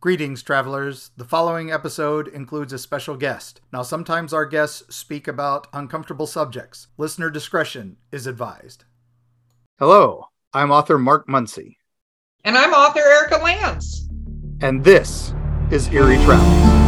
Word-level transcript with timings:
Greetings, 0.00 0.42
travelers. 0.42 1.10
The 1.18 1.26
following 1.26 1.70
episode 1.70 2.26
includes 2.28 2.72
a 2.72 2.78
special 2.78 3.16
guest. 3.16 3.60
Now, 3.70 3.82
sometimes 3.82 4.32
our 4.32 4.46
guests 4.46 4.94
speak 4.94 5.28
about 5.28 5.66
uncomfortable 5.74 6.26
subjects. 6.26 6.86
Listener 6.96 7.28
discretion 7.28 7.96
is 8.10 8.26
advised. 8.26 8.84
Hello, 9.78 10.26
I'm 10.54 10.70
author 10.70 10.96
Mark 10.98 11.26
Muncy, 11.28 11.76
And 12.44 12.56
I'm 12.56 12.72
author 12.72 13.00
Erika 13.00 13.36
Lance. 13.44 14.08
and 14.62 14.82
this 14.84 15.34
is 15.70 15.88
Eerie 15.88 16.16
Travels. 16.24 16.79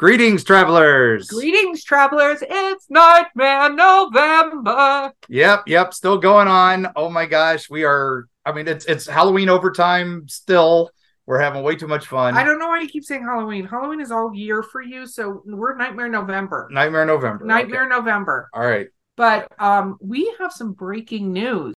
Greetings, 0.00 0.44
travelers. 0.44 1.28
Greetings, 1.28 1.84
travelers. 1.84 2.38
It's 2.40 2.86
Nightmare 2.88 3.68
November. 3.70 5.12
Yep, 5.28 5.64
yep, 5.66 5.92
still 5.92 6.16
going 6.16 6.48
on. 6.48 6.90
Oh 6.96 7.10
my 7.10 7.26
gosh, 7.26 7.68
we 7.68 7.84
are. 7.84 8.26
I 8.46 8.52
mean, 8.52 8.66
it's 8.66 8.86
it's 8.86 9.06
Halloween 9.06 9.50
overtime 9.50 10.26
still. 10.26 10.90
We're 11.26 11.38
having 11.38 11.62
way 11.62 11.76
too 11.76 11.86
much 11.86 12.06
fun. 12.06 12.34
I 12.34 12.44
don't 12.44 12.58
know 12.58 12.68
why 12.68 12.80
you 12.80 12.88
keep 12.88 13.04
saying 13.04 13.24
Halloween. 13.24 13.66
Halloween 13.66 14.00
is 14.00 14.10
all 14.10 14.34
year 14.34 14.62
for 14.62 14.80
you, 14.80 15.06
so 15.06 15.42
we're 15.44 15.76
Nightmare 15.76 16.08
November. 16.08 16.70
Nightmare 16.72 17.04
November. 17.04 17.44
Nightmare 17.44 17.82
Okay. 17.82 17.90
November. 17.94 18.48
All 18.54 18.64
right. 18.64 18.88
But 19.18 19.48
um, 19.60 19.98
we 20.00 20.34
have 20.38 20.50
some 20.50 20.72
breaking 20.72 21.30
news. 21.30 21.74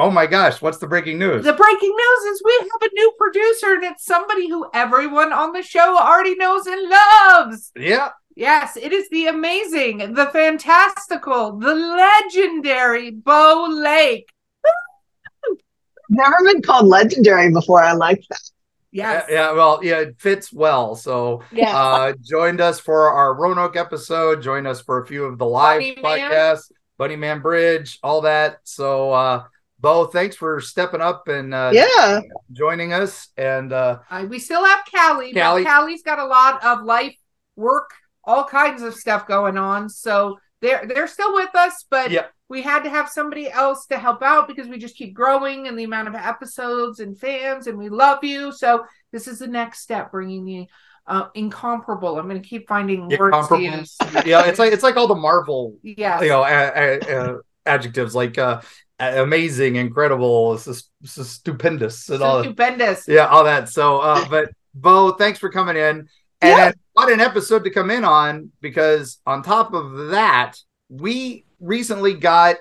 Oh 0.00 0.10
my 0.10 0.26
gosh, 0.26 0.62
what's 0.62 0.78
the 0.78 0.86
breaking 0.86 1.18
news? 1.18 1.44
The 1.44 1.52
breaking 1.52 1.90
news 1.96 2.24
is 2.34 2.42
we 2.44 2.52
have 2.60 2.82
a 2.90 2.94
new 2.94 3.12
producer, 3.18 3.74
and 3.74 3.84
it's 3.84 4.04
somebody 4.04 4.48
who 4.48 4.68
everyone 4.72 5.32
on 5.32 5.52
the 5.52 5.62
show 5.62 5.98
already 5.98 6.36
knows 6.36 6.66
and 6.66 6.88
loves. 6.88 7.72
yeah. 7.76 8.10
Yes, 8.36 8.76
it 8.76 8.92
is 8.92 9.08
the 9.10 9.26
amazing, 9.26 10.14
the 10.14 10.26
fantastical, 10.26 11.58
the 11.58 11.74
legendary 11.74 13.10
Beau 13.10 13.66
Lake. 13.68 14.28
Never 16.08 16.36
been 16.44 16.62
called 16.62 16.86
legendary 16.86 17.50
before. 17.52 17.82
I 17.82 17.92
like 17.94 18.22
that. 18.30 18.40
Yes. 18.92 19.26
Yeah, 19.28 19.34
yeah, 19.48 19.52
well, 19.52 19.80
yeah, 19.82 19.98
it 20.00 20.20
fits 20.20 20.52
well. 20.52 20.94
So 20.94 21.42
Yes. 21.52 21.74
uh 21.74 22.12
joined 22.22 22.60
us 22.60 22.78
for 22.80 23.10
our 23.10 23.34
Roanoke 23.34 23.76
episode, 23.76 24.40
joined 24.40 24.68
us 24.68 24.80
for 24.80 25.02
a 25.02 25.06
few 25.06 25.24
of 25.24 25.36
the 25.38 25.44
live 25.44 25.80
Bunny 25.80 25.98
Man. 26.00 26.30
podcasts, 26.30 26.70
Bunny 26.96 27.16
Man 27.16 27.40
Bridge, 27.40 27.98
all 28.04 28.20
that. 28.22 28.60
So 28.62 29.10
uh 29.12 29.42
Beau, 29.80 30.06
thanks 30.06 30.34
for 30.36 30.60
stepping 30.60 31.00
up 31.00 31.28
and 31.28 31.54
uh 31.54 31.70
Yeah. 31.72 32.20
joining 32.52 32.92
us. 32.92 33.28
And 33.36 33.72
uh 33.72 33.98
Uh, 34.10 34.26
we 34.28 34.38
still 34.38 34.64
have 34.64 34.80
Callie, 34.90 35.32
Callie. 35.32 35.64
but 35.64 35.70
Callie's 35.70 36.02
got 36.02 36.18
a 36.18 36.24
lot 36.24 36.64
of 36.64 36.82
life, 36.82 37.16
work, 37.56 37.90
all 38.24 38.44
kinds 38.44 38.82
of 38.82 38.94
stuff 38.94 39.26
going 39.26 39.56
on. 39.56 39.88
So 39.88 40.38
they're 40.60 40.84
they're 40.86 41.06
still 41.06 41.32
with 41.34 41.54
us, 41.54 41.84
but 41.88 42.10
Yeah. 42.10 42.26
we 42.48 42.62
had 42.62 42.82
to 42.84 42.90
have 42.90 43.08
somebody 43.08 43.50
else 43.50 43.86
to 43.86 43.98
help 43.98 44.22
out 44.22 44.48
because 44.48 44.66
we 44.68 44.78
just 44.78 44.96
keep 44.96 45.14
growing 45.14 45.68
and 45.68 45.78
the 45.78 45.84
amount 45.84 46.08
of 46.08 46.14
episodes 46.16 46.98
and 46.98 47.16
fans, 47.18 47.66
and 47.68 47.78
we 47.78 47.88
love 47.88 48.24
you. 48.24 48.50
So 48.52 48.84
this 49.12 49.28
is 49.28 49.38
the 49.38 49.46
next 49.46 49.80
step, 49.80 50.10
bringing 50.10 50.44
the 50.44 50.66
uh, 51.06 51.28
incomparable. 51.34 52.18
I'm 52.18 52.28
going 52.28 52.42
to 52.42 52.46
keep 52.46 52.68
finding 52.68 53.08
words 53.08 53.48
to 53.48 53.58
use. 53.58 53.96
yeah, 54.26 54.44
it's 54.46 54.58
like 54.58 54.72
it's 54.72 54.82
like 54.82 54.96
all 54.96 55.06
the 55.06 55.14
Marvel 55.14 55.76
Yes. 55.82 56.20
you 56.22 56.28
know 56.28 56.42
a, 56.42 56.72
a, 56.74 56.98
a, 57.34 57.38
adjectives 57.64 58.14
like 58.14 58.36
uh 58.38 58.60
amazing 59.00 59.76
incredible 59.76 60.58
sus- 60.58 60.90
sus- 61.04 61.30
stupendous 61.30 62.08
and 62.08 62.22
all 62.22 62.42
Stupendous. 62.42 63.06
yeah 63.06 63.26
all 63.26 63.44
that 63.44 63.68
so 63.68 63.98
uh 64.00 64.28
but 64.30 64.50
beau 64.74 65.12
thanks 65.12 65.38
for 65.38 65.50
coming 65.50 65.76
in 65.76 66.08
and 66.40 66.58
Yeah. 66.58 66.72
what 66.94 67.10
an 67.12 67.20
episode 67.20 67.64
to 67.64 67.70
come 67.70 67.90
in 67.90 68.04
on 68.04 68.50
because 68.60 69.20
on 69.26 69.42
top 69.42 69.72
of 69.72 70.08
that 70.08 70.54
we 70.88 71.44
recently 71.60 72.14
got 72.14 72.56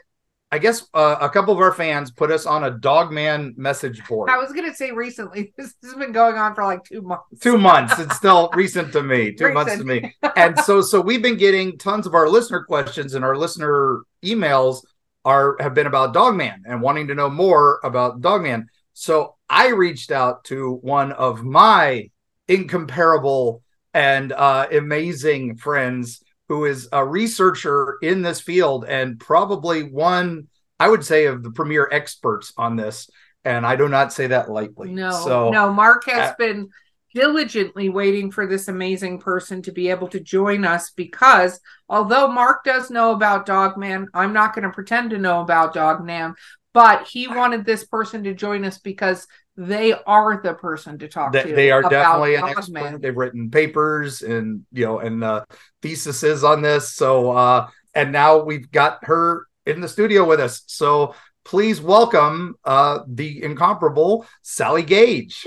i 0.51 0.57
guess 0.59 0.87
uh, 0.93 1.17
a 1.21 1.29
couple 1.29 1.53
of 1.53 1.59
our 1.59 1.73
fans 1.73 2.11
put 2.11 2.31
us 2.31 2.45
on 2.45 2.63
a 2.65 2.71
dogman 2.71 3.53
message 3.57 4.05
board 4.07 4.29
I 4.29 4.37
was 4.37 4.51
going 4.53 4.69
to 4.69 4.75
say 4.75 4.91
recently. 4.91 5.53
This 5.57 5.73
has 5.83 5.93
been 5.95 6.11
going 6.11 6.37
on 6.37 6.55
for 6.55 6.63
like 6.63 6.83
two 6.83 7.01
months. 7.01 7.39
two 7.41 7.57
months 7.57 7.99
it's 7.99 8.15
still 8.15 8.49
recent 8.53 8.93
to 8.93 9.01
me 9.03 9.33
two 9.33 9.51
months 9.53 9.77
to 9.77 9.83
me 9.83 10.15
and 10.35 10.57
so 10.59 10.81
so 10.81 11.01
we've 11.01 11.21
been 11.21 11.37
getting 11.37 11.77
tons 11.77 12.05
of 12.07 12.13
our 12.15 12.29
listener 12.29 12.63
questions 12.63 13.13
and 13.15 13.25
our 13.25 13.35
listener 13.35 14.01
emails 14.23 14.83
are 15.27 15.57
have 15.59 15.73
been 15.73 15.87
about 15.87 16.13
dogman 16.13 16.63
and 16.65 16.81
wanting 16.81 17.07
to 17.07 17.13
know 17.13 17.29
more 17.29 17.81
about 17.83 18.21
dogman 18.21 18.65
so 18.93 19.35
i 19.49 19.67
reached 19.67 20.09
out 20.09 20.45
to 20.45 20.79
one 20.81 21.11
of 21.11 21.43
my 21.43 22.09
incomparable 22.47 23.61
and 23.93 24.31
uh, 24.31 24.65
amazing 24.71 25.57
friends 25.57 26.23
who 26.47 26.63
is 26.63 26.87
a 26.93 27.05
researcher 27.05 27.97
in 28.01 28.21
this 28.21 28.39
field 28.39 28.85
and 28.85 29.19
probably 29.19 29.83
one 29.83 30.47
i 30.79 30.87
would 30.87 31.03
say 31.03 31.25
of 31.25 31.43
the 31.43 31.51
premier 31.51 31.89
experts 31.91 32.53
on 32.57 32.77
this 32.77 33.09
and 33.43 33.65
i 33.65 33.75
do 33.75 33.89
not 33.89 34.13
say 34.13 34.27
that 34.27 34.49
lightly 34.49 34.93
No, 34.93 35.11
so 35.11 35.49
no. 35.51 35.73
Mark 35.73 36.05
has 36.05 36.31
uh, 36.31 36.35
been 36.37 36.69
diligently 37.13 37.89
waiting 37.89 38.31
for 38.31 38.47
this 38.47 38.67
amazing 38.67 39.19
person 39.19 39.61
to 39.63 39.71
be 39.71 39.89
able 39.89 40.07
to 40.09 40.19
join 40.19 40.65
us 40.65 40.91
because 40.91 41.59
although 41.89 42.27
Mark 42.27 42.63
does 42.63 42.89
know 42.89 43.11
about 43.11 43.45
Dogman, 43.45 44.07
I'm 44.13 44.33
not 44.33 44.53
going 44.53 44.63
to 44.63 44.73
pretend 44.73 45.11
to 45.11 45.17
know 45.17 45.41
about 45.41 45.73
Dogman, 45.73 46.35
but 46.73 47.07
he 47.07 47.27
wanted 47.27 47.65
this 47.65 47.85
person 47.85 48.23
to 48.23 48.33
join 48.33 48.65
us 48.65 48.77
because 48.77 49.27
they 49.55 49.93
are 49.93 50.39
the 50.41 50.53
person 50.53 50.99
to 50.99 51.07
talk 51.07 51.31
they, 51.31 51.43
to. 51.43 51.55
they 51.55 51.71
are 51.71 51.79
about 51.79 51.89
definitely 51.89 52.35
an 52.35 52.41
Dogman. 52.41 52.83
expert. 52.83 53.01
They've 53.01 53.17
written 53.17 53.49
papers 53.49 54.21
and 54.21 54.65
you 54.71 54.85
know 54.85 54.99
and 54.99 55.23
uh, 55.23 55.45
theses 55.81 56.43
on 56.43 56.61
this. 56.61 56.93
So 56.93 57.31
uh, 57.31 57.69
and 57.95 58.11
now 58.11 58.43
we've 58.43 58.71
got 58.71 59.03
her 59.05 59.47
in 59.65 59.81
the 59.81 59.87
studio 59.87 60.23
with 60.25 60.39
us. 60.39 60.61
So 60.67 61.15
please 61.43 61.81
welcome 61.81 62.55
uh, 62.63 62.99
the 63.07 63.43
incomparable 63.43 64.27
Sally 64.43 64.83
Gage. 64.83 65.43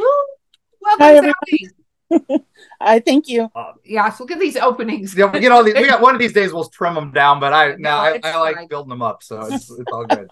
Welcome, 0.99 1.33
Hi, 1.51 1.62
Sally. 2.11 2.45
I 2.81 2.99
thank 2.99 3.28
you. 3.28 3.49
Uh, 3.55 3.73
yes, 3.84 4.19
look 4.19 4.31
at 4.31 4.41
these 4.41 4.56
openings. 4.56 5.15
You 5.15 5.27
know, 5.27 5.33
we 5.33 5.41
get 5.41 5.53
all 5.53 5.62
these. 5.62 5.75
We 5.75 5.87
got 5.87 6.01
one 6.01 6.15
of 6.15 6.21
these 6.21 6.33
days. 6.33 6.53
We'll 6.53 6.69
trim 6.69 6.95
them 6.95 7.12
down, 7.12 7.39
but 7.41 7.53
I 7.53 7.77
now 7.77 8.03
No, 8.03 8.19
I, 8.25 8.33
I 8.33 8.37
like 8.39 8.69
building 8.69 8.89
them 8.89 9.03
up, 9.03 9.23
so 9.23 9.43
it's, 9.43 9.71
it's 9.78 9.93
all 9.93 10.06
good. 10.06 10.28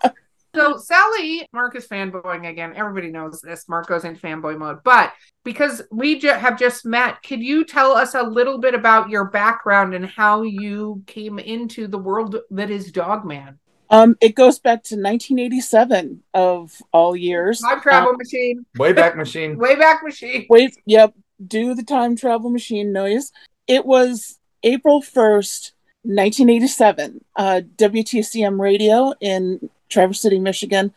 So 0.55 0.77
Sally, 0.77 1.47
Mark 1.53 1.77
is 1.77 1.87
fanboying 1.87 2.49
again. 2.49 2.73
Everybody 2.75 3.11
knows 3.11 3.41
this. 3.41 3.69
Mark 3.69 3.87
goes 3.87 4.05
into 4.05 4.21
fanboy 4.21 4.59
mode. 4.59 4.79
But 4.83 5.13
because 5.45 5.83
we 5.93 6.19
ju- 6.19 6.29
have 6.29 6.59
just 6.59 6.85
met, 6.85 7.23
could 7.23 7.41
you 7.41 7.65
tell 7.65 7.93
us 7.93 8.15
a 8.15 8.23
little 8.23 8.59
bit 8.59 8.75
about 8.75 9.11
your 9.11 9.27
background 9.27 9.95
and 9.95 10.07
how 10.07 10.43
you 10.43 11.03
came 11.07 11.39
into 11.39 11.87
the 11.87 11.99
world 11.99 12.37
that 12.51 12.71
is 12.71 12.91
Dogman? 12.91 13.59
Um, 13.91 14.17
it 14.21 14.35
goes 14.35 14.59
back 14.59 14.83
to 14.85 14.95
1987 14.97 16.23
of 16.35 16.81
all 16.93 17.17
years. 17.17 17.61
Time 17.61 17.81
travel 17.81 18.13
machine, 18.15 18.67
Way 18.77 18.93
back 18.93 19.17
Machine. 19.17 19.57
way 19.59 19.75
back 19.77 20.03
Machine. 20.03 20.47
Wait, 20.51 20.77
yep, 20.87 21.15
do 21.47 21.75
the 21.75 21.83
time 21.83 22.17
travel 22.17 22.51
machine 22.51 22.93
noise. 22.93 23.33
It 23.67 23.87
was 23.87 24.39
April 24.63 25.01
1st, 25.01 25.73
1987. 26.03 27.25
Uh, 27.37 27.61
WTCM 27.77 28.61
Radio 28.61 29.13
in 29.21 29.69
Traverse 29.89 30.21
City, 30.21 30.39
Michigan, 30.39 30.93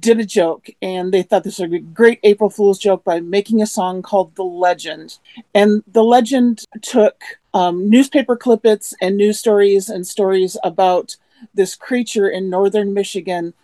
did 0.00 0.18
a 0.18 0.24
joke, 0.24 0.68
and 0.80 1.12
they 1.12 1.22
thought 1.22 1.44
this 1.44 1.58
was 1.60 1.72
a 1.72 1.78
great 1.78 2.18
April 2.24 2.50
Fool's 2.50 2.78
joke 2.78 3.04
by 3.04 3.20
making 3.20 3.62
a 3.62 3.66
song 3.66 4.02
called 4.02 4.34
"The 4.34 4.42
Legend." 4.44 5.18
And 5.54 5.84
the 5.86 6.02
legend 6.02 6.64
took 6.80 7.22
um, 7.54 7.88
newspaper 7.88 8.36
clippets 8.36 8.94
and 9.00 9.16
news 9.16 9.38
stories 9.38 9.88
and 9.88 10.06
stories 10.06 10.56
about 10.64 11.16
this 11.54 11.74
creature 11.74 12.28
in 12.28 12.50
northern 12.50 12.94
Michigan 12.94 13.54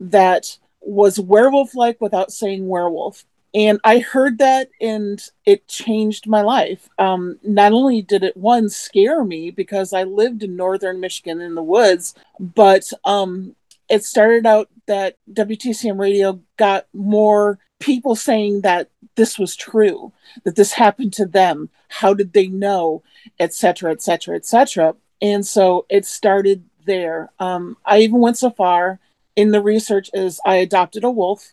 that 0.00 0.56
was 0.80 1.18
werewolf 1.18 1.74
like 1.74 2.00
without 2.00 2.32
saying 2.32 2.68
werewolf. 2.68 3.24
And 3.54 3.80
I 3.82 3.98
heard 3.98 4.38
that 4.38 4.68
and 4.80 5.20
it 5.46 5.66
changed 5.68 6.26
my 6.26 6.42
life. 6.42 6.88
Um, 6.98 7.38
not 7.42 7.72
only 7.72 8.02
did 8.02 8.22
it, 8.22 8.36
one, 8.36 8.68
scare 8.68 9.24
me 9.24 9.50
because 9.50 9.92
I 9.92 10.04
lived 10.04 10.42
in 10.42 10.54
northern 10.54 11.00
Michigan 11.00 11.40
in 11.40 11.54
the 11.54 11.62
woods, 11.62 12.14
but 12.38 12.92
um, 13.04 13.56
it 13.88 14.04
started 14.04 14.46
out 14.46 14.68
that 14.86 15.16
WTCM 15.32 15.98
radio 15.98 16.40
got 16.56 16.86
more 16.92 17.58
people 17.78 18.14
saying 18.16 18.62
that 18.62 18.90
this 19.14 19.38
was 19.38 19.56
true, 19.56 20.12
that 20.44 20.56
this 20.56 20.72
happened 20.72 21.12
to 21.14 21.26
them. 21.26 21.70
How 21.88 22.12
did 22.12 22.32
they 22.34 22.48
know, 22.48 23.02
et 23.40 23.54
cetera, 23.54 23.92
et 23.92 24.02
cetera, 24.02 24.36
et 24.36 24.44
cetera. 24.44 24.94
And 25.22 25.46
so 25.46 25.86
it 25.88 26.04
started 26.04 26.64
there. 26.88 27.30
Um, 27.38 27.76
I 27.86 28.00
even 28.00 28.18
went 28.18 28.36
so 28.36 28.50
far 28.50 28.98
in 29.36 29.52
the 29.52 29.62
research 29.62 30.10
as 30.12 30.40
I 30.44 30.56
adopted 30.56 31.04
a 31.04 31.10
wolf 31.10 31.52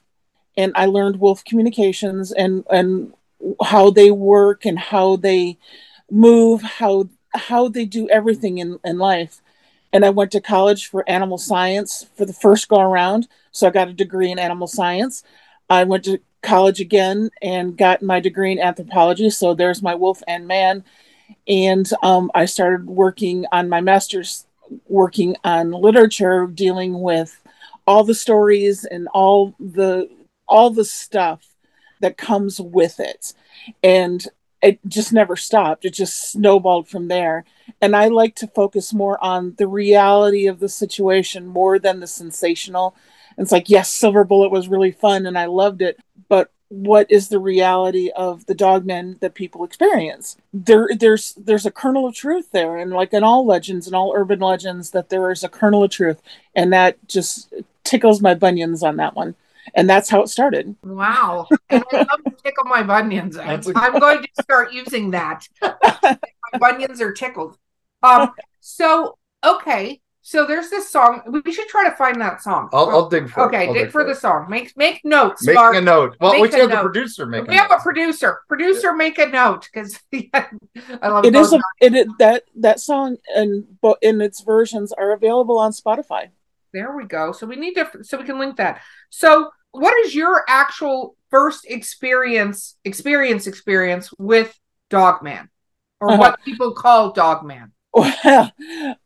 and 0.57 0.71
I 0.75 0.85
learned 0.87 1.19
wolf 1.19 1.45
communications 1.45 2.31
and 2.31 2.65
and 2.71 3.13
how 3.63 3.91
they 3.91 4.09
work 4.09 4.65
and 4.65 4.79
how 4.79 5.17
they 5.17 5.57
move, 6.09 6.61
how 6.63 7.09
how 7.33 7.67
they 7.67 7.85
do 7.85 8.09
everything 8.09 8.57
in, 8.57 8.79
in 8.83 8.97
life. 8.97 9.41
And 9.93 10.03
I 10.03 10.09
went 10.09 10.31
to 10.31 10.41
college 10.41 10.87
for 10.87 11.07
animal 11.07 11.37
science 11.37 12.07
for 12.15 12.25
the 12.25 12.33
first 12.33 12.67
go 12.67 12.79
around. 12.79 13.27
So 13.51 13.67
I 13.67 13.71
got 13.71 13.87
a 13.87 13.93
degree 13.93 14.31
in 14.31 14.39
animal 14.39 14.67
science. 14.67 15.23
I 15.69 15.83
went 15.83 16.05
to 16.05 16.19
college 16.41 16.79
again 16.79 17.29
and 17.41 17.77
got 17.77 18.01
my 18.01 18.19
degree 18.19 18.51
in 18.51 18.59
anthropology. 18.59 19.29
So 19.29 19.53
there's 19.53 19.81
my 19.81 19.95
wolf 19.95 20.21
and 20.27 20.47
man. 20.47 20.83
And 21.47 21.89
um, 22.03 22.31
I 22.35 22.45
started 22.45 22.87
working 22.87 23.45
on 23.51 23.69
my 23.69 23.81
master's, 23.81 24.45
working 24.87 25.35
on 25.43 25.71
literature, 25.71 26.47
dealing 26.47 26.99
with 27.01 27.41
all 27.87 28.03
the 28.03 28.15
stories 28.15 28.85
and 28.85 29.07
all 29.13 29.55
the 29.59 30.09
all 30.47 30.69
the 30.69 30.85
stuff 30.85 31.47
that 32.01 32.17
comes 32.17 32.59
with 32.59 32.99
it. 32.99 33.33
And 33.83 34.25
it 34.61 34.79
just 34.87 35.13
never 35.13 35.35
stopped. 35.35 35.85
It 35.85 35.93
just 35.93 36.31
snowballed 36.31 36.87
from 36.87 37.07
there. 37.07 37.45
And 37.81 37.95
I 37.95 38.07
like 38.07 38.35
to 38.37 38.47
focus 38.47 38.93
more 38.93 39.23
on 39.23 39.55
the 39.57 39.67
reality 39.67 40.47
of 40.47 40.59
the 40.59 40.69
situation 40.69 41.45
more 41.45 41.77
than 41.77 41.99
the 41.99 42.07
sensational. 42.07 42.95
It's 43.37 43.51
like, 43.51 43.69
yes, 43.69 43.89
Silver 43.89 44.23
Bullet 44.23 44.51
was 44.51 44.67
really 44.67 44.91
fun 44.91 45.25
and 45.25 45.37
I 45.37 45.45
loved 45.45 45.81
it, 45.81 45.99
but 46.29 46.51
what 46.69 47.09
is 47.11 47.29
the 47.29 47.39
reality 47.39 48.09
of 48.15 48.45
the 48.45 48.55
dogmen 48.55 49.19
that 49.19 49.35
people 49.35 49.63
experience? 49.63 50.37
There, 50.53 50.89
there's 50.97 51.33
there's 51.33 51.65
a 51.65 51.71
kernel 51.71 52.07
of 52.07 52.15
truth 52.15 52.51
there, 52.51 52.77
and 52.77 52.91
like 52.91 53.13
in 53.13 53.23
all 53.23 53.45
legends 53.45 53.87
and 53.87 53.95
all 53.95 54.13
urban 54.15 54.39
legends, 54.39 54.91
that 54.91 55.09
there 55.09 55.31
is 55.31 55.43
a 55.43 55.49
kernel 55.49 55.83
of 55.83 55.91
truth, 55.91 56.21
and 56.55 56.73
that 56.73 56.97
just 57.07 57.53
tickles 57.83 58.21
my 58.21 58.33
bunions 58.33 58.81
on 58.83 58.97
that 58.97 59.15
one 59.15 59.35
and 59.73 59.89
that's 59.89 60.09
how 60.09 60.21
it 60.21 60.29
started. 60.29 60.75
Wow. 60.83 61.47
And 61.69 61.83
I 61.91 61.97
love 61.97 62.23
to 62.25 62.35
tickle 62.43 62.65
my 62.65 62.83
bunions. 62.83 63.37
I'm, 63.37 63.61
I'm 63.75 63.99
going 63.99 64.21
to 64.21 64.43
start 64.43 64.73
using 64.73 65.11
that. 65.11 65.47
my 65.61 66.17
bunions 66.59 67.01
are 67.01 67.11
tickled. 67.11 67.57
Um, 68.03 68.31
so 68.59 69.17
okay. 69.43 70.01
So 70.27 70.47
there's 70.47 70.71
this 70.71 70.89
song. 70.89 71.21
We 71.45 71.53
should 71.53 71.67
try 71.67 71.87
to 71.87 71.95
find 71.95 72.19
that 72.19 72.41
song. 72.41 72.69
I'll, 72.73 72.89
I'll 72.89 73.09
dig 73.09 73.29
for 73.29 73.43
okay, 73.43 73.65
it. 73.65 73.73
dig, 73.73 73.75
dig 73.75 73.85
for, 73.91 74.01
for 74.01 74.07
the 74.07 74.15
song. 74.15 74.47
Make 74.49 74.75
make 74.75 75.05
notes. 75.05 75.45
Make 75.45 75.53
Mark. 75.53 75.75
a 75.75 75.81
note. 75.81 76.17
Well, 76.19 76.31
make 76.31 76.41
we 76.41 76.49
should 76.49 76.61
have 76.61 76.69
note. 76.69 76.75
the 76.77 76.81
producer 76.81 77.27
make. 77.27 77.45
We 77.45 77.53
have 77.53 77.69
note. 77.69 77.77
a 77.77 77.83
producer. 77.83 78.39
Producer, 78.47 78.95
make 78.95 79.19
a 79.19 79.27
note 79.27 79.69
because 79.71 79.99
I 80.33 81.09
love 81.09 81.25
it. 81.25 81.35
Is 81.35 81.53
a, 81.53 81.59
it 81.79 82.07
that 82.17 82.45
that 82.55 82.79
song 82.79 83.17
and 83.35 83.65
in 84.01 84.19
its 84.19 84.41
versions 84.41 84.91
are 84.93 85.11
available 85.11 85.59
on 85.59 85.71
Spotify. 85.71 86.29
There 86.73 86.97
we 86.97 87.05
go. 87.05 87.31
So 87.31 87.45
we 87.45 87.55
need 87.55 87.75
to 87.75 87.87
so 88.01 88.17
we 88.17 88.23
can 88.23 88.39
link 88.39 88.57
that. 88.57 88.81
So 89.11 89.51
what 89.73 89.93
is 90.07 90.15
your 90.15 90.43
actual 90.47 91.17
first 91.29 91.67
experience 91.69 92.77
experience 92.83 93.45
experience 93.45 94.11
with 94.17 94.59
Dogman, 94.89 95.49
or 96.01 96.13
uh-huh. 96.13 96.17
what 96.17 96.41
people 96.43 96.73
call 96.73 97.11
Dogman? 97.11 97.73
Well, 97.95 98.51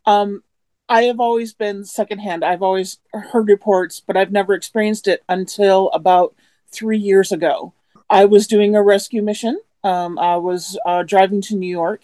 um, 0.06 0.42
I 0.90 1.04
have 1.04 1.20
always 1.20 1.54
been 1.54 1.86
secondhand. 1.86 2.44
I've 2.44 2.64
always 2.64 2.98
heard 3.14 3.48
reports, 3.48 4.02
but 4.06 4.18
I've 4.18 4.32
never 4.32 4.54
experienced 4.54 5.08
it 5.08 5.24
until 5.30 5.90
about 5.90 6.34
three 6.72 6.98
years 6.98 7.32
ago. 7.32 7.74
I 8.10 8.26
was 8.26 8.48
doing 8.48 8.76
a 8.76 8.84
rescue 8.84 9.22
mission. 9.22 9.60
Um, 9.84 10.18
I 10.18 10.36
was 10.38 10.78
uh, 10.86 11.04
driving 11.04 11.42
to 11.44 11.56
New 11.56 11.70
York, 11.70 12.02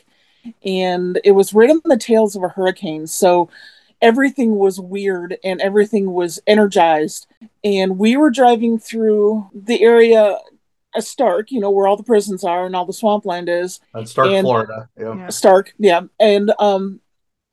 and 0.64 1.20
it 1.24 1.32
was 1.32 1.54
right 1.54 1.70
on 1.70 1.82
the 1.84 1.98
tails 1.98 2.36
of 2.36 2.44
a 2.44 2.50
hurricane. 2.50 3.08
So 3.08 3.50
everything 4.02 4.56
was 4.56 4.80
weird 4.80 5.38
and 5.44 5.60
everything 5.62 6.14
was 6.14 6.40
energized. 6.46 7.28
And 7.64 7.98
we 7.98 8.18
were 8.18 8.30
driving 8.30 8.78
through 8.78 9.50
the 9.54 9.82
area 9.82 10.38
Starke, 10.98 11.52
you 11.52 11.60
know, 11.60 11.72
where 11.72 11.88
all 11.88 11.98
the 11.98 12.04
prisons 12.04 12.44
are 12.44 12.66
and 12.66 12.76
all 12.76 12.86
the 12.86 12.94
swampland 12.94 13.50
is. 13.50 13.80
That's 13.94 14.14
Starke, 14.14 14.38
and, 14.38 14.46
Florida. 14.46 14.90
Yeah. 14.98 15.28
Starke, 15.28 15.74
yeah. 15.78 16.02
And 16.20 16.54
um 16.60 17.02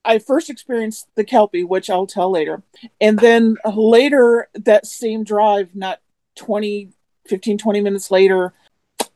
I 0.04 0.18
first 0.18 0.50
experienced 0.50 1.06
the 1.14 1.24
Kelpie, 1.24 1.64
which 1.64 1.88
I'll 1.88 2.06
tell 2.06 2.30
later. 2.30 2.62
And 3.00 3.18
then 3.18 3.56
later 3.64 4.48
that 4.54 4.86
same 4.86 5.24
drive, 5.24 5.74
not 5.74 6.00
20, 6.36 6.90
15, 7.28 7.58
20 7.58 7.80
minutes 7.80 8.10
later, 8.10 8.52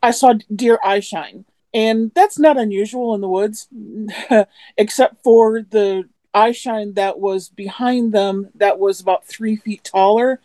I 0.03 0.13
saw 0.13 0.35
deer 0.55 0.79
eye 0.85 1.01
shine. 1.01 1.45
And 1.75 2.13
that's 2.15 2.39
not 2.39 2.57
unusual 2.57 3.15
in 3.15 3.21
the 3.21 3.29
woods, 3.29 3.69
except 4.77 5.23
for 5.23 5.63
the 5.63 6.09
eye 6.33 6.53
shine 6.53 6.95
that 6.95 7.19
was 7.19 7.49
behind 7.49 8.13
them 8.13 8.51
that 8.55 8.79
was 8.79 9.01
about 9.01 9.27
three 9.27 9.57
feet 9.57 9.83
taller. 9.85 10.41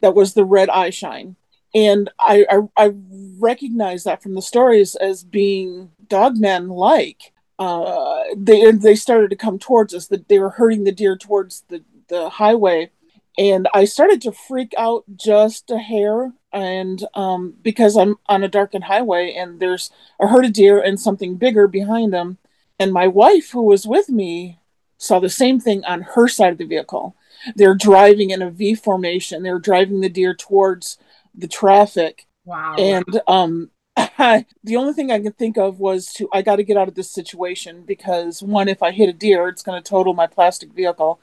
That 0.00 0.14
was 0.14 0.34
the 0.34 0.44
red 0.44 0.70
eye 0.70 0.90
shine. 0.90 1.36
And 1.74 2.10
I, 2.18 2.46
I, 2.50 2.84
I 2.84 2.92
recognize 3.38 4.04
that 4.04 4.22
from 4.22 4.34
the 4.34 4.42
stories 4.42 4.94
as 4.96 5.22
being 5.22 5.90
dogmen 6.06 6.68
like. 6.68 7.32
Uh, 7.60 8.24
they 8.36 8.72
they 8.72 8.96
started 8.96 9.30
to 9.30 9.36
come 9.36 9.58
towards 9.58 9.94
us. 9.94 10.08
That 10.08 10.28
they 10.28 10.38
were 10.38 10.50
herding 10.50 10.84
the 10.84 10.92
deer 10.92 11.16
towards 11.16 11.62
the, 11.68 11.84
the 12.08 12.30
highway, 12.30 12.90
and 13.38 13.68
I 13.72 13.84
started 13.84 14.20
to 14.22 14.32
freak 14.32 14.74
out 14.76 15.04
just 15.14 15.70
a 15.70 15.78
hair. 15.78 16.32
And 16.52 17.06
um, 17.14 17.54
because 17.62 17.96
I'm 17.96 18.16
on 18.26 18.42
a 18.42 18.48
darkened 18.48 18.84
highway, 18.84 19.34
and 19.34 19.60
there's 19.60 19.92
a 20.18 20.26
herd 20.26 20.46
of 20.46 20.52
deer 20.52 20.80
and 20.80 20.98
something 20.98 21.36
bigger 21.36 21.68
behind 21.68 22.12
them, 22.12 22.38
and 22.80 22.92
my 22.92 23.06
wife, 23.06 23.50
who 23.52 23.62
was 23.62 23.86
with 23.86 24.08
me, 24.08 24.58
saw 24.98 25.20
the 25.20 25.28
same 25.28 25.60
thing 25.60 25.84
on 25.84 26.02
her 26.02 26.26
side 26.26 26.52
of 26.52 26.58
the 26.58 26.64
vehicle. 26.64 27.14
They're 27.54 27.74
driving 27.74 28.30
in 28.30 28.42
a 28.42 28.50
V 28.50 28.74
formation. 28.74 29.42
They're 29.42 29.58
driving 29.58 30.00
the 30.00 30.08
deer 30.08 30.34
towards 30.34 30.98
the 31.34 31.48
traffic. 31.48 32.26
Wow. 32.44 32.74
And 32.76 33.20
um, 33.28 33.70
the 34.64 34.76
only 34.76 34.92
thing 34.92 35.10
I 35.10 35.20
could 35.20 35.36
think 35.36 35.56
of 35.58 35.80
was 35.80 36.12
to 36.14 36.28
I 36.32 36.42
got 36.42 36.56
to 36.56 36.62
get 36.62 36.76
out 36.76 36.88
of 36.88 36.94
this 36.94 37.10
situation 37.10 37.82
because 37.86 38.42
one, 38.42 38.68
if 38.68 38.82
I 38.82 38.90
hit 38.90 39.08
a 39.08 39.12
deer, 39.12 39.48
it's 39.48 39.62
going 39.62 39.82
to 39.82 39.88
total 39.88 40.14
my 40.14 40.26
plastic 40.26 40.72
vehicle, 40.72 41.20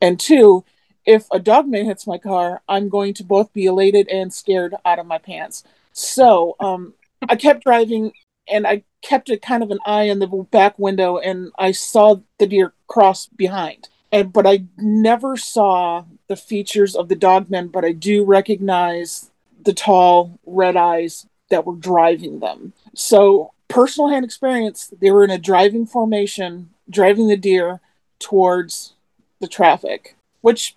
and 0.00 0.18
two, 0.18 0.64
if 1.04 1.26
a 1.30 1.38
dogman 1.38 1.86
hits 1.86 2.06
my 2.06 2.18
car, 2.18 2.62
I'm 2.68 2.88
going 2.88 3.14
to 3.14 3.24
both 3.24 3.52
be 3.52 3.66
elated 3.66 4.08
and 4.08 4.32
scared 4.32 4.74
out 4.84 4.98
of 4.98 5.06
my 5.06 5.18
pants. 5.18 5.62
So 5.92 6.56
um, 6.58 6.94
I 7.28 7.36
kept 7.36 7.64
driving 7.64 8.12
and 8.48 8.66
I 8.66 8.82
kept 9.02 9.30
a 9.30 9.36
kind 9.36 9.62
of 9.62 9.70
an 9.70 9.78
eye 9.86 10.04
in 10.04 10.18
the 10.18 10.26
back 10.26 10.78
window 10.78 11.18
and 11.18 11.52
I 11.58 11.72
saw 11.72 12.16
the 12.38 12.46
deer 12.46 12.74
cross 12.88 13.26
behind. 13.26 13.88
And 14.12 14.32
but 14.32 14.46
I 14.46 14.64
never 14.76 15.36
saw 15.36 16.04
the 16.28 16.36
features 16.36 16.94
of 16.96 17.08
the 17.08 17.16
dogman, 17.16 17.68
but 17.68 17.84
I 17.84 17.92
do 17.92 18.24
recognize 18.24 19.30
the 19.62 19.72
tall 19.72 20.38
red 20.44 20.76
eyes 20.76 21.26
that 21.50 21.64
were 21.64 21.76
driving 21.76 22.40
them. 22.40 22.72
So 22.94 23.52
personal 23.68 24.10
hand 24.10 24.24
experience, 24.24 24.92
they 25.00 25.10
were 25.10 25.24
in 25.24 25.30
a 25.30 25.38
driving 25.38 25.86
formation, 25.86 26.70
driving 26.88 27.28
the 27.28 27.36
deer 27.36 27.80
towards 28.18 28.94
the 29.40 29.48
traffic, 29.48 30.16
which 30.40 30.76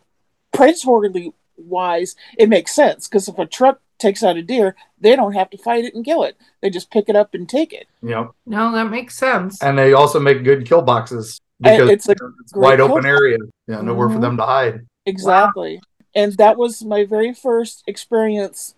predatorily 0.53 1.33
wise, 1.57 2.15
it 2.37 2.49
makes 2.49 2.73
sense 2.73 3.07
because 3.07 3.27
if 3.27 3.37
a 3.37 3.45
truck 3.45 3.79
takes 3.97 4.23
out 4.23 4.37
a 4.37 4.41
deer, 4.41 4.75
they 4.99 5.15
don't 5.15 5.33
have 5.33 5.49
to 5.49 5.57
fight 5.57 5.85
it 5.85 5.93
and 5.93 6.05
kill 6.05 6.23
it. 6.23 6.37
They 6.61 6.69
just 6.69 6.91
pick 6.91 7.09
it 7.09 7.15
up 7.15 7.33
and 7.33 7.47
take 7.47 7.73
it. 7.73 7.87
Yep. 8.01 8.31
No, 8.45 8.71
that 8.71 8.89
makes 8.89 9.15
sense. 9.15 9.61
And 9.61 9.77
they 9.77 9.93
also 9.93 10.19
make 10.19 10.43
good 10.43 10.65
kill 10.65 10.81
boxes 10.81 11.39
because 11.59 11.89
it's 11.89 12.09
a 12.09 12.15
it's 12.41 12.55
wide 12.55 12.79
open 12.79 13.05
area. 13.05 13.37
Yeah, 13.67 13.81
nowhere 13.81 14.07
mm-hmm. 14.07 14.15
for 14.15 14.21
them 14.21 14.37
to 14.37 14.45
hide. 14.45 14.85
Exactly. 15.05 15.75
Wow. 15.75 15.81
And 16.15 16.33
that 16.37 16.57
was 16.57 16.83
my 16.83 17.05
very 17.05 17.33
first 17.33 17.83
experience 17.87 18.75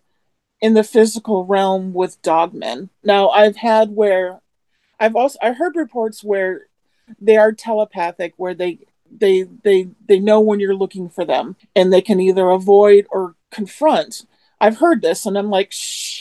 in 0.62 0.74
the 0.74 0.84
physical 0.84 1.46
realm 1.46 1.94
with 1.94 2.22
dogmen. 2.22 2.90
Now 3.04 3.30
I've 3.30 3.58
had 3.58 3.96
where 3.96 4.42
I've 5.00 5.16
also 5.16 5.38
I 5.42 5.54
heard 5.54 5.76
reports 5.76 6.24
where 6.24 6.68
they 7.20 7.38
are 7.38 7.52
telepathic, 7.52 8.34
where 8.38 8.54
they 8.54 8.80
they 9.12 9.44
they 9.64 9.90
they 10.08 10.20
know 10.20 10.40
when 10.40 10.60
you're 10.60 10.76
looking 10.76 11.10
for 11.10 11.26
them 11.26 11.56
and 11.76 11.92
they 11.92 12.02
can 12.02 12.20
either 12.20 12.50
avoid 12.50 13.08
or 13.10 13.36
confront 13.52 14.26
I've 14.62 14.78
heard 14.78 15.02
this 15.02 15.26
and 15.26 15.38
I'm 15.38 15.50
like, 15.50 15.74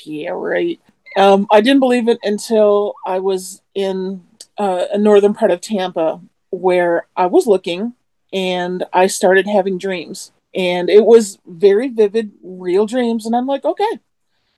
yeah, 0.05 0.31
right. 0.31 0.81
Um, 1.17 1.47
I 1.51 1.61
didn't 1.61 1.81
believe 1.81 2.09
it 2.09 2.19
until 2.23 2.95
I 3.07 3.19
was 3.19 3.61
in 3.75 4.25
uh, 4.57 4.87
a 4.93 4.99
northern 4.99 5.35
part 5.35 5.51
of 5.51 5.61
Tampa 5.61 6.21
where 6.49 7.07
I 7.17 7.27
was 7.27 7.47
looking 7.47 7.93
and 8.33 8.85
I 8.95 9.09
started 9.09 9.47
having 9.47 9.77
dreams. 9.77 10.33
And 10.55 10.89
it 10.89 11.05
was 11.05 11.39
very 11.47 11.89
vivid, 11.89 12.33
real 12.43 12.87
dreams. 12.87 13.27
And 13.27 13.37
I'm 13.37 13.47
like, 13.47 13.65
okay, 13.65 14.01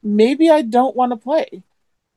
maybe 0.03 0.51
I 0.51 0.63
don't 0.63 0.97
want 0.97 1.13
to 1.13 1.17
play. 1.17 1.63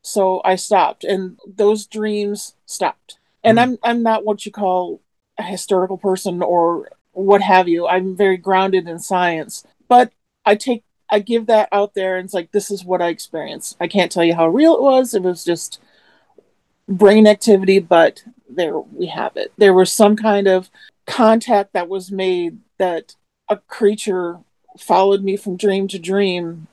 So 0.02 0.42
I 0.46 0.56
stopped 0.56 1.04
and 1.04 1.40
those 1.48 1.88
dreams 1.88 2.56
stopped. 2.66 3.18
And 3.44 3.58
mm-hmm. 3.58 3.76
I'm 3.84 3.98
I'm 3.98 4.04
not 4.04 4.26
what 4.26 4.46
you 4.46 4.52
call 4.52 5.02
a 5.38 5.44
historical 5.44 5.98
person 5.98 6.42
or 6.42 6.92
what 7.12 7.42
have 7.42 7.68
you. 7.68 7.88
I'm 7.88 8.16
very 8.16 8.38
grounded 8.38 8.88
in 8.88 9.00
science. 9.00 9.66
But 9.88 10.12
I 10.46 10.56
take 10.56 10.84
I 11.10 11.20
give 11.20 11.48
that 11.48 11.70
out 11.72 11.94
there 11.94 12.18
and 12.18 12.26
it's 12.26 12.34
like 12.34 12.52
this 12.52 12.72
is 12.72 12.86
what 12.86 13.02
I 13.02 13.08
experienced. 13.08 13.78
I 13.80 13.88
can't 13.88 14.12
tell 14.12 14.24
you 14.24 14.36
how 14.36 14.48
real 14.48 14.76
it 14.76 14.82
was. 14.82 15.14
It 15.14 15.24
was 15.24 15.44
just 15.44 15.80
brain 16.88 17.28
activity, 17.28 17.80
but 17.80 18.24
there 18.50 18.78
we 18.80 19.08
have 19.08 19.36
it. 19.38 19.54
There 19.58 19.74
was 19.74 19.92
some 19.92 20.16
kind 20.16 20.48
of 20.48 20.70
contact 21.08 21.74
that 21.74 21.90
was 21.90 22.12
made 22.12 22.60
that 22.78 23.16
a 23.50 23.58
creature 23.58 24.40
followed 24.78 25.24
me 25.24 25.38
from 25.38 25.58
dream 25.58 25.88
to 25.88 26.00
dream 26.00 26.68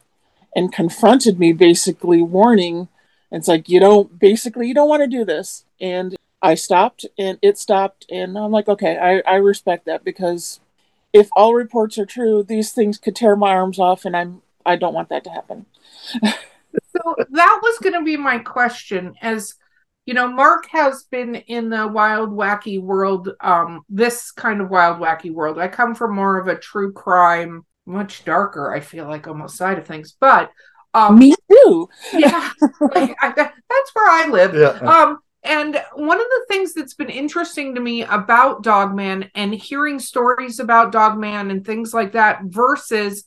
and 0.55 0.73
confronted 0.73 1.39
me 1.39 1.53
basically 1.53 2.23
warning. 2.23 2.89
It's 3.31 3.49
like 3.49 3.69
you 3.69 3.81
don't 3.81 4.19
basically 4.19 4.69
you 4.69 4.75
don't 4.75 4.89
want 4.89 5.03
to 5.03 5.09
do 5.09 5.25
this. 5.25 5.65
And 5.81 6.17
i 6.45 6.57
stopped 6.57 7.07
and 7.17 7.39
it 7.41 7.57
stopped 7.57 8.05
and 8.11 8.37
i'm 8.37 8.51
like 8.51 8.67
okay 8.67 8.99
i, 8.99 9.33
I 9.33 9.37
respect 9.37 9.87
that 9.87 10.03
because 10.03 10.59
if 11.13 11.29
all 11.37 11.55
reports 11.55 11.99
are 11.99 12.07
true, 12.07 12.43
these 12.43 12.73
things 12.73 12.99
could 12.99 13.15
tear 13.15 13.37
my 13.37 13.53
arms 13.53 13.79
off, 13.79 14.05
and 14.05 14.17
I'm 14.17 14.43
I 14.65 14.77
don't 14.77 14.95
want 14.95 15.09
that 15.11 15.25
to 15.25 15.31
happen. 15.31 15.67
so 16.23 17.17
that 17.31 17.61
was 17.63 17.79
going 17.79 17.95
to 17.95 18.05
be 18.05 18.17
my 18.17 18.39
question 18.39 19.15
as 19.21 19.55
you 20.07 20.15
know 20.15 20.27
mark 20.29 20.67
has 20.71 21.05
been 21.11 21.35
in 21.35 21.69
the 21.69 21.87
wild 21.87 22.31
wacky 22.31 22.81
world 22.81 23.31
um 23.41 23.85
this 23.89 24.33
kind 24.33 24.61
of 24.61 24.71
wild 24.71 24.99
wacky 24.99 25.33
world. 25.33 25.59
I 25.59 25.69
come 25.69 25.95
from 25.95 26.15
more 26.15 26.39
of 26.39 26.49
a 26.49 26.59
true 26.59 26.93
crime 26.93 27.65
much 27.87 28.25
darker 28.25 28.73
i 28.73 28.81
feel 28.81 29.07
like 29.07 29.27
almost 29.27 29.57
side 29.57 29.79
of 29.79 29.87
things 29.87 30.17
but 30.21 30.51
um 30.95 31.19
Me 31.19 31.35
too. 31.51 31.89
yeah 32.13 32.51
like, 32.95 33.15
I, 33.21 33.33
that's 33.35 33.91
where 33.95 34.09
i 34.11 34.29
live 34.29 34.55
Yeah. 34.55 34.79
um 34.89 35.19
and 35.45 35.83
one 35.95 36.21
of 36.21 36.27
the 36.27 36.45
things 36.49 36.73
that's 36.73 36.95
been 36.95 37.11
interesting 37.11 37.75
to 37.75 37.81
me 37.81 38.05
about 38.05 38.63
Dogman 38.63 39.29
and 39.35 39.53
hearing 39.53 39.99
stories 39.99 40.61
about 40.61 40.93
Dogman 40.93 41.51
and 41.51 41.67
things 41.67 41.93
like 41.93 42.13
that 42.13 42.43
versus 42.45 43.25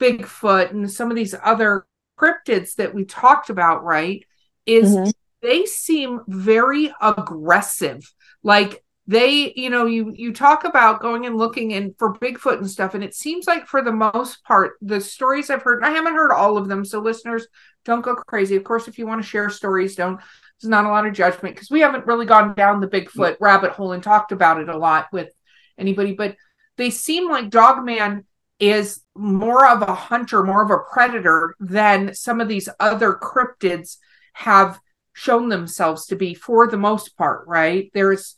Bigfoot 0.00 0.70
and 0.72 0.90
some 0.90 1.08
of 1.10 1.16
these 1.16 1.36
other 1.40 1.86
cryptids 2.18 2.74
that 2.76 2.92
we 2.92 3.04
talked 3.04 3.48
about, 3.48 3.84
right? 3.84 4.24
Is 4.66 4.96
Mhm. 4.96 5.12
they 5.40 5.64
seem 5.66 6.22
very 6.26 6.92
aggressive. 7.00 8.12
Like 8.42 8.82
they, 9.06 9.52
you 9.56 9.68
know, 9.68 9.86
you 9.86 10.12
you 10.14 10.32
talk 10.32 10.64
about 10.64 11.00
going 11.00 11.26
and 11.26 11.36
looking 11.36 11.72
and 11.72 11.96
for 11.98 12.14
Bigfoot 12.14 12.58
and 12.58 12.70
stuff, 12.70 12.94
and 12.94 13.02
it 13.02 13.14
seems 13.14 13.46
like 13.46 13.66
for 13.66 13.82
the 13.82 13.92
most 13.92 14.44
part, 14.44 14.74
the 14.80 15.00
stories 15.00 15.50
I've 15.50 15.62
heard, 15.62 15.82
I 15.82 15.90
haven't 15.90 16.14
heard 16.14 16.32
all 16.32 16.56
of 16.56 16.68
them, 16.68 16.84
so 16.84 17.00
listeners 17.00 17.46
don't 17.84 18.02
go 18.02 18.14
crazy. 18.14 18.54
Of 18.56 18.64
course, 18.64 18.86
if 18.86 18.98
you 18.98 19.06
want 19.06 19.22
to 19.22 19.28
share 19.28 19.50
stories, 19.50 19.96
don't 19.96 20.20
there's 20.60 20.70
not 20.70 20.84
a 20.84 20.88
lot 20.88 21.06
of 21.06 21.14
judgment 21.14 21.56
because 21.56 21.70
we 21.70 21.80
haven't 21.80 22.06
really 22.06 22.26
gone 22.26 22.54
down 22.54 22.80
the 22.80 22.86
Bigfoot 22.86 23.36
rabbit 23.40 23.72
hole 23.72 23.92
and 23.92 24.02
talked 24.02 24.30
about 24.30 24.60
it 24.60 24.68
a 24.68 24.78
lot 24.78 25.08
with 25.12 25.30
anybody, 25.76 26.14
but 26.14 26.36
they 26.76 26.90
seem 26.90 27.28
like 27.28 27.50
Dogman 27.50 28.24
is 28.60 29.02
more 29.16 29.66
of 29.66 29.82
a 29.82 29.92
hunter, 29.92 30.44
more 30.44 30.62
of 30.62 30.70
a 30.70 30.78
predator 30.92 31.56
than 31.58 32.14
some 32.14 32.40
of 32.40 32.46
these 32.46 32.68
other 32.78 33.14
cryptids 33.14 33.96
have 34.34 34.78
shown 35.12 35.48
themselves 35.48 36.06
to 36.06 36.16
be 36.16 36.32
for 36.34 36.68
the 36.68 36.76
most 36.76 37.16
part, 37.16 37.46
right? 37.48 37.90
There's 37.92 38.36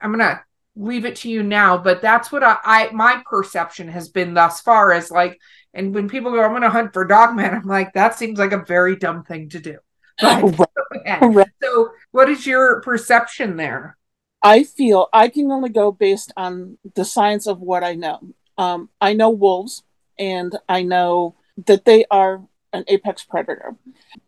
I'm 0.00 0.10
gonna 0.10 0.42
leave 0.74 1.04
it 1.04 1.16
to 1.16 1.30
you 1.30 1.42
now, 1.42 1.78
but 1.78 2.02
that's 2.02 2.30
what 2.30 2.42
I, 2.42 2.58
I 2.64 2.90
my 2.92 3.22
perception 3.28 3.88
has 3.88 4.08
been 4.08 4.34
thus 4.34 4.60
far 4.60 4.92
is 4.92 5.10
like 5.10 5.38
and 5.74 5.94
when 5.94 6.08
people 6.08 6.32
go, 6.32 6.42
I'm 6.42 6.52
gonna 6.52 6.70
hunt 6.70 6.92
for 6.92 7.04
Dogman, 7.04 7.54
I'm 7.54 7.66
like, 7.66 7.92
that 7.92 8.18
seems 8.18 8.38
like 8.38 8.52
a 8.52 8.64
very 8.64 8.96
dumb 8.96 9.24
thing 9.24 9.48
to 9.50 9.60
do. 9.60 9.78
Right. 11.08 11.46
so 11.62 11.90
what 12.10 12.28
is 12.28 12.46
your 12.46 12.80
perception 12.80 13.56
there? 13.56 13.96
I 14.42 14.64
feel 14.64 15.08
I 15.12 15.28
can 15.28 15.50
only 15.52 15.68
go 15.68 15.92
based 15.92 16.32
on 16.36 16.78
the 16.94 17.04
science 17.04 17.46
of 17.46 17.60
what 17.60 17.84
I 17.84 17.94
know. 17.94 18.20
Um, 18.58 18.88
I 19.00 19.12
know 19.12 19.30
wolves, 19.30 19.82
and 20.18 20.56
I 20.68 20.82
know 20.82 21.36
that 21.66 21.84
they 21.84 22.04
are 22.10 22.42
an 22.72 22.84
apex 22.88 23.24
predator. 23.24 23.76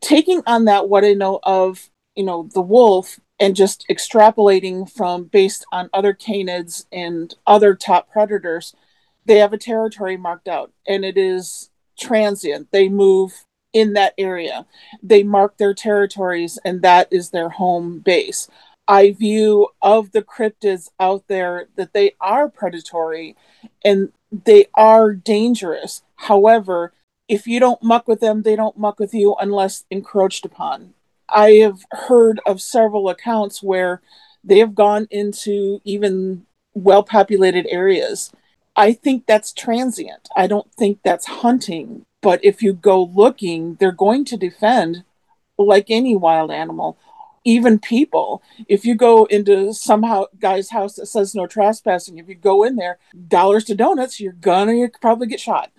Taking 0.01 0.43
on 0.47 0.67
that, 0.67 0.89
what 0.89 1.05
I 1.05 1.15
know 1.15 1.41
of, 1.43 1.91
you 2.15 2.25
know, 2.25 2.49
the 2.53 2.61
wolf, 2.61 3.19
and 3.41 3.55
just 3.55 3.87
extrapolating 3.89 4.91
from 4.91 5.25
based 5.25 5.65
on 5.73 5.91
other 5.93 6.13
canids 6.13 6.87
and 6.93 7.35
other 7.47 7.75
top 7.75 8.11
predators, 8.11 8.75
they 9.25 9.39
have 9.39 9.53
a 9.53 9.59
territory 9.59 10.17
marked 10.17 10.49
out, 10.49 10.73
and 10.87 11.05
it 11.05 11.17
is 11.17 11.71
transient. 11.99 12.69
They 12.73 12.89
move 12.89 13.45
in 13.73 13.93
that 13.93 14.15
area. 14.19 14.67
They 15.03 15.23
mark 15.23 15.59
their 15.59 15.75
territories, 15.75 16.59
and 16.65 16.83
that 16.83 17.09
is 17.11 17.31
their 17.31 17.51
home 17.51 18.01
base. 18.01 18.49
I 18.89 19.13
view 19.13 19.69
of 19.83 20.13
the 20.13 20.23
cryptids 20.23 20.89
out 20.99 21.29
there 21.29 21.69
that 21.77 21.93
they 21.93 22.13
are 22.23 22.49
predatory 22.49 23.37
and 23.85 24.13
they 24.33 24.67
are 24.75 25.13
dangerous. 25.13 26.03
However, 26.17 26.95
if 27.29 27.47
you 27.47 27.61
don't 27.61 27.83
muck 27.83 28.09
with 28.09 28.21
them, 28.21 28.43
they 28.43 28.57
don't 28.57 28.79
muck 28.79 28.99
with 28.99 29.13
you 29.13 29.37
unless 29.39 29.85
encroached 29.91 30.47
upon. 30.47 30.95
I 31.29 31.53
have 31.53 31.85
heard 31.91 32.41
of 32.47 32.61
several 32.61 33.09
accounts 33.09 33.63
where 33.63 34.01
they 34.45 34.59
have 34.59 34.75
gone 34.75 35.07
into 35.11 35.81
even 35.85 36.47
well 36.75 37.03
populated 37.03 37.67
areas. 37.69 38.33
I 38.77 38.93
think 38.93 39.27
that's 39.27 39.53
transient. 39.53 40.29
I 40.37 40.47
don't 40.47 40.73
think 40.75 41.01
that's 41.03 41.27
hunting. 41.27 42.07
But 42.23 42.45
if 42.45 42.63
you 42.63 42.73
go 42.73 43.03
looking, 43.03 43.75
they're 43.75 43.93
going 43.93 44.25
to 44.27 44.37
defend 44.37 45.05
like 45.59 45.87
any 45.89 46.17
wild 46.17 46.51
animal 46.51 46.97
even 47.45 47.79
people 47.79 48.43
if 48.69 48.85
you 48.85 48.95
go 48.95 49.25
into 49.27 49.73
some 49.73 50.05
guy's 50.39 50.71
house 50.71 50.95
that 50.95 51.07
says 51.07 51.35
no 51.35 51.47
trespassing 51.47 52.19
if 52.19 52.29
you 52.29 52.35
go 52.35 52.63
in 52.63 52.77
there 52.77 52.99
dollars 53.29 53.65
to 53.65 53.75
donuts 53.75 54.21
you're 54.21 54.33
gonna 54.33 54.89
probably 55.01 55.27
get 55.27 55.41
shot 55.41 55.71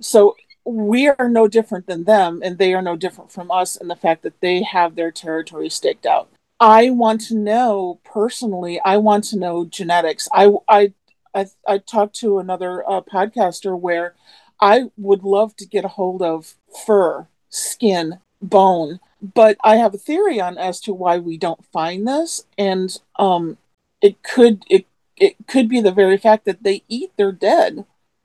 so 0.00 0.36
we 0.68 1.08
are 1.08 1.28
no 1.28 1.48
different 1.48 1.86
than 1.86 2.04
them 2.04 2.40
and 2.44 2.58
they 2.58 2.74
are 2.74 2.82
no 2.82 2.96
different 2.96 3.32
from 3.32 3.50
us 3.50 3.76
in 3.76 3.88
the 3.88 3.96
fact 3.96 4.22
that 4.22 4.40
they 4.40 4.62
have 4.62 4.94
their 4.94 5.10
territory 5.10 5.68
staked 5.68 6.06
out 6.06 6.28
i 6.60 6.90
want 6.90 7.20
to 7.20 7.34
know 7.34 8.00
personally 8.04 8.80
i 8.84 8.96
want 8.96 9.24
to 9.24 9.38
know 9.38 9.64
genetics 9.64 10.28
i 10.32 10.50
i 10.68 10.92
i, 11.34 11.46
I 11.66 11.78
talked 11.78 12.16
to 12.16 12.38
another 12.38 12.88
uh, 12.88 13.00
podcaster 13.00 13.78
where 13.78 14.14
i 14.60 14.90
would 14.96 15.22
love 15.22 15.56
to 15.56 15.66
get 15.66 15.84
a 15.84 15.88
hold 15.88 16.22
of 16.22 16.54
fur 16.86 17.26
skin 17.50 18.20
bone 18.40 19.00
but 19.20 19.56
I 19.62 19.76
have 19.76 19.94
a 19.94 19.98
theory 19.98 20.40
on 20.40 20.58
as 20.58 20.80
to 20.82 20.94
why 20.94 21.18
we 21.18 21.36
don't 21.36 21.64
find 21.66 22.06
this, 22.06 22.44
and 22.56 22.96
um, 23.18 23.58
it 24.00 24.22
could 24.22 24.62
it 24.68 24.86
it 25.16 25.36
could 25.48 25.68
be 25.68 25.80
the 25.80 25.92
very 25.92 26.16
fact 26.16 26.44
that 26.44 26.62
they 26.62 26.84
eat 26.88 27.12
their 27.16 27.32
dead. 27.32 27.84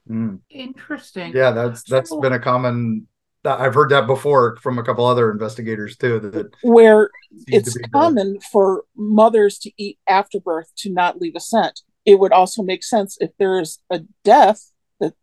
Mm. 0.10 0.40
Interesting. 0.50 1.34
Yeah, 1.34 1.52
that's 1.52 1.84
that's 1.84 2.10
So- 2.10 2.20
been 2.22 2.34
a 2.34 2.40
common. 2.40 3.08
that- 3.44 3.60
I've 3.60 3.74
heard 3.74 3.90
that 3.92 4.08
before 4.08 4.56
from 4.58 4.78
a 4.80 4.84
couple 4.84 5.06
other 5.06 5.30
investigators 5.32 5.98
too. 5.98 6.20
That 6.20 6.52
Where 6.62 7.10
it's 7.48 7.74
to 7.74 7.80
be 7.80 7.84
the- 7.84 7.90
common 7.90 8.40
for 8.52 8.84
mothers 8.96 9.58
to 9.60 9.72
eat 9.78 10.00
after 10.08 10.40
birth 10.40 10.72
to 10.78 10.90
not 10.92 11.20
leave 11.20 11.36
a 11.36 11.40
scent. 11.42 11.82
It 12.06 12.20
would 12.20 12.32
also 12.34 12.64
make 12.64 12.84
sense 12.84 13.18
if 13.22 13.32
there's 13.40 13.82
a 13.90 14.02
death 14.24 14.72
that 15.00 15.14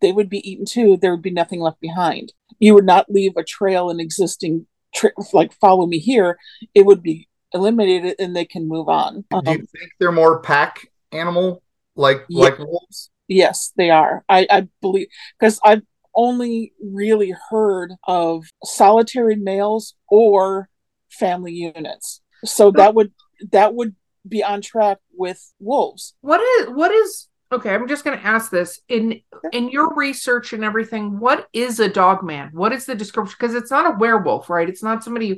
they 0.00 0.12
would 0.12 0.28
be 0.28 0.46
eaten 0.50 0.64
too. 0.66 0.96
There 0.96 1.10
would 1.12 1.22
be 1.22 1.30
nothing 1.30 1.60
left 1.60 1.80
behind. 1.80 2.32
You 2.58 2.74
would 2.74 2.84
not 2.86 3.10
leave 3.10 3.36
a 3.36 3.44
trail 3.44 3.88
in 3.90 4.00
existing, 4.00 4.66
tra- 4.94 5.12
like 5.32 5.52
follow 5.54 5.86
me 5.86 5.98
here. 5.98 6.38
It 6.74 6.84
would 6.86 7.02
be 7.02 7.28
eliminated 7.52 8.14
and 8.18 8.34
they 8.36 8.44
can 8.44 8.68
move 8.68 8.88
on. 8.88 9.24
Do 9.30 9.36
you 9.36 9.38
Um, 9.38 9.66
think 9.66 9.90
they're 9.98 10.12
more 10.12 10.40
pack 10.40 10.86
animal 11.12 11.62
like 11.96 12.24
Yeah. 12.28 12.44
like 12.44 12.58
wolves? 12.58 13.10
Yes, 13.30 13.72
they 13.76 13.90
are. 13.90 14.24
I, 14.28 14.46
I 14.50 14.68
believe 14.82 15.06
because 15.38 15.60
I've 15.64 15.82
only 16.16 16.72
really 16.82 17.32
heard 17.48 17.92
of 18.08 18.44
solitary 18.64 19.36
males 19.36 19.94
or 20.08 20.68
family 21.10 21.52
units. 21.52 22.20
So 22.44 22.72
that 22.72 22.94
would 22.94 23.12
that 23.52 23.74
would 23.74 23.94
be 24.28 24.42
on 24.42 24.60
track 24.62 24.98
with 25.16 25.40
wolves. 25.60 26.14
What 26.22 26.40
is 26.40 26.70
what 26.74 26.90
is 26.90 27.28
okay, 27.52 27.72
I'm 27.72 27.86
just 27.86 28.04
gonna 28.04 28.16
ask 28.16 28.50
this. 28.50 28.80
In 28.88 29.20
in 29.52 29.70
your 29.70 29.94
research 29.94 30.52
and 30.52 30.64
everything, 30.64 31.20
what 31.20 31.46
is 31.52 31.78
a 31.78 31.88
dog 31.88 32.24
man? 32.24 32.50
What 32.52 32.72
is 32.72 32.84
the 32.84 32.96
description? 32.96 33.36
Because 33.38 33.54
it's 33.54 33.70
not 33.70 33.86
a 33.94 33.96
werewolf, 33.96 34.50
right? 34.50 34.68
It's 34.68 34.82
not 34.82 35.04
somebody 35.04 35.28
who 35.28 35.36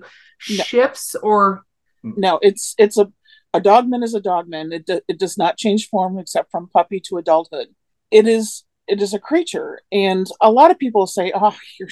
No. 0.56 0.64
shifts 0.64 1.14
or 1.22 1.64
No, 2.02 2.38
it's 2.40 2.74
it's 2.78 2.96
a 2.96 3.12
a 3.52 3.60
dogman 3.60 4.02
is 4.02 4.14
a 4.14 4.20
dogman. 4.20 4.72
It 4.72 4.86
do, 4.86 5.00
it 5.06 5.18
does 5.18 5.36
not 5.36 5.58
change 5.58 5.90
form 5.90 6.18
except 6.18 6.50
from 6.50 6.68
puppy 6.68 7.00
to 7.00 7.18
adulthood. 7.18 7.68
It 8.12 8.28
is 8.28 8.64
it 8.86 9.00
is 9.00 9.14
a 9.14 9.18
creature, 9.18 9.80
and 9.90 10.26
a 10.40 10.50
lot 10.52 10.70
of 10.70 10.78
people 10.78 11.06
say, 11.06 11.32
"Oh, 11.34 11.56
you're 11.80 11.88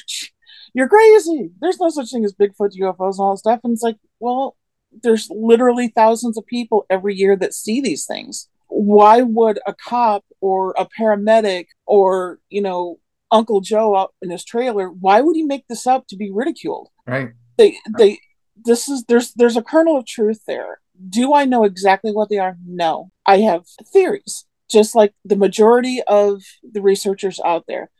you're 0.74 0.88
crazy. 0.88 1.50
There's 1.60 1.80
no 1.80 1.88
such 1.88 2.10
thing 2.10 2.24
as 2.24 2.34
Bigfoot, 2.34 2.76
UFOs, 2.78 3.14
and 3.14 3.20
all 3.20 3.32
that 3.32 3.38
stuff." 3.38 3.60
And 3.64 3.72
it's 3.72 3.82
like, 3.82 3.96
well, 4.20 4.56
there's 5.02 5.28
literally 5.30 5.88
thousands 5.88 6.36
of 6.36 6.46
people 6.46 6.86
every 6.90 7.14
year 7.14 7.36
that 7.36 7.54
see 7.54 7.80
these 7.80 8.06
things. 8.06 8.48
Why 8.68 9.22
would 9.22 9.58
a 9.66 9.74
cop 9.74 10.24
or 10.40 10.74
a 10.78 10.86
paramedic 10.86 11.66
or 11.86 12.38
you 12.50 12.62
know 12.62 12.98
Uncle 13.32 13.60
Joe 13.60 13.96
out 13.96 14.14
in 14.22 14.30
his 14.30 14.44
trailer? 14.44 14.90
Why 14.90 15.20
would 15.20 15.36
he 15.36 15.42
make 15.42 15.66
this 15.68 15.86
up 15.86 16.06
to 16.08 16.16
be 16.16 16.30
ridiculed? 16.30 16.88
Right. 17.06 17.30
they 17.56 17.76
they 17.98 18.20
this 18.64 18.88
is 18.88 19.04
there's 19.04 19.32
there's 19.34 19.56
a 19.56 19.62
kernel 19.62 19.96
of 19.96 20.06
truth 20.06 20.42
there 20.46 20.80
do 21.08 21.34
i 21.34 21.44
know 21.44 21.64
exactly 21.64 22.12
what 22.12 22.28
they 22.28 22.38
are 22.38 22.56
no 22.66 23.10
i 23.26 23.38
have 23.38 23.64
theories 23.92 24.44
just 24.70 24.94
like 24.94 25.12
the 25.24 25.36
majority 25.36 26.00
of 26.06 26.42
the 26.62 26.82
researchers 26.82 27.40
out 27.44 27.64
there 27.66 27.90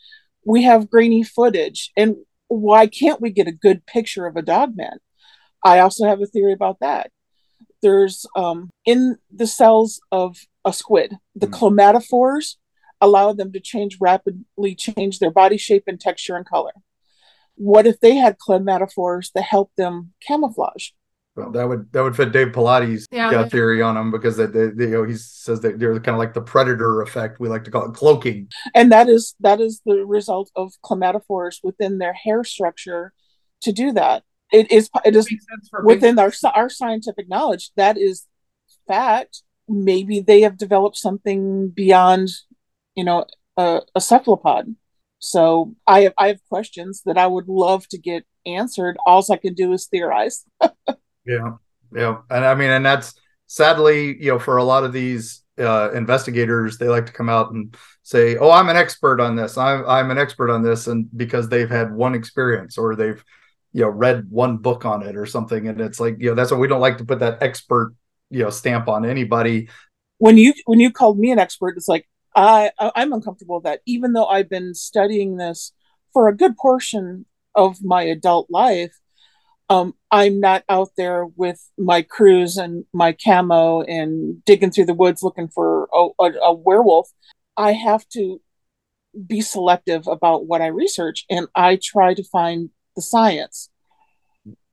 we 0.45 0.63
have 0.63 0.91
grainy 0.91 1.23
footage. 1.23 1.93
And 1.97 2.17
why 2.49 2.87
can't 2.87 3.21
we 3.21 3.31
get 3.31 3.47
a 3.47 3.53
good 3.53 3.87
picture 3.87 4.27
of 4.27 4.37
a 4.37 4.43
dog 4.43 4.77
man? 4.77 4.99
I 5.65 5.79
also 5.81 6.07
have 6.07 6.21
a 6.21 6.27
theory 6.27 6.53
about 6.53 6.81
that. 6.81 7.11
There's 7.83 8.27
um 8.37 8.71
in 8.85 9.17
the 9.31 9.47
cells 9.47 10.01
of 10.11 10.37
a 10.65 10.73
squid 10.73 11.17
the 11.35 11.47
Hmm. 11.47 11.55
chromatophores 11.55 12.57
allow 13.01 13.33
them 13.33 13.53
to 13.53 13.61
change 13.61 13.97
rapidly 14.01 14.75
change 14.75 15.19
their 15.19 15.31
body 15.31 15.57
shape 15.57 15.85
and 15.87 15.99
texture 15.99 16.37
and 16.37 16.47
color. 16.47 16.73
What 17.55 17.87
if 17.87 18.01
they 18.01 18.17
had 18.17 18.39
chromatophores 18.39 19.33
that 19.33 19.43
help 19.43 19.73
them 19.77 20.13
camouflage 20.27 20.91
Well, 21.41 21.51
that 21.53 21.67
would 21.67 21.91
that 21.93 22.03
would 22.03 22.17
fit 22.17 22.33
Dave 22.33 22.49
Pilates' 22.49 23.07
Yeah. 23.11 23.31
yeah, 23.31 23.49
theory 23.49 23.81
on 23.81 23.95
them 23.95 24.11
because 24.11 24.37
they, 24.37 24.47
they, 24.47 24.67
they, 24.69 24.85
you 24.85 24.91
know, 24.91 25.05
he 25.05 25.17
says 25.17 25.61
that 25.61 25.79
they're 25.79 25.95
kind 25.95 26.15
of 26.15 26.19
like 26.19 26.35
the 26.35 26.43
predator 26.43 27.01
effect. 27.01 27.41
We 27.41 27.49
like 27.49 27.65
to 27.65 27.71
call 27.71 27.89
it 27.89 27.95
cloaking. 27.95 28.49
and 28.75 28.93
that 28.93 29.09
is 29.09 29.35
that 29.41 29.61
is 29.61 29.81
the 29.87 30.05
result 30.05 30.51
of 30.55 30.73
chromatophores 30.85 31.57
within 31.63 31.99
their 31.99 32.13
hair 32.13 32.45
structure 32.45 33.13
to 33.63 33.73
do 33.73 33.93
that. 33.93 34.23
It 34.53 34.71
is 34.71 34.91
it 35.05 35.17
is 35.17 35.31
Makes 35.31 35.47
sense 35.47 35.69
for 35.71 35.83
within 35.85 36.19
our 36.19 36.33
our 36.55 36.69
scientific 36.69 37.29
knowledge 37.29 37.71
that 37.77 37.97
is 37.97 38.27
fact. 38.87 39.43
Maybe 39.69 40.21
they 40.21 40.41
have 40.43 40.59
developed 40.59 40.97
something 40.97 41.69
beyond, 41.69 42.29
you 42.97 43.05
know, 43.05 43.25
a, 43.57 43.83
a 43.95 44.01
cephalopod. 44.01 44.75
So 45.21 45.75
I 45.87 46.01
have 46.01 46.15
I 46.19 46.29
have 46.29 46.41
questions 46.49 47.03
that 47.07 47.17
I 47.17 47.27
would 47.27 47.49
love 47.49 47.87
to 47.89 47.99
get 47.99 48.25
answered. 48.47 48.97
All 49.07 49.25
I 49.31 49.37
can 49.37 49.55
do 49.55 49.73
is 49.73 49.87
theorize. 49.87 50.45
Yeah, 51.25 51.53
yeah, 51.95 52.19
and 52.31 52.45
I 52.45 52.55
mean, 52.55 52.71
and 52.71 52.85
that's 52.85 53.15
sadly, 53.47 54.17
you 54.23 54.31
know, 54.33 54.39
for 54.39 54.57
a 54.57 54.65
lot 54.65 54.85
of 54.85 54.93
these 54.93 55.43
uh, 55.59 55.91
investigators, 55.93 56.79
they 56.79 56.89
like 56.89 57.07
to 57.07 57.13
come 57.13 57.29
out 57.29 57.53
and 57.53 57.77
say, 58.03 58.37
"Oh, 58.37 58.51
I'm 58.51 58.69
an 58.69 58.77
expert 58.77 59.21
on 59.21 59.37
this. 59.37 59.59
I'm 59.59 59.87
I'm 59.87 60.11
an 60.11 60.19
expert 60.19 60.51
on 60.51 60.63
this," 60.63 60.87
and 60.87 61.09
because 61.17 61.49
they've 61.49 61.69
had 61.71 61.93
one 61.93 62.15
experience 62.15 62.79
or 62.79 62.97
they've, 62.97 63.23
you 63.73 63.83
know, 63.83 63.89
read 63.89 64.31
one 64.31 64.57
book 64.59 64.85
on 64.85 65.03
it 65.03 65.17
or 65.17 65.27
something, 65.27 65.69
and 65.69 65.81
it's 65.81 66.01
like, 66.01 66.17
you 66.19 66.31
know, 66.31 66.35
that's 66.35 66.51
why 66.51 66.59
we 66.59 66.69
don't 66.69 66.81
like 66.81 66.99
to 66.99 67.05
put 67.05 67.21
that 67.21 67.43
expert, 67.43 67.95
you 68.31 68.43
know, 68.43 68.51
stamp 68.51 68.89
on 68.89 69.05
anybody. 69.05 69.69
when 70.19 70.37
you 70.37 70.55
when 70.67 70.81
you 70.81 70.91
called 70.91 71.19
me 71.19 71.31
an 71.31 71.39
expert, 71.39 71.77
it's 71.77 71.89
like 71.89 72.09
I 72.35 72.71
I'm 72.79 73.13
uncomfortable 73.13 73.57
with 73.57 73.65
that. 73.65 73.81
Even 73.87 74.13
though 74.13 74.27
I've 74.27 74.49
been 74.51 74.75
studying 74.75 75.37
this 75.37 75.73
for 76.13 76.29
a 76.29 76.37
good 76.37 76.57
portion 76.57 77.27
of 77.55 77.83
my 77.83 78.03
adult 78.03 78.49
life, 78.51 79.00
um, 79.71 79.95
I'm 80.11 80.41
not 80.41 80.65
out 80.69 80.91
there 80.97 81.25
with 81.25 81.61
my 81.79 82.03
crews 82.03 82.57
and 82.57 82.85
my 82.93 83.13
camo 83.13 83.83
and 83.83 84.45
digging 84.45 84.73
through 84.73 84.87
the 84.87 84.95
woods 84.95 85.23
looking 85.23 85.49
for 85.49 85.89
a, 85.95 86.09
a, 86.19 86.33
a 86.43 86.53
werewolf. 86.53 87.09
I 87.57 87.73
have 87.73 88.07
to 88.11 88.41
be 89.27 89.41
selective 89.41 90.09
about 90.09 90.47
what 90.47 90.61
I 90.61 90.67
research, 90.67 91.25
and 91.31 91.47
I 91.55 91.79
try 91.81 92.15
to 92.15 92.25
find 92.25 92.71
the 92.97 93.03
science 93.03 93.71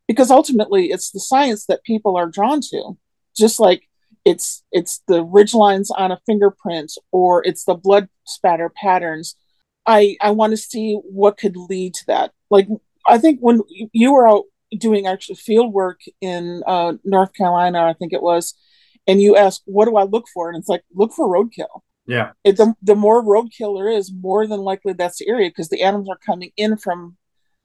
because 0.07 0.31
ultimately 0.31 0.87
it's 0.87 1.11
the 1.11 1.19
science 1.19 1.67
that 1.67 1.83
people 1.83 2.17
are 2.17 2.27
drawn 2.27 2.59
to. 2.61 2.97
Just 3.37 3.59
like 3.59 3.87
it's 4.25 4.63
it's 4.71 5.03
the 5.07 5.23
ridge 5.23 5.53
lines 5.53 5.91
on 5.91 6.11
a 6.11 6.19
fingerprint 6.25 6.91
or 7.11 7.45
it's 7.45 7.65
the 7.65 7.75
blood 7.75 8.09
spatter 8.25 8.69
patterns 8.69 9.35
i 9.85 10.17
i 10.19 10.29
want 10.31 10.51
to 10.51 10.57
see 10.57 10.99
what 11.03 11.37
could 11.37 11.55
lead 11.55 11.93
to 11.93 12.05
that 12.07 12.33
like 12.49 12.67
i 13.07 13.17
think 13.17 13.39
when 13.39 13.61
you 13.93 14.11
were 14.11 14.27
out 14.27 14.43
doing 14.77 15.07
actual 15.07 15.35
field 15.35 15.73
work 15.73 15.99
in 16.21 16.63
uh, 16.67 16.93
north 17.03 17.33
carolina 17.33 17.83
i 17.85 17.93
think 17.93 18.11
it 18.13 18.21
was 18.21 18.53
and 19.07 19.21
you 19.21 19.35
ask 19.35 19.61
what 19.65 19.85
do 19.85 19.95
i 19.97 20.03
look 20.03 20.25
for 20.33 20.49
and 20.49 20.57
it's 20.57 20.69
like 20.69 20.83
look 20.93 21.13
for 21.13 21.27
roadkill 21.27 21.81
Yeah, 22.05 22.31
it, 22.43 22.57
the, 22.57 22.73
the 22.81 22.95
more 22.95 23.23
roadkill 23.23 23.77
there 23.77 23.89
is 23.89 24.11
more 24.13 24.45
than 24.47 24.59
likely 24.61 24.93
that's 24.93 25.19
the 25.19 25.29
area 25.29 25.49
because 25.49 25.69
the 25.69 25.81
animals 25.83 26.09
are 26.09 26.19
coming 26.25 26.51
in 26.57 26.77
from 26.77 27.17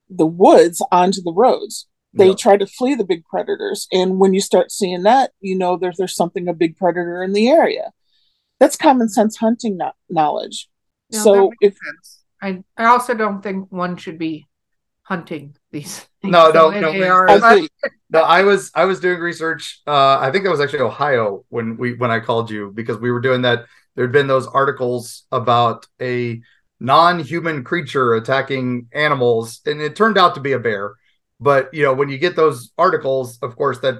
the 0.09 0.26
woods 0.26 0.85
onto 0.92 1.23
the 1.23 1.32
roads 1.32 1.88
they 2.14 2.28
Yeah. 2.28 2.35
try 2.35 2.56
to 2.59 2.66
flee 2.66 2.94
the 2.94 3.04
big 3.04 3.25
predators 3.25 3.87
and 3.90 4.18
when 4.21 4.35
you 4.35 4.40
start 4.40 4.71
seeing 4.71 5.02
that 5.04 5.30
you 5.40 5.56
know 5.56 5.76
there's 5.76 5.97
there's 5.97 6.14
something 6.14 6.47
a 6.49 6.54
big 6.54 6.76
predator 6.76 7.23
in 7.23 7.32
the 7.32 7.49
area 7.49 7.90
that's 8.61 8.76
common 8.76 9.09
sense 9.09 9.37
hunting 9.38 9.76
no- 9.78 9.92
knowledge 10.11 10.68
No, 11.11 11.18
so 11.25 11.50
if 11.61 11.73
sense. 11.85 12.25
I 12.42 12.62
I 12.76 12.85
also 12.87 13.14
don't 13.14 13.40
think 13.42 13.73
one 13.73 13.97
should 13.97 14.18
be 14.18 14.47
hunting 15.04 15.56
these. 15.73 16.06
Things 16.23 16.33
No, 16.33 16.50
no, 16.50 16.71
no, 16.71 16.93
they 16.93 17.00
we- 17.00 17.05
are. 17.07 17.29
I 17.29 17.38
But- 17.38 17.71
no, 18.11 18.23
I 18.23 18.43
was 18.43 18.71
I 18.75 18.85
was 18.85 19.00
doing 19.00 19.19
research. 19.21 19.81
Uh, 19.87 20.19
I 20.19 20.31
think 20.31 20.45
it 20.45 20.49
was 20.49 20.61
actually 20.61 20.81
Ohio 20.81 21.45
when 21.49 21.76
we 21.76 21.95
when 21.95 22.11
I 22.11 22.21
called 22.21 22.50
you 22.50 22.71
because 22.75 22.99
we 22.99 23.11
were 23.11 23.21
doing 23.21 23.43
that. 23.43 23.67
There'd 23.95 24.12
been 24.12 24.26
those 24.29 24.47
articles 24.47 25.25
about 25.33 25.87
a 26.00 26.41
non-human 26.81 27.64
creature 27.64 28.14
attacking 28.14 28.88
animals, 28.93 29.61
and 29.67 29.81
it 29.81 29.97
turned 29.97 30.19
out 30.19 30.35
to 30.37 30.41
be 30.41 30.52
a 30.52 30.59
bear. 30.59 30.95
But 31.41 31.73
you 31.75 31.83
know, 31.83 31.93
when 31.95 32.09
you 32.09 32.19
get 32.19 32.37
those 32.37 32.73
articles, 32.79 33.38
of 33.43 33.57
course, 33.57 33.79
that 33.81 33.97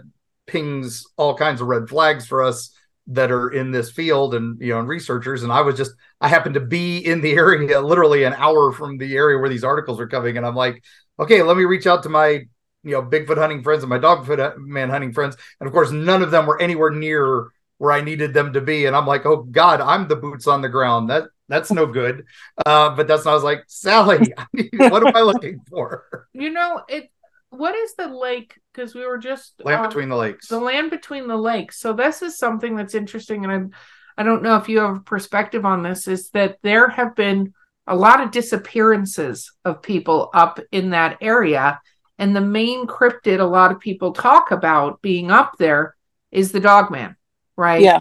pings 0.47 1.05
all 1.17 1.35
kinds 1.37 1.61
of 1.61 1.67
red 1.69 1.89
flags 1.89 2.27
for 2.27 2.43
us 2.43 2.75
that 3.09 3.33
are 3.33 3.49
in 3.51 3.71
this 3.73 3.91
field 3.91 4.35
and 4.35 4.61
you 4.61 4.73
know 4.73 4.79
and 4.79 4.87
researchers 4.89 5.43
and 5.43 5.51
i 5.53 5.61
was 5.61 5.77
just 5.77 5.91
i 6.21 6.29
happened 6.29 6.55
to 6.55 6.61
be 6.61 6.99
in 6.99 7.21
the 7.21 7.33
area 7.45 7.81
literally 7.81 8.23
an 8.23 8.33
hour 8.35 8.71
from 8.73 8.97
the 8.97 9.17
area 9.17 9.37
where 9.39 9.49
these 9.49 9.65
articles 9.65 9.99
are 10.01 10.07
coming 10.07 10.37
and 10.37 10.47
i'm 10.47 10.55
like 10.55 10.83
okay 11.19 11.43
let 11.43 11.57
me 11.57 11.65
reach 11.65 11.87
out 11.87 12.03
to 12.03 12.09
my 12.09 12.45
you 12.85 12.91
know 12.93 13.03
bigfoot 13.03 13.39
hunting 13.39 13.63
friends 13.63 13.83
and 13.83 13.91
my 13.91 13.99
dogfoot 13.99 14.59
man 14.59 14.91
hunting 14.91 15.13
friends 15.13 15.37
and 15.61 15.67
of 15.67 15.73
course 15.73 15.91
none 15.91 16.23
of 16.23 16.31
them 16.31 16.47
were 16.47 16.61
anywhere 16.61 16.91
near 16.91 17.49
where 17.79 17.93
i 17.93 18.01
needed 18.01 18.35
them 18.35 18.53
to 18.53 18.61
be 18.61 18.87
and 18.87 18.97
i'm 18.97 19.07
like 19.07 19.27
oh 19.27 19.43
god 19.43 19.81
i'm 19.81 20.09
the 20.09 20.17
boots 20.17 20.47
on 20.47 20.63
the 20.63 20.69
ground 20.69 21.11
that 21.11 21.25
that's 21.49 21.71
no 21.71 21.87
good 21.87 22.25
uh 22.67 22.95
but 22.95 23.07
that's 23.07 23.27
i 23.27 23.33
was 23.33 23.45
like 23.45 23.63
sally 23.67 24.33
what 24.77 25.07
am 25.07 25.15
i 25.17 25.21
looking 25.21 25.61
for 25.69 26.27
you 26.33 26.51
know 26.51 26.83
it. 26.89 27.11
What 27.53 27.77
is 27.77 27.95
the 27.97 28.09
lake? 28.09 28.59
Because 28.73 28.95
we 28.95 29.05
were 29.05 29.19
just 29.19 29.63
land 29.63 29.83
um, 29.83 29.89
between 29.89 30.09
the 30.09 30.17
lakes 30.17 30.49
the 30.49 30.59
land 30.59 30.91
between 30.91 31.29
the 31.29 31.37
lakes. 31.37 31.79
So 31.79 31.93
this 31.93 32.23
is 32.23 32.39
something 32.39 32.77
that's 32.77 32.95
interesting, 32.95 33.45
and 33.45 33.53
I'm, 33.53 33.71
I 34.17 34.23
don't 34.23 34.43
know 34.43 34.57
if 34.57 34.71
you 34.71 34.79
have 34.79 34.97
a 34.97 35.01
perspective 35.01 35.67
on 35.67 35.83
this. 35.83 36.09
Is 36.09 36.31
that 36.31 36.57
there 36.63 36.89
have 36.89 37.15
been 37.15 37.53
a 37.87 37.97
lot 37.97 38.21
of 38.21 38.31
disappearances 38.31 39.53
of 39.65 39.83
people 39.83 40.31
up 40.35 40.61
in 40.71 40.91
that 40.91 41.19
area, 41.21 41.81
and 42.19 42.35
the 42.35 42.41
main 42.41 42.87
cryptid 42.87 43.41
a 43.41 43.45
lot 43.45 43.73
of 43.73 43.81
people 43.81 44.13
talk 44.13 44.51
about 44.51 45.03
being 45.03 45.31
up 45.31 45.55
there 45.59 45.97
is 46.31 46.53
the 46.53 46.61
Dogman, 46.61 47.17
right? 47.57 47.83
Yeah. 47.83 48.01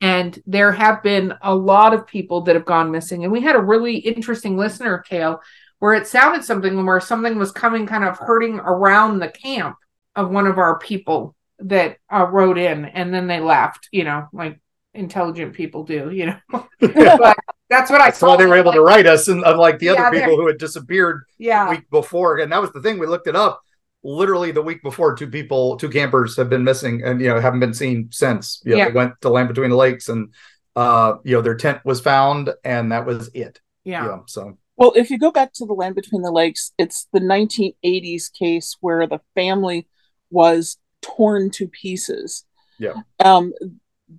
And 0.00 0.42
there 0.46 0.72
have 0.72 1.02
been 1.02 1.34
a 1.42 1.54
lot 1.54 1.92
of 1.92 2.06
people 2.06 2.40
that 2.42 2.56
have 2.56 2.64
gone 2.64 2.90
missing, 2.90 3.24
and 3.24 3.32
we 3.32 3.40
had 3.40 3.56
a 3.56 3.60
really 3.60 3.96
interesting 3.96 4.56
listener, 4.56 4.98
Kale, 4.98 5.40
where 5.80 5.94
it 5.94 6.06
sounded 6.06 6.44
something 6.44 6.86
where 6.86 7.00
something 7.00 7.38
was 7.38 7.50
coming 7.50 7.86
kind 7.86 8.04
of 8.04 8.18
hurting 8.18 8.60
around 8.60 9.18
the 9.18 9.28
camp 9.28 9.76
of 10.14 10.30
one 10.30 10.46
of 10.46 10.58
our 10.58 10.78
people 10.78 11.34
that 11.58 11.96
uh, 12.12 12.26
wrote 12.26 12.58
in 12.58 12.84
and 12.84 13.12
then 13.12 13.26
they 13.26 13.40
left 13.40 13.88
you 13.92 14.04
know 14.04 14.26
like 14.32 14.60
intelligent 14.94 15.54
people 15.54 15.84
do 15.84 16.10
you 16.10 16.26
know 16.26 16.38
but 16.80 17.36
that's 17.70 17.90
what 17.90 18.00
i 18.00 18.06
that's 18.06 18.20
why 18.20 18.28
saw 18.30 18.36
they 18.36 18.46
were 18.46 18.56
able 18.56 18.72
to 18.72 18.82
write 18.82 19.06
us 19.06 19.28
and 19.28 19.42
unlike 19.46 19.78
the 19.78 19.86
Yeah, 19.86 19.92
other 20.08 20.10
people 20.20 20.36
who 20.36 20.46
had 20.46 20.58
disappeared 20.58 21.22
yeah 21.38 21.70
week 21.70 21.88
before, 21.90 22.38
and 22.38 22.52
that 22.52 22.60
was 22.60 22.72
the 22.72 22.82
thing. 22.82 22.98
We 22.98 23.06
looked 23.06 23.26
it 23.28 23.36
up. 23.36 23.62
Literally 24.02 24.50
the 24.50 24.62
week 24.62 24.82
before, 24.82 25.14
two 25.14 25.28
people, 25.28 25.76
two 25.76 25.90
campers 25.90 26.36
have 26.36 26.48
been 26.50 26.64
missing, 26.64 27.02
and 27.04 27.20
you 27.20 27.28
know 27.28 27.38
haven't 27.40 27.60
been 27.60 27.74
seen 27.74 28.08
since. 28.10 28.60
You 28.64 28.72
know, 28.72 28.76
Yeah. 28.78 28.84
they 28.88 28.94
went 28.94 29.14
to 29.22 29.28
land 29.30 29.48
between 29.48 29.70
the 29.70 29.76
lakes, 29.76 30.08
and 30.08 30.32
uh, 30.74 31.14
you 31.24 31.36
know 31.36 31.42
their 31.42 31.56
tent 31.56 31.80
was 31.84 32.00
found, 32.00 32.50
and 32.64 32.92
that 32.92 33.04
was 33.06 33.30
it. 33.34 33.60
yeah 33.84 34.02
You 34.02 34.08
know, 34.08 34.22
so 34.26 34.58
Well, 34.76 34.92
if 34.96 35.10
you 35.10 35.18
go 35.18 35.30
back 35.30 35.52
to 35.54 35.66
the 35.66 35.74
land 35.74 35.94
between 35.94 36.22
the 36.22 36.32
lakes, 36.32 36.72
it's 36.78 37.06
the 37.12 37.20
1980s 37.20 38.32
case 38.32 38.76
where 38.80 39.06
the 39.06 39.20
family 39.34 39.86
was 40.30 40.78
torn 41.02 41.50
to 41.50 41.68
pieces. 41.68 42.44
Yeah. 42.78 42.94
Um, 43.22 43.52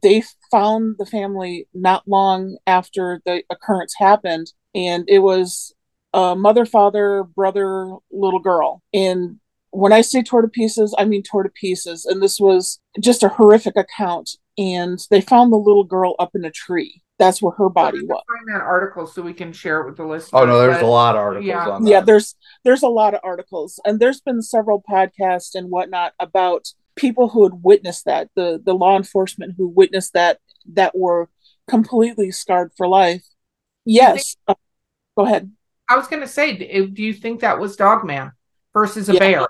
they 0.01 0.23
found 0.49 0.95
the 0.97 1.05
family 1.05 1.67
not 1.73 2.07
long 2.07 2.57
after 2.67 3.21
the 3.25 3.43
occurrence 3.49 3.93
happened, 3.97 4.51
and 4.73 5.05
it 5.07 5.19
was 5.19 5.73
a 6.13 6.35
mother, 6.35 6.65
father, 6.65 7.23
brother, 7.23 7.95
little 8.11 8.39
girl. 8.39 8.81
And 8.93 9.39
when 9.71 9.93
I 9.93 10.01
say 10.01 10.21
tore 10.21 10.41
to 10.41 10.47
pieces, 10.47 10.93
I 10.97 11.05
mean 11.05 11.23
tore 11.23 11.43
to 11.43 11.49
pieces. 11.49 12.05
And 12.05 12.21
this 12.21 12.39
was 12.39 12.79
just 12.99 13.23
a 13.23 13.29
horrific 13.29 13.77
account. 13.77 14.31
And 14.57 14.99
they 15.09 15.21
found 15.21 15.51
the 15.51 15.57
little 15.57 15.85
girl 15.85 16.15
up 16.19 16.31
in 16.35 16.43
a 16.43 16.51
tree. 16.51 17.01
That's 17.17 17.41
where 17.41 17.53
her 17.53 17.69
body 17.69 17.99
Let's 17.99 18.07
was. 18.09 18.23
find 18.27 18.55
that 18.55 18.65
article 18.65 19.05
so 19.05 19.21
we 19.21 19.33
can 19.33 19.53
share 19.53 19.81
it 19.81 19.85
with 19.85 19.95
the 19.95 20.05
listeners 20.05 20.31
oh 20.33 20.45
no, 20.45 20.59
there's 20.59 20.77
but- 20.77 20.85
a 20.85 20.87
lot 20.87 21.15
of 21.15 21.21
articles 21.21 21.45
yeah. 21.45 21.69
on 21.69 21.83
that. 21.83 21.89
yeah 21.89 22.01
there's 22.01 22.35
there's 22.63 22.81
a 22.81 22.87
lot 22.87 23.13
of 23.13 23.19
articles 23.23 23.79
and 23.85 23.99
there's 23.99 24.21
been 24.21 24.41
several 24.41 24.81
podcasts 24.89 25.53
and 25.53 25.69
whatnot 25.69 26.13
about 26.19 26.73
people 26.95 27.29
who 27.29 27.43
had 27.43 27.63
witnessed 27.63 28.05
that 28.05 28.29
the 28.35 28.61
the 28.63 28.73
law 28.73 28.97
enforcement 28.97 29.55
who 29.57 29.67
witnessed 29.67 30.13
that 30.13 30.39
that 30.73 30.97
were 30.97 31.29
completely 31.67 32.31
scarred 32.31 32.71
for 32.75 32.87
life. 32.87 33.23
Yes. 33.85 34.35
Uh, 34.47 34.55
go 35.17 35.25
ahead. 35.25 35.51
I 35.89 35.97
was 35.97 36.07
going 36.07 36.21
to 36.21 36.27
say 36.27 36.55
do 36.55 36.87
do 36.87 37.03
you 37.03 37.13
think 37.13 37.41
that 37.41 37.59
was 37.59 37.75
dogman 37.75 38.31
versus 38.73 39.09
a 39.09 39.13
Yeah. 39.13 39.19
bear? 39.19 39.47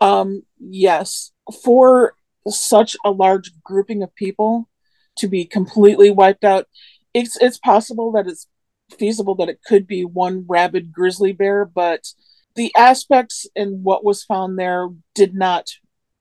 Um 0.00 0.42
yes. 0.58 1.32
For 1.64 2.14
such 2.48 2.96
a 3.04 3.10
large 3.10 3.52
grouping 3.62 4.02
of 4.02 4.14
people 4.14 4.68
to 5.16 5.28
be 5.28 5.44
completely 5.44 6.10
wiped 6.10 6.44
out 6.44 6.66
it's 7.12 7.36
it's 7.36 7.58
possible 7.58 8.12
that 8.12 8.26
it's 8.26 8.46
feasible 8.98 9.34
that 9.34 9.48
it 9.48 9.60
could 9.66 9.86
be 9.86 10.04
one 10.04 10.44
rabid 10.48 10.90
grizzly 10.92 11.32
bear 11.32 11.64
but 11.64 12.06
the 12.56 12.72
aspects 12.76 13.46
and 13.54 13.84
what 13.84 14.04
was 14.04 14.24
found 14.24 14.58
there 14.58 14.88
did 15.14 15.34
not 15.34 15.68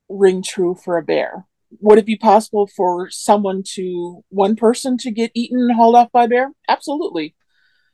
ring 0.10 0.41
true 0.41 0.76
for 0.76 0.98
a 0.98 1.04
bear? 1.04 1.45
Would 1.82 2.00
it 2.00 2.06
be 2.06 2.17
possible 2.17 2.67
for 2.67 3.10
someone 3.12 3.63
to 3.76 4.24
one 4.30 4.56
person 4.56 4.98
to 5.00 5.12
get 5.12 5.32
eaten 5.36 5.60
and 5.60 5.76
hauled 5.76 5.95
off 5.95 6.12
by 6.12 6.26
a 6.26 6.28
bear? 6.28 6.52
Absolutely. 6.67 7.36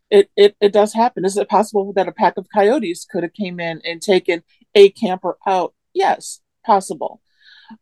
It, 0.10 0.30
it 0.38 0.56
it 0.62 0.72
does 0.72 0.94
happen. 0.94 1.26
Is 1.26 1.36
it 1.36 1.50
possible 1.50 1.92
that 1.94 2.08
a 2.08 2.12
pack 2.14 2.38
of 2.38 2.48
coyotes 2.54 3.06
could 3.10 3.24
have 3.24 3.34
came 3.34 3.60
in 3.60 3.82
and 3.84 4.02
taken 4.02 4.44
a 4.76 4.90
camper 4.92 5.38
out? 5.46 5.74
Yes 5.94 6.42
possible. 6.66 7.22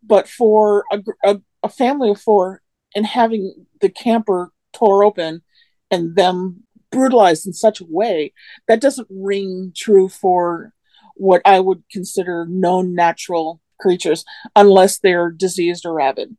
But 0.04 0.28
for 0.28 0.86
a, 0.91 1.02
a, 1.24 1.41
a 1.63 1.69
family 1.69 2.12
of 2.12 2.22
four 2.22 2.62
and 2.96 3.06
having 3.06 3.65
the 3.82 3.89
camper 3.89 4.52
tore 4.74 5.04
open 5.04 5.41
and 5.89 6.15
them 6.15 6.63
brutalized 6.91 7.48
in 7.48 7.54
such 7.54 7.82
a 7.82 7.86
way 7.88 8.34
that 8.67 8.82
doesn't 8.82 9.08
ring 9.10 9.74
true 9.76 10.08
for 10.08 10.74
what 11.15 11.41
I 11.46 11.60
would 11.60 11.84
consider 11.91 12.46
known 12.48 12.93
natural 12.93 13.62
creatures, 13.84 14.26
unless 14.56 14.98
they're 14.98 15.30
diseased 15.30 15.86
or 15.86 15.93
rabid. 15.93 16.36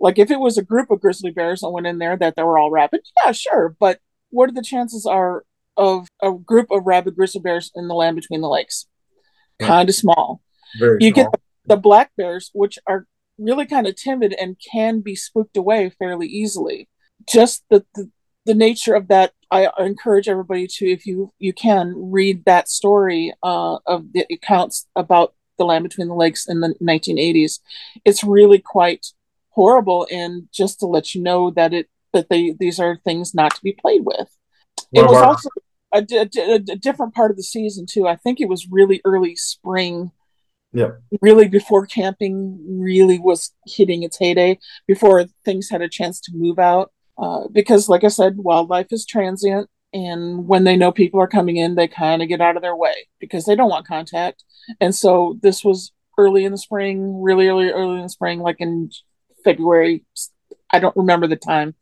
Like 0.00 0.18
if 0.18 0.30
it 0.30 0.40
was 0.40 0.56
a 0.56 0.62
group 0.62 0.90
of 0.90 1.00
grizzly 1.00 1.30
bears 1.30 1.62
and 1.62 1.72
went 1.72 1.86
in 1.86 1.98
there 1.98 2.16
that 2.16 2.36
they 2.36 2.42
were 2.42 2.58
all 2.58 2.70
rabid, 2.70 3.02
yeah, 3.22 3.32
sure. 3.32 3.76
But 3.78 3.98
what 4.30 4.48
are 4.48 4.54
the 4.54 4.62
chances 4.62 5.04
are 5.06 5.44
of 5.76 6.08
a 6.22 6.32
group 6.32 6.70
of 6.70 6.86
rabid 6.86 7.16
grizzly 7.16 7.40
bears 7.40 7.70
in 7.74 7.88
the 7.88 7.94
land 7.94 8.16
between 8.16 8.40
the 8.40 8.48
lakes? 8.48 8.86
Yeah. 9.60 9.66
Kind 9.66 9.88
of 9.88 9.94
small. 9.94 10.40
Very 10.78 10.98
you 11.00 11.12
small. 11.12 11.30
get 11.30 11.40
the 11.66 11.76
black 11.76 12.10
bears, 12.16 12.50
which 12.54 12.78
are 12.86 13.06
really 13.38 13.66
kind 13.66 13.86
of 13.86 13.96
timid 13.96 14.34
and 14.40 14.56
can 14.72 15.00
be 15.00 15.14
spooked 15.14 15.56
away 15.56 15.90
fairly 15.98 16.26
easily. 16.26 16.88
Just 17.28 17.64
the, 17.70 17.84
the, 17.94 18.10
the 18.46 18.54
nature 18.54 18.94
of 18.94 19.08
that, 19.08 19.32
I 19.50 19.68
encourage 19.78 20.28
everybody 20.28 20.66
to, 20.66 20.90
if 20.90 21.06
you 21.06 21.32
you 21.38 21.52
can, 21.52 21.94
read 21.96 22.44
that 22.44 22.68
story 22.68 23.32
uh, 23.42 23.78
of 23.86 24.12
the 24.12 24.26
accounts 24.30 24.86
about 24.94 25.34
the 25.58 25.64
land 25.64 25.84
between 25.84 26.08
the 26.08 26.14
lakes 26.14 26.48
in 26.48 26.60
the 26.60 26.74
1980s. 26.82 27.60
It's 28.04 28.24
really 28.24 28.58
quite 28.58 29.06
horrible, 29.50 30.06
and 30.10 30.48
just 30.52 30.80
to 30.80 30.86
let 30.86 31.14
you 31.14 31.22
know 31.22 31.50
that 31.52 31.72
it 31.72 31.88
that 32.12 32.28
they 32.28 32.54
these 32.58 32.78
are 32.78 32.98
things 33.04 33.34
not 33.34 33.54
to 33.54 33.62
be 33.62 33.72
played 33.72 34.02
with. 34.04 34.28
It 34.92 35.02
was 35.02 35.16
also 35.16 35.48
a, 35.92 36.04
a, 36.12 36.54
a, 36.54 36.76
different 36.76 37.14
part 37.14 37.30
of 37.30 37.36
the 37.36 37.42
season 37.42 37.86
too. 37.88 38.06
I 38.06 38.14
think 38.16 38.40
it 38.40 38.48
was 38.48 38.68
really 38.70 39.00
early 39.04 39.34
spring 39.34 40.12
yeah. 40.74 40.90
Really 41.22 41.46
before 41.46 41.86
camping 41.86 42.58
really 42.68 43.20
was 43.20 43.52
hitting 43.64 44.02
its 44.02 44.18
heyday, 44.18 44.58
before 44.88 45.24
things 45.44 45.70
had 45.70 45.82
a 45.82 45.88
chance 45.88 46.20
to 46.22 46.32
move 46.34 46.58
out. 46.58 46.92
Uh, 47.16 47.46
because, 47.52 47.88
like 47.88 48.02
I 48.02 48.08
said, 48.08 48.38
wildlife 48.38 48.88
is 48.90 49.06
transient. 49.06 49.70
And 49.94 50.46
when 50.46 50.64
they 50.64 50.76
know 50.76 50.92
people 50.92 51.20
are 51.20 51.28
coming 51.28 51.56
in, 51.56 51.74
they 51.74 51.88
kind 51.88 52.22
of 52.22 52.28
get 52.28 52.40
out 52.40 52.56
of 52.56 52.62
their 52.62 52.76
way 52.76 52.94
because 53.18 53.44
they 53.44 53.56
don't 53.56 53.70
want 53.70 53.86
contact. 53.86 54.44
And 54.80 54.94
so 54.94 55.38
this 55.40 55.64
was 55.64 55.92
early 56.18 56.44
in 56.44 56.52
the 56.52 56.58
spring, 56.58 57.22
really 57.22 57.48
early, 57.48 57.70
early 57.70 57.96
in 57.96 58.02
the 58.02 58.08
spring, 58.08 58.40
like 58.40 58.56
in 58.58 58.90
February. 59.44 60.04
I 60.70 60.80
don't 60.80 60.96
remember 60.96 61.26
the 61.28 61.36
time, 61.36 61.74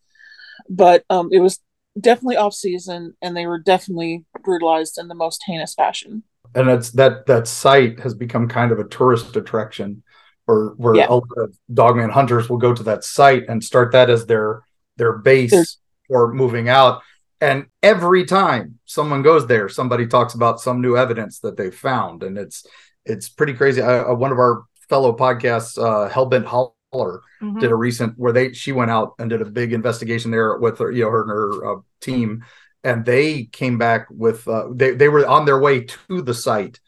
but 0.69 1.05
um, 1.11 1.31
it 1.33 1.41
was 1.41 1.59
definitely 1.99 2.37
off 2.37 2.55
season 2.55 3.17
and 3.21 3.37
they 3.37 3.47
were 3.47 3.59
definitely 3.59 4.25
brutalized 4.45 4.99
in 4.99 5.09
the 5.09 5.15
most 5.15 5.43
heinous 5.47 5.75
fashion 5.75 6.23
and 6.55 6.69
that's 6.69 6.91
that 6.91 7.27
that 7.27 7.47
site 7.47 8.01
has 8.01 8.15
become 8.15 8.49
kind 8.49 8.73
of 8.73 8.79
a 8.79 8.85
tourist 8.85 9.35
attraction 9.37 10.03
where 10.45 10.69
where 10.77 10.95
yeah. 10.95 11.07
a 11.09 11.15
lot 11.15 11.25
of 11.37 11.57
dogman 11.73 12.11
hunters 12.11 12.49
will 12.49 12.59
go 12.59 12.75
to 12.75 12.83
that 12.83 13.05
site 13.05 13.45
and 13.49 13.63
start 13.63 13.93
that 13.93 14.11
as 14.11 14.27
their 14.27 14.63
their 14.97 15.19
base 15.19 15.51
There's... 15.51 15.79
for 16.09 16.33
moving 16.33 16.69
out 16.69 17.03
and 17.43 17.67
every 17.83 18.25
time 18.25 18.79
someone 18.87 19.21
goes 19.21 19.49
there 19.49 19.69
somebody 19.69 20.07
talks 20.07 20.35
about 20.35 20.61
some 20.61 20.81
new 20.81 20.97
evidence 20.97 21.41
that 21.41 21.57
they 21.57 21.71
found. 21.71 22.23
And 22.23 22.39
it's 22.39 22.65
it's 23.05 23.29
pretty 23.29 23.55
crazy. 23.55 23.83
I, 23.83 23.99
uh, 23.99 24.15
one 24.15 24.31
of 24.31 24.39
our 24.39 24.65
fellow 24.89 25.15
podcasts 25.15 25.77
uh 25.77 26.09
hellbent 26.09 26.45
holler 26.45 27.21
mm-hmm. 27.43 27.59
did 27.59 27.73
a 27.73 27.75
recent 27.75 28.17
where 28.17 28.33
they 28.33 28.53
she 28.53 28.71
went 28.71 28.93
out 28.93 29.15
and 29.19 29.29
did 29.29 29.43
a 29.43 29.47
big 29.47 29.73
investigation 29.73 30.31
there 30.31 30.57
with 30.57 30.79
her 30.79 30.93
you 30.93 31.03
know 31.03 31.11
her 31.11 31.23
and 31.23 31.31
her 31.31 31.73
uh, 31.73 31.81
team. 32.01 32.45
And 32.85 33.05
they 33.05 33.45
came 33.45 33.77
back 33.77 34.07
with 34.11 34.47
uh, 34.47 34.69
they 34.73 34.93
they 34.93 35.09
were 35.09 35.27
on 35.27 35.45
their 35.45 35.59
way 35.59 35.85
to 35.85 36.23
the 36.23 36.35
site 36.35 36.79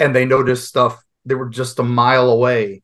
and 0.00 0.14
they 0.14 0.24
noticed 0.24 0.68
stuff. 0.68 1.02
They 1.24 1.36
were 1.36 1.48
just 1.48 1.78
a 1.78 1.84
mile 1.84 2.30
away 2.30 2.82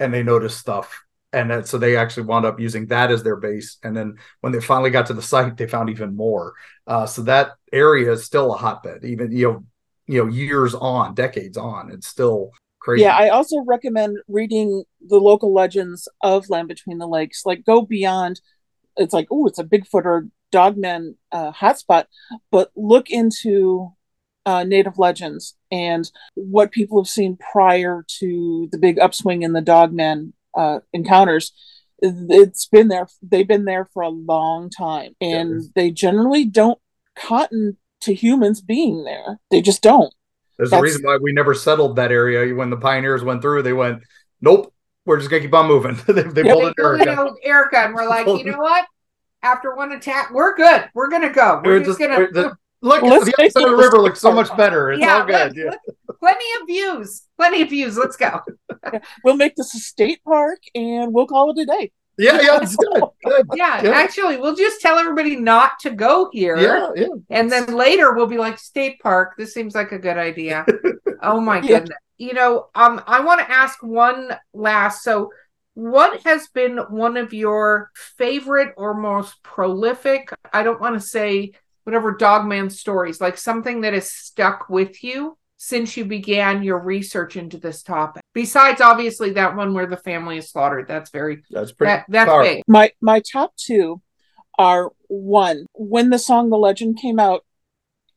and 0.00 0.12
they 0.12 0.24
noticed 0.24 0.58
stuff 0.58 1.03
and 1.34 1.50
then, 1.50 1.64
so 1.64 1.76
they 1.76 1.96
actually 1.96 2.24
wound 2.24 2.46
up 2.46 2.60
using 2.60 2.86
that 2.86 3.10
as 3.10 3.22
their 3.22 3.36
base 3.36 3.78
and 3.82 3.96
then 3.96 4.16
when 4.40 4.52
they 4.52 4.60
finally 4.60 4.90
got 4.90 5.06
to 5.06 5.14
the 5.14 5.22
site 5.22 5.56
they 5.56 5.66
found 5.66 5.90
even 5.90 6.16
more. 6.16 6.54
Uh, 6.86 7.06
so 7.06 7.22
that 7.22 7.52
area 7.72 8.12
is 8.12 8.24
still 8.24 8.54
a 8.54 8.56
hotbed 8.56 9.04
even 9.04 9.32
you 9.32 9.46
know 9.46 9.64
you 10.06 10.22
know 10.22 10.30
years 10.30 10.74
on 10.74 11.14
decades 11.14 11.56
on. 11.56 11.90
It's 11.90 12.06
still 12.06 12.50
crazy. 12.80 13.02
Yeah 13.02 13.16
i 13.16 13.28
also 13.28 13.62
recommend 13.66 14.18
reading 14.28 14.84
the 15.00 15.18
local 15.18 15.52
legends 15.52 16.08
of 16.22 16.48
land 16.48 16.68
between 16.68 16.98
the 16.98 17.08
lakes. 17.08 17.42
Like 17.44 17.64
go 17.64 17.82
beyond 17.82 18.40
it's 18.96 19.12
like 19.12 19.26
oh 19.30 19.46
it's 19.46 19.58
a 19.58 19.64
bigfoot 19.64 20.04
or 20.04 20.28
dogman 20.54 21.16
uh, 21.32 21.50
hotspot, 21.50 22.04
but 22.52 22.70
look 22.76 23.10
into 23.10 23.92
uh, 24.46 24.62
native 24.62 24.98
legends 24.98 25.56
and 25.72 26.10
what 26.34 26.70
people 26.70 27.00
have 27.00 27.08
seen 27.08 27.36
prior 27.36 28.04
to 28.06 28.68
the 28.70 28.78
big 28.78 28.98
upswing 28.98 29.42
in 29.42 29.52
the 29.52 29.60
dogman 29.60 30.32
uh, 30.56 30.80
encounters. 30.92 31.52
It's 32.00 32.66
been 32.66 32.88
there. 32.88 33.06
They've 33.22 33.48
been 33.48 33.64
there 33.64 33.86
for 33.94 34.02
a 34.02 34.08
long 34.08 34.68
time, 34.68 35.14
and 35.20 35.62
yeah. 35.62 35.68
they 35.74 35.90
generally 35.90 36.44
don't 36.44 36.78
cotton 37.16 37.78
to 38.02 38.12
humans 38.12 38.60
being 38.60 39.04
there. 39.04 39.38
They 39.50 39.62
just 39.62 39.82
don't. 39.82 40.12
There's 40.58 40.70
That's, 40.70 40.80
a 40.80 40.82
reason 40.82 41.02
why 41.02 41.18
we 41.20 41.32
never 41.32 41.54
settled 41.54 41.96
that 41.96 42.12
area. 42.12 42.54
When 42.54 42.70
the 42.70 42.76
pioneers 42.76 43.24
went 43.24 43.42
through, 43.42 43.62
they 43.62 43.72
went, 43.72 44.02
"Nope, 44.40 44.74
we're 45.06 45.18
just 45.18 45.30
gonna 45.30 45.42
keep 45.42 45.54
on 45.54 45.66
moving." 45.66 45.96
they, 46.06 46.22
they 46.22 46.44
yeah, 46.44 46.52
pulled 46.52 46.74
Erika. 46.78 47.34
Erika, 47.42 47.78
and 47.78 47.94
we're 47.94 48.08
like, 48.08 48.26
you 48.44 48.44
know 48.44 48.58
what? 48.58 48.86
after 49.44 49.74
one 49.76 49.92
attack. 49.92 50.32
We're 50.32 50.56
good. 50.56 50.90
We're 50.94 51.08
gonna 51.08 51.32
go. 51.32 51.60
We're, 51.62 51.72
we're 51.72 51.78
just, 51.84 51.90
just, 51.90 52.00
gonna 52.00 52.18
we're 52.18 52.32
the, 52.32 52.56
look. 52.84 53.00
the 53.00 53.34
other 53.36 53.50
side 53.50 53.64
of 53.64 53.70
the 53.70 53.76
river 53.76 53.98
looks 53.98 54.20
so 54.20 54.32
much 54.32 54.54
better. 54.56 54.92
It's 54.92 55.00
yeah, 55.00 55.18
all 55.18 55.26
good. 55.26 55.56
Look, 55.56 55.56
yeah. 55.56 55.76
Look, 56.06 56.20
plenty 56.20 56.44
of 56.60 56.66
views. 56.66 57.22
Plenty 57.36 57.62
of 57.62 57.70
views. 57.70 57.96
Let's 57.96 58.16
go. 58.16 58.40
we'll 59.24 59.36
make 59.36 59.56
this 59.56 59.74
a 59.74 59.78
state 59.78 60.22
park, 60.24 60.60
and 60.74 61.12
we'll 61.12 61.26
call 61.26 61.50
it 61.50 61.62
a 61.62 61.66
day. 61.66 61.92
Yeah, 62.16 62.40
yeah, 62.40 62.60
it's 62.62 62.76
good. 62.76 63.02
good. 63.24 63.46
Yeah, 63.54 63.82
yeah, 63.82 63.90
actually, 63.90 64.36
we'll 64.36 64.54
just 64.54 64.80
tell 64.80 64.98
everybody 64.98 65.36
not 65.36 65.78
to 65.80 65.90
go 65.90 66.28
here. 66.32 66.56
Yeah, 66.56 66.90
yeah. 66.94 67.08
And 67.30 67.50
then 67.50 67.74
later 67.74 68.12
we'll 68.12 68.26
be 68.26 68.38
like, 68.38 68.58
state 68.58 69.00
park. 69.00 69.34
This 69.36 69.52
seems 69.52 69.74
like 69.74 69.92
a 69.92 69.98
good 69.98 70.18
idea. 70.18 70.64
oh 71.22 71.40
my 71.40 71.60
goodness. 71.60 71.98
You 72.16 72.32
know, 72.32 72.68
um, 72.76 73.02
I 73.08 73.20
want 73.20 73.40
to 73.40 73.50
ask 73.50 73.82
one 73.82 74.30
last. 74.52 75.02
So 75.02 75.30
what 75.74 76.22
has 76.22 76.46
been 76.48 76.78
one 76.88 77.16
of 77.16 77.32
your 77.32 77.90
favorite 78.16 78.72
or 78.76 78.94
most 78.94 79.42
prolific 79.42 80.30
i 80.52 80.62
don't 80.62 80.80
want 80.80 80.94
to 80.94 81.00
say 81.00 81.50
whatever 81.84 82.12
dogman 82.12 82.70
stories 82.70 83.20
like 83.20 83.38
something 83.38 83.82
that 83.82 83.92
has 83.92 84.10
stuck 84.10 84.68
with 84.68 85.04
you 85.04 85.36
since 85.56 85.96
you 85.96 86.04
began 86.04 86.62
your 86.62 86.78
research 86.78 87.36
into 87.36 87.56
this 87.56 87.82
topic. 87.82 88.22
Besides 88.34 88.80
obviously 88.80 89.30
that 89.30 89.56
one 89.56 89.72
where 89.72 89.86
the 89.86 89.96
family 89.96 90.36
is 90.36 90.50
slaughtered. 90.50 90.88
That's 90.88 91.10
very 91.10 91.42
that's 91.50 91.72
pretty 91.72 91.90
that, 91.90 92.06
that's 92.08 92.48
big. 92.48 92.62
My 92.66 92.90
my 93.00 93.20
top 93.20 93.54
two 93.56 94.02
are 94.58 94.92
one 95.08 95.66
when 95.74 96.10
the 96.10 96.18
song 96.18 96.50
the 96.50 96.58
legend 96.58 96.98
came 97.00 97.18
out 97.18 97.44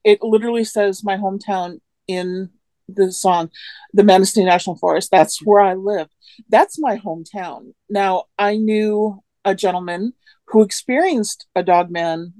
it 0.03 0.21
literally 0.21 0.63
says 0.63 1.03
my 1.03 1.17
hometown 1.17 1.79
in 2.07 2.49
the 2.87 3.11
song 3.11 3.49
the 3.93 4.03
manistee 4.03 4.45
national 4.45 4.77
forest. 4.77 5.11
That's 5.11 5.43
where 5.43 5.61
i 5.61 5.73
live. 5.73 6.07
That's 6.49 6.79
my 6.79 6.97
hometown. 6.97 7.73
Now, 7.89 8.25
I 8.37 8.57
knew 8.57 9.23
a 9.43 9.55
gentleman 9.55 10.13
who 10.47 10.63
experienced 10.63 11.47
a 11.55 11.63
dog 11.63 11.89
man 11.89 12.33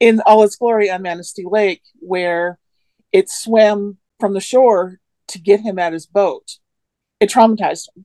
in 0.00 0.20
all 0.26 0.42
its 0.42 0.56
glory 0.56 0.90
on 0.90 1.02
Manistee 1.02 1.46
Lake, 1.48 1.82
where 2.00 2.58
it 3.12 3.28
swam 3.28 3.98
from 4.20 4.34
the 4.34 4.40
shore 4.40 5.00
to 5.28 5.38
get 5.38 5.60
him 5.60 5.78
at 5.78 5.92
his 5.92 6.06
boat. 6.06 6.58
It 7.20 7.30
traumatized 7.30 7.88
him. 7.94 8.04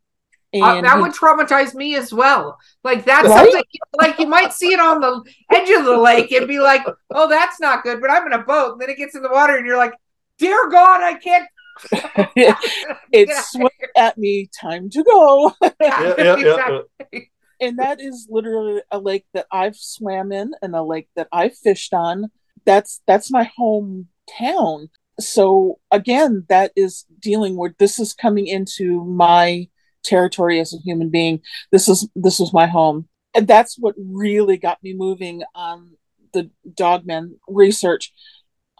Uh, 0.55 0.81
that 0.81 0.97
he, 0.97 1.01
would 1.01 1.13
traumatize 1.13 1.73
me 1.73 1.95
as 1.95 2.13
well. 2.13 2.59
Like 2.83 3.05
that's 3.05 3.27
right? 3.27 3.51
something 3.51 3.63
like 3.99 4.19
you 4.19 4.27
might 4.27 4.53
see 4.53 4.71
it 4.71 4.79
on 4.79 5.01
the 5.01 5.23
edge 5.51 5.69
of 5.71 5.83
the 5.83 5.97
lake 5.97 6.31
and 6.31 6.47
be 6.47 6.59
like, 6.59 6.83
"Oh, 7.09 7.27
that's 7.27 7.59
not 7.59 7.83
good." 7.83 7.99
But 7.99 8.11
I'm 8.11 8.27
in 8.27 8.33
a 8.33 8.43
boat, 8.43 8.73
and 8.73 8.81
then 8.81 8.91
it 8.91 8.97
gets 8.97 9.15
in 9.15 9.23
the 9.23 9.31
water, 9.31 9.57
and 9.57 9.65
you're 9.65 9.77
like, 9.77 9.93
"Dear 10.37 10.69
God, 10.69 11.01
I 11.01 11.15
can't 11.15 11.47
it 11.91 13.29
swam 13.45 13.69
at 13.95 14.17
me, 14.17 14.49
time 14.59 14.89
to 14.91 15.03
go. 15.03 15.53
yeah, 15.81 16.13
yeah, 16.17 16.37
yeah, 16.37 17.21
and 17.63 17.79
that 17.79 18.01
is 18.01 18.27
literally 18.29 18.81
a 18.91 18.99
lake 18.99 19.25
that 19.33 19.47
I've 19.51 19.75
swam 19.75 20.31
in 20.31 20.53
and 20.61 20.75
a 20.75 20.83
lake 20.83 21.09
that 21.15 21.27
I've 21.31 21.57
fished 21.57 21.93
on. 21.93 22.31
That's 22.65 23.01
that's 23.07 23.31
my 23.31 23.51
hometown. 23.59 24.89
So 25.19 25.79
again, 25.91 26.45
that 26.49 26.71
is 26.75 27.05
dealing 27.19 27.55
with 27.57 27.77
this 27.77 27.99
is 27.99 28.13
coming 28.13 28.47
into 28.47 29.03
my 29.05 29.67
territory 30.03 30.59
as 30.59 30.73
a 30.73 30.77
human 30.77 31.09
being. 31.09 31.41
This 31.71 31.87
is 31.87 32.07
this 32.15 32.39
was 32.39 32.53
my 32.53 32.67
home. 32.67 33.07
And 33.35 33.47
that's 33.47 33.77
what 33.79 33.95
really 33.97 34.57
got 34.57 34.83
me 34.83 34.93
moving 34.93 35.43
on 35.55 35.97
the 36.33 36.49
dogman 36.75 37.39
research 37.47 38.11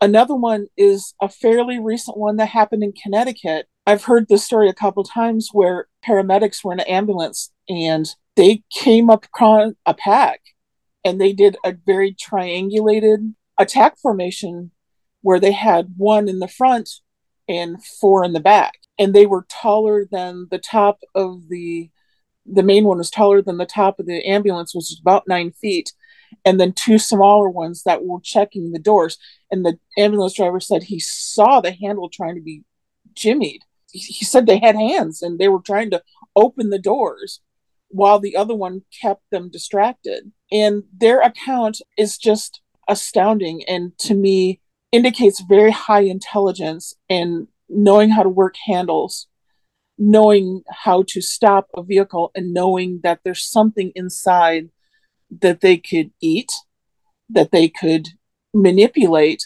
Another 0.04 0.36
one 0.36 0.67
is 0.76 1.13
a 1.22 1.30
fairly 1.30 1.80
recent 1.80 2.17
one 2.17 2.36
that 2.36 2.48
happened 2.48 2.84
in 2.84 2.91
Connecticut. 2.91 3.67
I've 3.88 4.04
heard 4.04 4.28
this 4.28 4.43
story 4.43 4.67
a 4.67 4.74
couple 4.74 5.02
times 5.06 5.48
where 5.54 5.88
paramedics 6.06 6.62
were 6.62 6.74
in 6.74 6.82
an 6.82 6.88
ambulance 6.88 7.54
and 7.69 8.06
they 8.36 8.63
came 8.72 9.10
up 9.10 9.26
upon 9.26 9.76
a 9.86 9.93
pack 9.93 10.41
and 11.06 11.19
they 11.19 11.34
did 11.34 11.58
a 11.65 11.74
very 11.86 12.13
triangulated 12.13 13.34
attack 13.60 13.98
formation 13.98 14.72
where 15.22 15.39
they 15.39 15.52
had 15.52 15.93
one 15.98 16.28
in 16.28 16.39
the 16.39 16.48
front 16.48 16.89
and 17.48 17.84
four 17.84 18.24
in 18.24 18.34
the 18.34 18.39
back 18.39 18.74
and 18.98 19.13
they 19.13 19.26
were 19.26 19.46
taller 19.50 20.06
than 20.12 20.48
the 20.50 20.60
top 20.60 21.00
of 21.13 21.50
the 21.50 21.89
the 22.46 22.63
main 22.63 22.84
one 22.84 22.98
was 22.98 23.10
taller 23.10 23.41
than 23.41 23.58
the 23.58 23.65
top 23.65 24.00
of 24.00 24.06
the 24.06 24.26
ambulance 24.26 24.74
which 24.74 24.82
was 24.89 25.00
about 25.02 25.28
nine 25.28 25.52
feet 25.52 25.93
and 26.46 26.60
then 26.60 26.74
two 26.74 26.98
smaller 26.98 27.50
ones 27.50 27.84
that 27.84 28.04
were 28.04 28.19
checking 28.22 28.72
the 28.72 28.80
doors. 28.80 29.17
And 29.52 29.65
the 29.65 29.78
ambulance 29.98 30.34
driver 30.34 30.60
said 30.60 30.84
he 30.84 31.00
saw 31.00 31.62
the 31.62 31.72
handle 31.72 32.10
trying 32.10 32.36
to 32.36 32.41
be 32.41 32.63
jimmied. 33.13 33.60
He 33.91 34.26
said 34.26 34.46
they 34.46 34.60
had 34.60 34.76
hands 34.76 35.22
and 35.22 35.38
they 35.38 35.48
were 35.48 35.62
trying 35.62 35.91
to 35.91 36.02
open 36.36 36.69
the 36.69 36.80
doors 36.80 37.41
while 37.93 38.19
the 38.19 38.36
other 38.36 38.56
one 38.56 38.82
kept 39.01 39.21
them 39.32 39.49
distracted. 39.49 40.32
And 40.51 40.84
their 40.97 41.21
account 41.21 41.79
is 41.97 42.17
just 42.17 42.62
astounding 42.88 43.63
and 43.67 43.97
to 43.99 44.15
me 44.15 44.60
indicates 44.91 45.41
very 45.41 45.71
high 45.71 46.01
intelligence 46.01 46.95
and 47.10 47.47
knowing 47.69 48.10
how 48.10 48.23
to 48.23 48.29
work 48.29 48.56
handles, 48.65 49.27
knowing 49.97 50.63
how 50.69 51.03
to 51.08 51.21
stop 51.21 51.67
a 51.75 51.84
vehicle, 51.84 52.32
and 52.36 52.53
knowing 52.53 52.99
that 53.03 53.19
there's 53.23 53.43
something 53.43 53.91
inside 53.95 54.69
that 55.41 55.62
they 55.62 55.77
could 55.77 56.12
eat, 56.19 56.51
that 57.29 57.51
they 57.51 57.69
could 57.69 58.10
manipulate. 58.53 59.45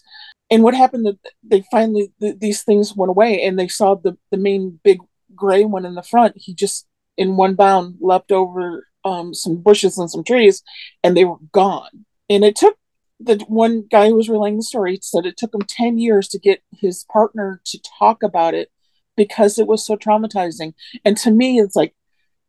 And 0.49 0.63
what 0.63 0.73
happened 0.73 1.05
that 1.05 1.19
they 1.43 1.63
finally 1.69 2.11
th- 2.21 2.39
these 2.39 2.63
things 2.63 2.95
went 2.95 3.09
away 3.09 3.43
and 3.43 3.59
they 3.59 3.67
saw 3.67 3.95
the, 3.95 4.17
the 4.31 4.37
main 4.37 4.79
big 4.83 4.99
gray 5.35 5.65
one 5.65 5.85
in 5.85 5.95
the 5.95 6.03
front. 6.03 6.33
He 6.37 6.53
just 6.53 6.85
in 7.17 7.37
one 7.37 7.55
bound 7.55 7.95
leapt 7.99 8.31
over 8.31 8.87
um, 9.03 9.33
some 9.33 9.57
bushes 9.57 9.97
and 9.97 10.09
some 10.09 10.23
trees 10.23 10.63
and 11.03 11.15
they 11.15 11.25
were 11.25 11.37
gone. 11.51 12.05
And 12.29 12.43
it 12.43 12.55
took 12.55 12.77
the 13.19 13.43
one 13.47 13.85
guy 13.89 14.09
who 14.09 14.15
was 14.15 14.29
relaying 14.29 14.57
the 14.57 14.63
story 14.63 14.99
said 15.01 15.25
it 15.25 15.37
took 15.37 15.53
him 15.53 15.61
10 15.61 15.97
years 15.97 16.27
to 16.29 16.39
get 16.39 16.61
his 16.71 17.05
partner 17.11 17.61
to 17.65 17.79
talk 17.99 18.21
about 18.21 18.53
it 18.53 18.69
because 19.15 19.57
it 19.57 19.67
was 19.67 19.85
so 19.85 19.95
traumatizing. 19.95 20.73
And 21.03 21.17
to 21.17 21.31
me, 21.31 21.59
it's 21.59 21.75
like 21.75 21.95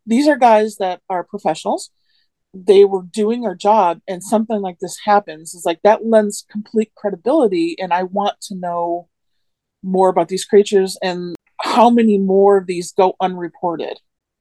these 0.07 0.29
are 0.29 0.37
guys 0.37 0.77
that 0.77 1.01
are 1.09 1.25
professionals. 1.25 1.91
They 2.55 2.85
were 2.85 3.03
doing 3.03 3.43
their 3.43 3.55
job, 3.55 4.01
and 4.09 4.23
something 4.23 4.61
like 4.61 4.79
this 4.81 4.99
happens. 5.05 5.55
It's 5.55 5.67
like 5.67 5.81
that 5.85 6.07
lends 6.07 6.47
complete 6.51 6.93
credibility. 6.97 7.77
And 7.79 7.93
I 7.93 8.05
want 8.05 8.41
to 8.43 8.55
know 8.55 9.09
more 9.83 10.09
about 10.09 10.29
these 10.29 10.45
creatures 10.45 10.97
and 11.03 11.37
how 11.61 11.91
many 11.91 12.19
more 12.19 12.59
of 12.59 12.67
these 12.67 12.93
go 12.93 13.17
unreported. 13.21 13.99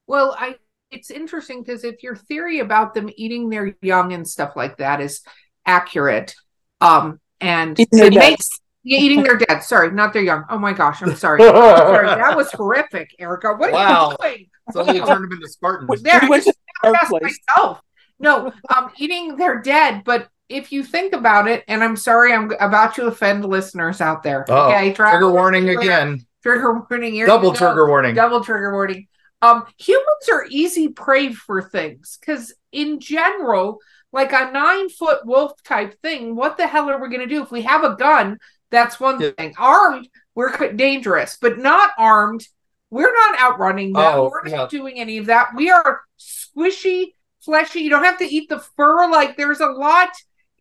Well, 0.08 0.34
I 0.36 0.56
it's 0.90 1.10
interesting 1.10 1.62
because 1.62 1.84
if 1.84 2.02
your 2.02 2.16
theory 2.16 2.58
about 2.60 2.94
them 2.94 3.10
eating 3.16 3.50
their 3.50 3.76
young 3.82 4.12
and 4.12 4.26
stuff 4.26 4.56
like 4.56 4.78
that 4.78 5.00
is 5.00 5.20
accurate. 5.66 6.34
Um, 6.80 7.20
and 7.40 7.78
it 7.78 8.14
makes 8.14 8.48
yeah, 8.82 8.98
eating 8.98 9.22
their 9.22 9.36
dead. 9.36 9.60
Sorry, 9.60 9.90
not 9.90 10.12
their 10.12 10.22
young. 10.22 10.44
Oh 10.48 10.58
my 10.58 10.72
gosh, 10.72 11.02
I'm 11.02 11.14
sorry. 11.14 11.40
sorry. 11.42 12.06
That 12.06 12.36
was 12.36 12.50
horrific, 12.52 13.14
Erika. 13.18 13.54
What 13.54 13.72
wow. 13.72 14.16
are 14.18 14.28
you 14.28 14.36
doing? 14.36 14.50
Suddenly 14.72 15.00
turned 15.00 15.24
them 15.24 15.32
into 15.32 15.48
Spartans. 15.48 16.02
There, 16.02 16.20
I 16.22 16.40
just 16.40 17.12
myself. 17.12 17.80
No, 18.18 18.52
um, 18.74 18.90
eating 18.96 19.36
their 19.36 19.60
dead. 19.60 20.02
But 20.04 20.28
if 20.48 20.72
you 20.72 20.82
think 20.82 21.12
about 21.12 21.48
it, 21.48 21.64
and 21.68 21.84
I'm 21.84 21.96
sorry, 21.96 22.32
I'm 22.32 22.50
about 22.58 22.94
to 22.96 23.06
offend 23.06 23.44
listeners 23.44 24.00
out 24.00 24.22
there. 24.22 24.44
Oh, 24.48 24.68
okay, 24.68 24.92
trigger 24.92 25.30
warning 25.30 25.68
again. 25.68 26.26
Trigger 26.42 26.84
warning. 26.88 27.12
Here 27.14 27.26
Double 27.26 27.52
trigger 27.52 27.86
warning. 27.86 28.14
Double 28.14 28.42
trigger 28.42 28.72
warning. 28.72 29.06
Um, 29.40 29.64
humans 29.76 30.28
are 30.32 30.46
easy 30.50 30.88
prey 30.88 31.32
for 31.32 31.62
things 31.62 32.18
because, 32.20 32.54
in 32.72 33.00
general, 33.00 33.78
like 34.12 34.32
a 34.32 34.50
nine 34.50 34.88
foot 34.88 35.24
wolf 35.24 35.52
type 35.62 36.00
thing, 36.02 36.34
what 36.34 36.56
the 36.56 36.66
hell 36.66 36.90
are 36.90 37.00
we 37.00 37.08
going 37.08 37.20
to 37.20 37.34
do? 37.34 37.42
If 37.42 37.50
we 37.50 37.62
have 37.62 37.84
a 37.84 37.96
gun, 37.96 38.38
that's 38.70 38.98
one 38.98 39.20
yeah. 39.20 39.30
thing. 39.36 39.54
Armed, 39.58 40.08
we're 40.34 40.72
dangerous, 40.72 41.38
but 41.40 41.58
not 41.58 41.90
armed. 41.98 42.46
We're 42.90 43.12
not 43.12 43.38
outrunning 43.38 43.92
them. 43.92 44.02
Oh, 44.02 44.30
we're 44.30 44.48
not 44.48 44.72
yeah. 44.72 44.78
doing 44.78 44.98
any 44.98 45.18
of 45.18 45.26
that. 45.26 45.48
We 45.54 45.70
are 45.70 46.00
squishy, 46.18 47.12
fleshy. 47.40 47.80
You 47.80 47.90
don't 47.90 48.04
have 48.04 48.18
to 48.18 48.24
eat 48.24 48.48
the 48.48 48.60
fur. 48.60 49.10
Like 49.10 49.36
there's 49.36 49.60
a 49.60 49.66
lot 49.66 50.10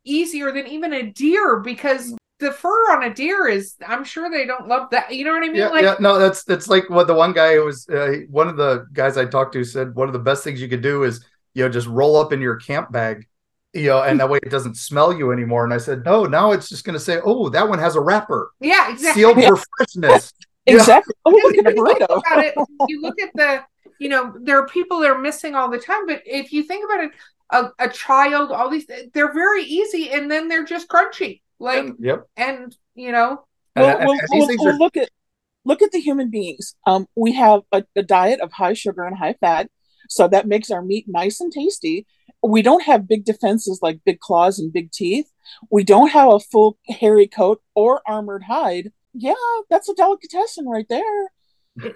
easier 0.04 0.52
than 0.52 0.68
even 0.68 0.94
a 0.94 1.04
deer 1.04 1.60
because 1.60 2.13
the 2.39 2.52
fur 2.52 2.91
on 2.91 3.04
a 3.04 3.13
deer 3.13 3.47
is 3.47 3.76
i'm 3.88 4.04
sure 4.04 4.30
they 4.30 4.45
don't 4.45 4.67
love 4.67 4.89
that 4.91 5.13
you 5.13 5.26
know 5.26 5.32
what 5.32 5.43
i 5.43 5.47
mean 5.47 5.56
yeah, 5.56 5.69
like 5.69 5.84
yeah 5.84 5.95
no 6.00 6.19
that's 6.19 6.43
that's 6.43 6.67
like 6.67 6.89
what 6.89 7.08
the 7.08 7.13
one 7.13 7.34
guy 7.34 7.56
who 7.56 7.65
was 7.65 7.88
uh, 7.89 8.17
one 8.30 8.47
of 8.47 8.58
the 8.58 8.86
guys 8.93 9.17
i 9.17 9.26
talked 9.26 9.54
to 9.54 9.63
said 9.63 9.95
one 9.95 10.08
of 10.08 10.13
the 10.13 10.19
best 10.19 10.43
things 10.43 10.62
you 10.62 10.67
could 10.67 10.82
do 10.82 11.04
is 11.04 11.26
you 11.54 11.63
know 11.63 11.69
just 11.69 11.88
roll 11.88 12.15
up 12.15 12.32
in 12.32 12.39
your 12.41 12.56
camp 12.58 12.91
bag 12.91 13.28
you 13.78 13.88
know, 13.88 14.02
and 14.02 14.19
that 14.19 14.30
way 14.30 14.39
it 14.41 14.50
doesn't 14.50 14.76
smell 14.76 15.13
you 15.13 15.32
anymore. 15.32 15.63
And 15.63 15.73
I 15.73 15.78
said, 15.78 16.04
no, 16.04 16.26
now 16.26 16.52
it's 16.52 16.69
just 16.69 16.84
going 16.84 16.93
to 16.95 17.00
say, 17.00 17.19
oh, 17.23 17.50
that 17.50 17.67
one 17.67 17.80
has 17.80 17.95
a 17.95 18.02
wrapper. 18.02 18.52
Yeah, 18.60 18.91
exactly. 18.91 19.21
Sealed 19.21 19.43
for 19.43 19.63
freshness. 19.78 20.34
exactly. 20.65 21.13
Oh, 21.26 21.32
look 21.32 21.58
at 21.58 21.67
it, 22.39 22.56
you 22.88 23.02
look 23.02 23.21
at 23.21 23.30
the, 23.36 23.63
you 24.00 24.10
know, 24.10 24.34
there 24.41 24.58
are 24.60 24.67
people 24.67 25.00
that 25.00 25.12
are 25.12 25.19
missing 25.19 25.54
all 25.54 25.69
the 25.69 25.78
time. 25.78 26.08
But 26.08 26.23
if 26.26 26.52
you 26.52 26.63
think 26.63 26.86
about 26.86 27.04
it, 27.04 27.12
a, 27.52 27.86
a 27.86 27.89
child, 27.89 28.52
all 28.52 28.69
these, 28.69 28.88
they're 29.13 29.34
very 29.34 29.63
easy 29.63 30.10
and 30.12 30.30
then 30.30 30.47
they're 30.47 30.65
just 30.65 30.88
crunchy. 30.88 31.41
Like, 31.60 31.80
and, 31.80 31.96
yep. 32.00 32.28
And, 32.36 32.76
you 32.96 33.12
know, 33.12 33.46
well, 33.76 33.98
well, 34.00 34.17
well, 34.30 34.48
well 34.48 34.70
are... 34.70 34.78
look 34.78 34.98
at 34.98 35.10
look 35.65 35.82
at 35.82 35.91
the 35.91 36.00
human 36.00 36.30
beings. 36.30 36.76
Um, 36.86 37.08
we 37.15 37.34
have 37.34 37.62
a, 37.72 37.84
a 37.96 38.04
diet 38.04 38.39
of 38.41 38.52
high 38.54 38.74
sugar 38.74 39.04
and 39.04 39.17
high 39.17 39.36
fat, 39.39 39.70
so 40.10 40.28
that 40.28 40.48
makes 40.48 40.72
our 40.72 40.82
meat 40.82 41.06
nice 41.08 41.41
and 41.41 41.52
tasty 41.52 42.06
we 42.43 42.62
don't 42.62 42.84
have 42.84 43.08
big 43.08 43.26
defenses 43.26 43.80
like 43.82 44.00
big 44.06 44.20
claws 44.20 44.60
and 44.60 44.72
big 44.72 44.91
teeth. 44.91 45.32
We 45.72 45.84
don't 45.84 46.10
have 46.10 46.32
a 46.32 46.39
full 46.39 46.78
hairy 46.88 47.28
coat 47.28 47.62
or 47.76 48.02
armored 48.06 48.43
hide. 48.43 48.91
Yeah, 49.13 49.34
that's 49.70 49.89
a 49.89 49.96
delicatessen 49.96 50.67
right 50.67 50.88
there. 50.89 51.32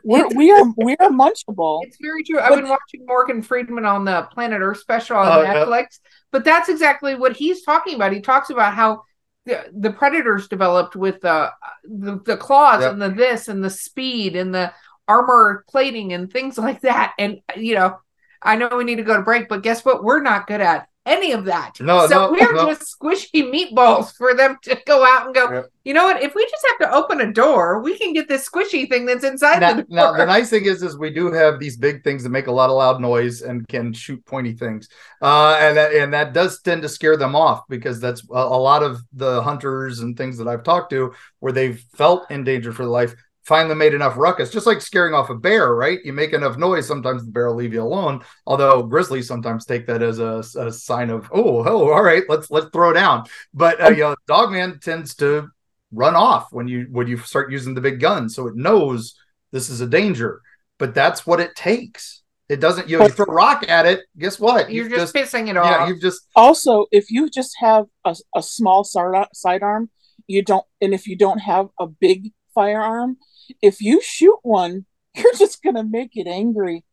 We're, 0.04 0.28
we 0.36 0.52
are 0.52 0.64
we 0.78 0.96
are 0.98 1.10
munchable. 1.10 1.80
It's 1.84 1.98
very 2.00 2.24
true. 2.24 2.40
I've 2.40 2.56
been 2.56 2.70
watching 2.70 3.04
Morgan 3.08 3.42
Freeman 3.42 3.86
on 3.86 4.06
the 4.06 4.28
Planet 4.32 4.62
Earth 4.62 4.80
special 4.80 5.18
on 5.18 5.28
uh, 5.28 5.44
Netflix, 5.44 5.72
yeah. 6.04 6.10
but 6.32 6.44
that's 6.44 6.70
exactly 6.70 7.16
what 7.16 7.36
he's 7.36 7.64
talking 7.64 7.96
about. 7.96 8.14
He 8.14 8.22
talks 8.22 8.52
about 8.52 8.76
how 8.76 9.04
the, 9.46 9.66
the 9.74 9.92
predators 9.92 10.48
developed 10.48 10.96
with 10.96 11.22
the 11.22 11.52
the, 11.84 12.20
the 12.26 12.38
claws 12.38 12.82
yep. 12.82 12.94
and 12.94 13.02
the 13.02 13.10
this 13.10 13.48
and 13.48 13.64
the 13.64 13.70
speed 13.70 14.36
and 14.36 14.54
the 14.54 14.72
armor 15.08 15.66
plating 15.68 16.14
and 16.14 16.32
things 16.32 16.58
like 16.58 16.82
that. 16.82 17.14
And 17.18 17.42
you 17.58 17.76
know, 17.76 18.00
I 18.42 18.56
know 18.56 18.70
we 18.76 18.84
need 18.84 18.98
to 18.98 19.04
go 19.04 19.18
to 19.18 19.24
break, 19.24 19.50
but 19.50 19.64
guess 19.64 19.84
what? 19.84 20.04
We're 20.04 20.22
not 20.22 20.48
good 20.48 20.62
at 20.62 20.88
any 21.06 21.32
of 21.32 21.46
that. 21.46 21.80
No, 21.80 22.08
so 22.08 22.28
no, 22.28 22.32
we're 22.32 22.54
no. 22.54 22.68
just 22.68 23.00
squishy 23.00 23.44
meatballs 23.44 24.14
for 24.18 24.36
them 24.36 24.58
to 24.64 24.78
go 24.86 25.04
out 25.06 25.26
and 25.26 25.36
go. 25.36 25.52
Yep. 25.52 25.66
You 25.84 25.96
know 25.96 26.04
what? 26.04 26.22
If 26.22 26.36
we 26.36 26.44
just 26.44 26.66
have 26.70 26.90
to 26.90 26.96
open 26.96 27.22
a 27.22 27.34
door, 27.34 27.82
we 27.82 27.98
can 27.98 28.14
get 28.14 28.28
this 28.28 28.48
squishy 28.48 28.88
thing 28.88 29.06
that's 29.06 29.24
inside 29.24 29.62
now, 29.62 29.74
the 29.74 29.84
door. 29.84 29.88
Now, 29.90 30.14
the 30.14 30.26
nice 30.26 30.52
thing 30.52 30.66
is, 30.66 30.84
is 30.84 30.98
we 30.98 31.10
do 31.10 31.32
have 31.32 31.60
these 31.60 31.76
big 31.76 32.04
things 32.04 32.22
that 32.24 32.30
make 32.30 32.48
a 32.48 32.52
lot 32.52 32.70
of 32.70 32.76
loud 32.76 33.02
noise 33.02 33.42
and 33.42 33.68
can 33.68 33.94
shoot 33.94 34.24
pointy 34.26 34.54
things, 34.54 34.90
uh, 35.22 35.58
and 35.60 35.76
that 35.78 35.94
and 35.94 36.14
that 36.14 36.34
does 36.34 36.62
tend 36.62 36.84
to 36.84 36.90
scare 36.90 37.18
them 37.18 37.36
off 37.36 37.68
because 37.68 38.00
that's 38.00 38.24
a, 38.30 38.36
a 38.36 38.60
lot 38.62 38.84
of 38.84 39.02
the 39.14 39.42
hunters 39.42 40.02
and 40.02 40.16
things 40.16 40.38
that 40.38 40.48
I've 40.48 40.64
talked 40.64 40.92
to 40.92 41.14
where 41.40 41.52
they've 41.52 41.80
felt 41.96 42.30
in 42.30 42.44
danger 42.44 42.72
for 42.72 42.86
life 42.86 43.16
finally 43.52 43.76
made 43.76 43.94
enough 43.94 44.16
ruckus, 44.16 44.50
just 44.50 44.66
like 44.66 44.80
scaring 44.80 45.14
off 45.14 45.30
a 45.30 45.36
bear, 45.36 45.76
right? 45.76 46.00
You 46.06 46.14
make 46.14 46.32
enough 46.32 46.58
noise, 46.58 46.88
sometimes 46.88 47.26
the 47.26 47.32
bear 47.32 47.48
will 47.48 47.56
leave 47.56 47.74
you 47.74 47.84
alone. 47.84 48.24
Although 48.48 48.84
grizzlies 48.84 49.28
sometimes 49.28 49.66
take 49.66 49.86
that 49.88 50.02
as 50.02 50.20
a, 50.20 50.42
a 50.58 50.72
sign 50.72 51.10
of, 51.10 51.30
oh, 51.34 51.62
oh, 51.68 51.92
all 51.92 52.02
right, 52.02 52.24
let's 52.30 52.50
let's 52.50 52.70
throw 52.72 52.94
down. 52.94 53.26
But 53.54 53.82
uh, 53.82 53.90
you 53.90 54.04
know, 54.04 54.16
dogman 54.26 54.80
tends 54.80 55.16
to 55.16 55.50
run 55.92 56.16
off 56.16 56.48
when 56.54 56.70
you 56.70 56.88
when 56.92 57.08
you 57.08 57.18
start 57.18 57.52
using 57.52 57.74
the 57.74 57.82
big 57.82 58.00
gun, 58.00 58.30
so 58.30 58.48
it 58.48 58.56
knows 58.56 59.20
this 59.52 59.70
is 59.70 59.82
a 59.82 59.88
danger. 59.88 60.42
But 60.80 60.96
that's 60.96 61.28
what 61.28 61.42
it 61.42 61.54
takes. 61.54 62.24
It 62.48 62.62
doesn't. 62.62 62.88
You, 62.88 63.00
know, 63.00 63.08
you 63.08 63.12
throw 63.12 63.26
a 63.26 63.34
rock 63.34 63.66
at 63.68 63.86
it. 63.86 64.06
Guess 64.18 64.40
what? 64.40 64.72
You're 64.72 64.88
just, 64.88 65.14
just, 65.14 65.34
pissing 65.34 65.50
it 65.50 65.58
off. 65.58 65.66
Yeah, 65.66 65.88
you've 65.90 66.00
just. 66.00 66.22
Also, 66.38 66.86
if 66.90 67.12
you 67.12 67.30
just 67.30 67.54
have 67.60 67.88
a, 68.06 68.16
a 68.34 68.42
small 68.42 68.86
sidearm, 68.86 69.90
you 70.28 70.42
don't, 70.42 70.66
and 70.80 70.94
if 70.94 71.06
you 71.06 71.18
don't 71.18 71.40
have 71.40 71.68
a 71.78 71.88
big 71.88 72.32
firearm, 72.56 73.18
if 73.62 73.82
you 73.82 74.02
shoot 74.02 74.38
one, 74.44 74.86
you're 75.16 75.34
just 75.36 75.64
gonna 75.64 75.84
make 75.84 76.12
it 76.16 76.28
angry. 76.28 76.84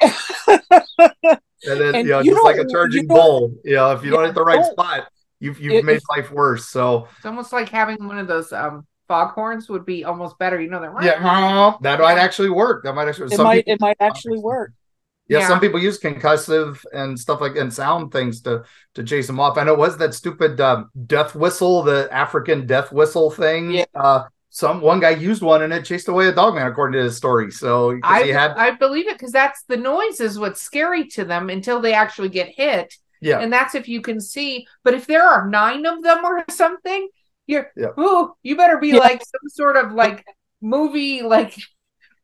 and 0.00 0.10
then 1.64 1.94
and 1.94 2.06
you 2.06 2.12
know, 2.12 2.20
you 2.20 2.32
just 2.32 2.44
like 2.44 2.56
a 2.56 2.66
charging 2.66 3.06
bull. 3.06 3.54
You 3.64 3.76
know, 3.76 3.92
if 3.92 4.04
you 4.04 4.10
don't 4.10 4.24
hit 4.24 4.34
the 4.34 4.44
right 4.44 4.64
spot, 4.64 5.08
you've 5.40 5.60
you've 5.60 5.74
it, 5.74 5.84
made 5.84 6.00
life 6.16 6.30
worse. 6.30 6.68
So 6.68 7.08
it's 7.16 7.26
almost 7.26 7.52
like 7.52 7.68
having 7.68 8.06
one 8.06 8.18
of 8.18 8.26
those 8.26 8.52
um 8.52 8.86
foghorns 9.08 9.68
would 9.68 9.84
be 9.84 10.04
almost 10.04 10.38
better. 10.38 10.60
You 10.60 10.70
know, 10.70 10.80
they're 10.80 10.94
yeah, 11.02 11.74
that 11.82 11.98
might 11.98 12.18
actually 12.18 12.50
work. 12.50 12.84
That 12.84 12.94
might 12.94 13.08
actually. 13.08 13.34
It 13.34 13.38
might. 13.38 13.64
It 13.66 13.80
might 13.80 13.96
actually 14.00 14.38
work. 14.38 14.72
Yeah, 15.26 15.40
yeah, 15.40 15.48
some 15.48 15.60
people 15.60 15.80
use 15.80 16.00
concussive 16.00 16.84
and 16.92 17.18
stuff 17.18 17.40
like 17.40 17.54
and 17.54 17.72
sound 17.72 18.10
things 18.10 18.40
to 18.42 18.64
to 18.94 19.04
chase 19.04 19.28
them 19.28 19.38
off. 19.38 19.58
I 19.58 19.64
know 19.64 19.74
it 19.74 19.78
was 19.78 19.96
that 19.98 20.12
stupid 20.12 20.60
um, 20.60 20.90
death 21.06 21.36
whistle, 21.36 21.82
the 21.82 22.08
African 22.10 22.66
death 22.66 22.90
whistle 22.90 23.30
thing. 23.30 23.70
Yeah. 23.72 23.84
Uh, 23.94 24.24
some 24.50 24.80
one 24.80 24.98
guy 24.98 25.10
used 25.10 25.42
one 25.42 25.62
and 25.62 25.72
it 25.72 25.84
chased 25.84 26.08
away 26.08 26.26
a 26.26 26.34
dogman 26.34 26.66
according 26.66 26.98
to 26.98 27.04
his 27.04 27.16
story 27.16 27.50
so 27.50 27.98
i 28.02 28.24
had 28.24 28.50
i 28.52 28.70
believe 28.72 29.06
it 29.06 29.14
because 29.14 29.32
that's 29.32 29.62
the 29.62 29.76
noise 29.76 30.20
is 30.20 30.38
what's 30.38 30.60
scary 30.60 31.06
to 31.06 31.24
them 31.24 31.48
until 31.48 31.80
they 31.80 31.94
actually 31.94 32.28
get 32.28 32.48
hit 32.48 32.92
yeah 33.20 33.38
and 33.38 33.52
that's 33.52 33.74
if 33.76 33.88
you 33.88 34.00
can 34.00 34.20
see 34.20 34.66
but 34.82 34.92
if 34.92 35.06
there 35.06 35.24
are 35.26 35.48
nine 35.48 35.86
of 35.86 36.02
them 36.02 36.24
or 36.24 36.44
something 36.50 37.08
you're 37.46 37.70
yeah. 37.76 37.88
ooh 37.98 38.34
you 38.42 38.56
better 38.56 38.78
be 38.78 38.88
yeah. 38.88 38.96
like 38.96 39.22
some 39.24 39.48
sort 39.48 39.76
of 39.76 39.92
like 39.92 40.24
movie 40.60 41.22
like 41.22 41.56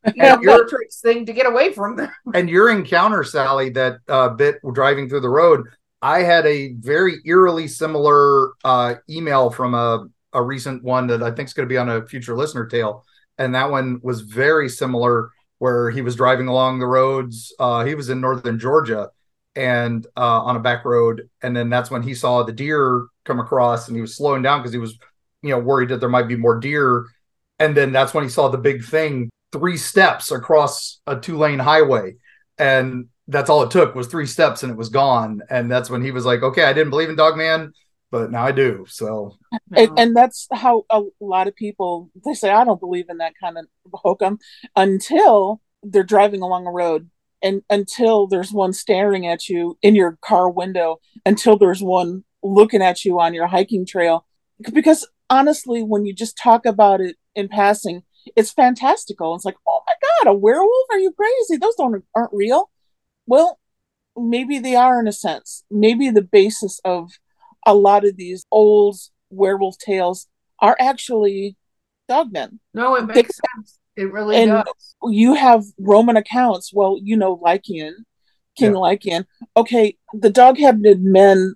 you 0.15 0.23
know, 0.23 0.37
matrix 0.39 1.01
thing 1.01 1.27
to 1.27 1.33
get 1.33 1.47
away 1.47 1.73
from 1.73 1.97
them 1.97 2.11
and 2.35 2.51
your 2.51 2.71
encounter 2.71 3.23
sally 3.23 3.71
that 3.71 3.99
uh, 4.09 4.29
bit 4.29 4.57
driving 4.73 5.09
through 5.09 5.21
the 5.21 5.29
road 5.29 5.65
i 6.03 6.23
had 6.23 6.45
a 6.47 6.73
very 6.75 7.21
eerily 7.25 7.69
similar 7.69 8.53
uh, 8.65 8.95
email 9.09 9.49
from 9.49 9.75
a 9.75 10.07
a 10.37 10.43
recent 10.43 10.85
one 10.85 11.09
that 11.09 11.23
I 11.23 11.33
think 11.33 11.49
is 11.49 11.55
going 11.55 11.69
to 11.69 11.73
be 11.73 11.79
on 11.79 11.89
a 11.89 12.07
future 12.07 12.37
listener 12.37 12.67
tale. 12.67 13.05
and 13.39 13.55
that 13.55 13.71
one 13.71 13.99
was 14.03 14.21
very 14.21 14.69
similar. 14.69 15.31
Where 15.59 15.91
he 15.91 16.03
was 16.03 16.17
driving 16.17 16.49
along 16.49 16.81
the 16.81 16.87
roads, 16.87 17.55
uh, 17.59 17.83
he 17.87 17.95
was 17.95 18.11
in 18.11 18.21
northern 18.21 18.59
Georgia, 18.59 19.09
and 19.55 20.07
uh, 20.15 20.43
on 20.43 20.55
a 20.55 20.61
back 20.61 20.85
road, 20.85 21.31
and 21.41 21.57
then 21.57 21.71
that's 21.71 21.91
when 21.91 22.03
he 22.03 22.15
saw 22.15 22.43
the 22.43 22.53
deer 22.53 23.07
come 23.25 23.41
across, 23.41 23.89
and 23.89 23.97
he 23.97 24.03
was 24.03 24.15
slowing 24.15 24.43
down 24.43 24.61
because 24.61 24.75
he 24.75 24.79
was, 24.79 24.99
you 25.43 25.49
know, 25.49 25.59
worried 25.59 25.89
that 25.89 26.01
there 26.01 26.11
might 26.11 26.29
be 26.29 26.37
more 26.37 26.61
deer, 26.61 27.07
and 27.59 27.75
then 27.75 27.91
that's 27.91 28.13
when 28.13 28.23
he 28.23 28.29
saw 28.29 28.49
the 28.51 28.59
big 28.59 28.85
thing, 28.85 29.31
three 29.51 29.79
steps 29.79 30.31
across 30.31 31.01
a 31.07 31.17
two 31.17 31.39
lane 31.39 31.59
highway, 31.59 32.17
and 32.59 33.07
that's 33.29 33.49
all 33.49 33.63
it 33.63 33.71
took 33.71 33.95
was 33.95 34.09
three 34.09 34.27
steps, 34.27 34.63
and 34.63 34.71
it 34.71 34.77
was 34.77 34.91
gone, 34.91 35.41
and 35.49 35.71
that's 35.71 35.89
when 35.89 36.03
he 36.03 36.11
was 36.11 36.27
like, 36.27 36.43
okay, 36.43 36.65
I 36.65 36.75
didn't 36.75 36.91
believe 36.91 37.09
in 37.09 37.17
Dogman, 37.17 37.73
but 38.11 38.31
now 38.31 38.45
I 38.45 38.53
do. 38.53 38.87
So, 38.89 39.37
and, 39.75 39.99
and, 39.99 40.17
that's 40.17 40.47
how 40.53 40.85
a 40.91 41.03
lot 41.21 41.49
of 41.49 41.57
people 41.57 42.11
they 42.25 42.35
say 42.35 42.51
I 42.51 42.65
don't 42.65 42.81
believe 42.81 43.07
in 43.09 43.19
that 43.19 43.35
kind 43.41 43.59
of 43.59 43.67
hokum 43.93 44.39
until 44.75 45.61
they're 45.83 46.03
driving 46.03 46.43
along 46.43 46.67
a 46.67 46.71
road 46.71 47.11
and 47.43 47.63
until 47.71 48.27
there's 48.27 48.53
one 48.53 48.73
staring 48.73 49.27
at 49.27 49.49
you 49.49 49.79
in 49.83 49.95
your 49.95 50.19
car 50.23 50.51
window, 50.51 50.99
until 51.25 51.57
there's 51.57 51.83
one 51.83 52.25
looking 52.43 52.83
at 52.83 53.05
you 53.05 53.21
on 53.21 53.35
your 53.35 53.47
hiking 53.47 53.87
trail. 53.87 54.27
Because 54.73 55.07
honestly, 55.29 55.83
when 55.83 56.07
you 56.07 56.15
just 56.15 56.39
talk 56.39 56.65
about 56.65 57.01
it 57.01 57.17
in 57.35 57.49
passing, 57.49 58.03
it's 58.35 58.53
fantastical. 58.53 59.35
It's 59.35 59.45
like, 59.45 59.57
oh 59.69 59.83
my 59.87 59.93
god, 60.03 60.31
a 60.31 60.35
werewolf? 60.35 60.87
Are 60.91 60.99
you 60.99 61.13
crazy? 61.13 61.59
Those 61.59 61.77
don't 61.77 62.05
aren't 62.15 62.33
real. 62.33 62.71
Well, 63.27 63.59
maybe 64.17 64.59
they 64.59 64.75
are 64.75 64.99
in 64.99 65.09
a 65.09 65.13
sense. 65.13 65.65
Maybe 65.71 66.11
the 66.11 66.23
basis 66.23 66.81
of 66.85 67.11
a 67.67 67.75
lot 67.75 68.07
of 68.07 68.17
these 68.17 68.47
old 68.51 68.97
werewolf 69.29 69.77
tales 69.77 70.29
are 70.61 70.77
actually 70.79 71.57
dogmen. 72.09 72.59
No, 72.73 72.95
it 72.95 73.03
makes 73.03 73.17
they, 73.17 73.57
sense. 73.57 73.81
It 73.97 74.13
really 74.13 74.37
and 74.37 74.51
does. 74.51 74.95
You 75.05 75.35
have 75.35 75.65
Roman 75.79 76.17
accounts. 76.17 76.73
Well, 76.73 76.99
you 77.03 77.17
know 77.17 77.39
Lycaon, 77.43 78.07
King 78.57 78.73
yeah. 78.73 78.79
Lycaon. 78.79 79.27
Okay, 79.57 79.97
the 80.15 80.31
dog-headed 80.31 81.03
men 81.03 81.55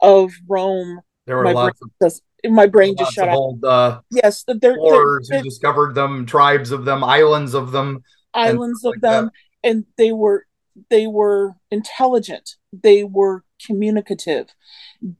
of 0.00 0.32
Rome. 0.48 1.00
There 1.26 1.36
were 1.36 1.52
lots 1.52 1.82
of 1.82 1.90
just, 2.00 2.22
my 2.44 2.66
brain 2.66 2.96
just 2.96 3.12
shut 3.12 3.28
old, 3.28 3.64
uh, 3.64 4.00
yes, 4.10 4.44
they're, 4.44 4.56
they're, 4.60 4.76
who 4.78 5.42
discovered 5.42 5.94
them, 5.94 6.24
tribes 6.24 6.70
of 6.70 6.84
them, 6.84 7.02
islands 7.04 7.52
of 7.52 7.72
them, 7.72 8.02
islands 8.32 8.84
of 8.84 8.92
like 8.92 9.00
them, 9.00 9.24
that. 9.24 9.68
and 9.68 9.84
they 9.98 10.12
were 10.12 10.46
they 10.88 11.06
were 11.06 11.54
intelligent. 11.70 12.56
They 12.72 13.02
were 13.04 13.44
communicative. 13.64 14.54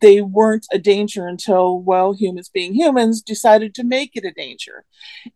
They 0.00 0.20
weren't 0.20 0.66
a 0.72 0.78
danger 0.78 1.26
until, 1.26 1.80
well, 1.80 2.12
humans 2.12 2.48
being 2.48 2.74
humans 2.74 3.22
decided 3.22 3.74
to 3.74 3.84
make 3.84 4.12
it 4.14 4.24
a 4.24 4.32
danger. 4.32 4.84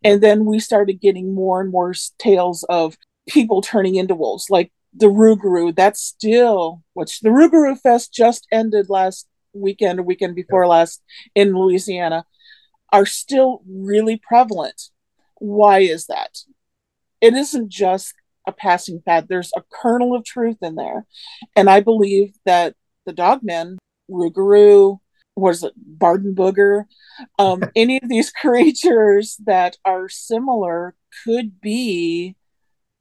And 0.03 0.23
then 0.23 0.45
we 0.45 0.59
started 0.59 1.01
getting 1.01 1.35
more 1.35 1.61
and 1.61 1.71
more 1.71 1.95
tales 2.19 2.65
of 2.65 2.97
people 3.29 3.62
turning 3.62 3.97
into 3.97 4.15
wolves, 4.15 4.51
like 4.51 4.73
the 4.95 5.07
Rougarou. 5.07 5.75
That's 5.75 6.01
still, 6.01 6.83
which 6.95 7.21
the 7.21 7.31
Rougarou 7.31 7.79
Fest 7.79 8.12
just 8.12 8.47
ended 8.53 8.88
last 8.88 9.29
weekend 9.53 10.01
or 10.01 10.03
weekend 10.03 10.35
before 10.35 10.67
last 10.67 11.03
in 11.35 11.55
Louisiana, 11.55 12.25
are 12.93 13.07
still 13.07 13.62
really 13.67 14.21
prevalent. 14.23 14.91
Why 15.37 15.81
is 15.81 16.07
that? 16.07 16.38
It 17.21 17.35
isn't 17.35 17.69
just 17.69 18.15
a 18.47 18.53
passing 18.53 19.01
fad. 19.05 19.29
There's 19.29 19.53
a 19.57 19.62
kernel 19.73 20.15
of 20.15 20.25
truth 20.25 20.57
in 20.62 20.75
there. 20.75 21.07
And 21.57 21.71
I 21.71 21.81
believe 21.81 22.35
that 22.45 22.75
the 23.05 23.12
dogmen, 23.12 23.79
Rougarou, 24.11 24.99
was 25.37 25.62
it 25.62 25.73
Barden 25.77 26.35
Booger, 26.35 26.85
um, 27.38 27.62
any 27.77 27.99
of 28.03 28.09
these 28.09 28.31
creatures 28.31 29.37
that 29.45 29.77
are 29.85 30.09
similar 30.09 30.95
could 31.25 31.61
be 31.61 32.37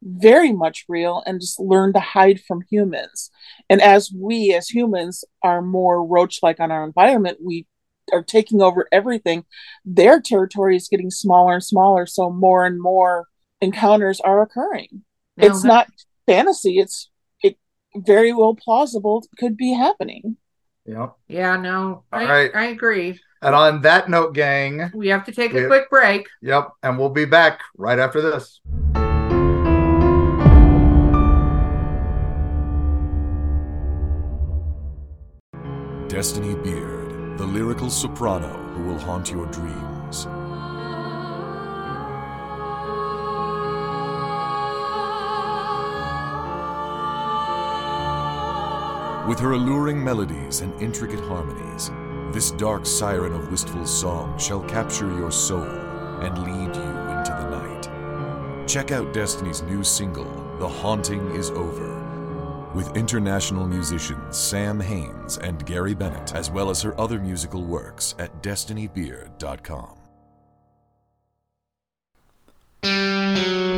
very 0.03 0.51
much 0.51 0.85
real 0.89 1.21
and 1.25 1.39
just 1.39 1.59
learn 1.59 1.93
to 1.93 1.99
hide 1.99 2.41
from 2.41 2.63
humans. 2.69 3.29
And 3.69 3.81
as 3.81 4.11
we 4.11 4.53
as 4.53 4.69
humans 4.69 5.23
are 5.43 5.61
more 5.61 6.03
roach 6.05 6.39
like 6.41 6.59
on 6.59 6.71
our 6.71 6.83
environment, 6.83 7.37
we 7.41 7.67
are 8.11 8.23
taking 8.23 8.61
over 8.61 8.87
everything. 8.91 9.45
Their 9.85 10.19
territory 10.19 10.75
is 10.75 10.87
getting 10.87 11.11
smaller 11.11 11.53
and 11.53 11.63
smaller, 11.63 12.05
so 12.05 12.31
more 12.31 12.65
and 12.65 12.81
more 12.81 13.27
encounters 13.61 14.19
are 14.21 14.41
occurring. 14.41 15.03
Now 15.37 15.47
it's 15.47 15.63
not 15.63 15.87
fantasy, 16.25 16.79
it's 16.79 17.09
very 17.95 18.33
well 18.33 18.55
plausible 18.55 19.25
could 19.37 19.57
be 19.57 19.73
happening. 19.73 20.37
Yeah. 20.85 21.09
Yeah, 21.27 21.57
no. 21.57 22.03
All 22.11 22.19
I, 22.19 22.25
right. 22.25 22.51
I 22.55 22.65
agree. 22.67 23.19
And 23.41 23.55
on 23.55 23.81
that 23.81 24.09
note, 24.09 24.33
gang, 24.33 24.91
we 24.93 25.07
have 25.09 25.25
to 25.25 25.31
take 25.31 25.53
we, 25.53 25.63
a 25.63 25.67
quick 25.67 25.89
break. 25.89 26.27
Yep. 26.41 26.69
And 26.83 26.97
we'll 26.97 27.09
be 27.09 27.25
back 27.25 27.59
right 27.77 27.99
after 27.99 28.21
this. 28.21 28.59
Destini 36.07 36.61
Beard, 36.61 37.37
the 37.37 37.45
lyrical 37.45 37.89
soprano 37.89 38.49
who 38.73 38.83
will 38.83 38.99
haunt 38.99 39.31
your 39.31 39.45
dreams. 39.47 40.27
With 49.27 49.39
her 49.39 49.51
alluring 49.51 50.03
melodies 50.03 50.61
and 50.61 50.73
intricate 50.81 51.19
harmonies, 51.19 51.91
this 52.33 52.49
dark 52.51 52.87
siren 52.87 53.33
of 53.33 53.51
wistful 53.51 53.85
song 53.85 54.37
shall 54.39 54.61
capture 54.61 55.07
your 55.15 55.31
soul 55.31 55.61
and 55.61 56.37
lead 56.39 56.75
you 56.75 56.81
into 56.81 57.31
the 57.31 57.49
night. 57.49 58.67
Check 58.67 58.91
out 58.91 59.13
Destini's 59.13 59.61
new 59.61 59.83
single, 59.83 60.25
The 60.57 60.67
Haunting 60.67 61.35
Is 61.35 61.51
Over, 61.51 62.71
with 62.73 62.97
international 62.97 63.67
musicians 63.67 64.37
Sam 64.37 64.79
Haines 64.79 65.37
and 65.37 65.63
Gary 65.67 65.93
Bennett, 65.93 66.33
as 66.33 66.49
well 66.49 66.71
as 66.71 66.81
her 66.81 66.99
other 66.99 67.19
musical 67.19 67.63
works 67.63 68.15
at 68.17 68.41
destinibeard.com. 68.41 69.97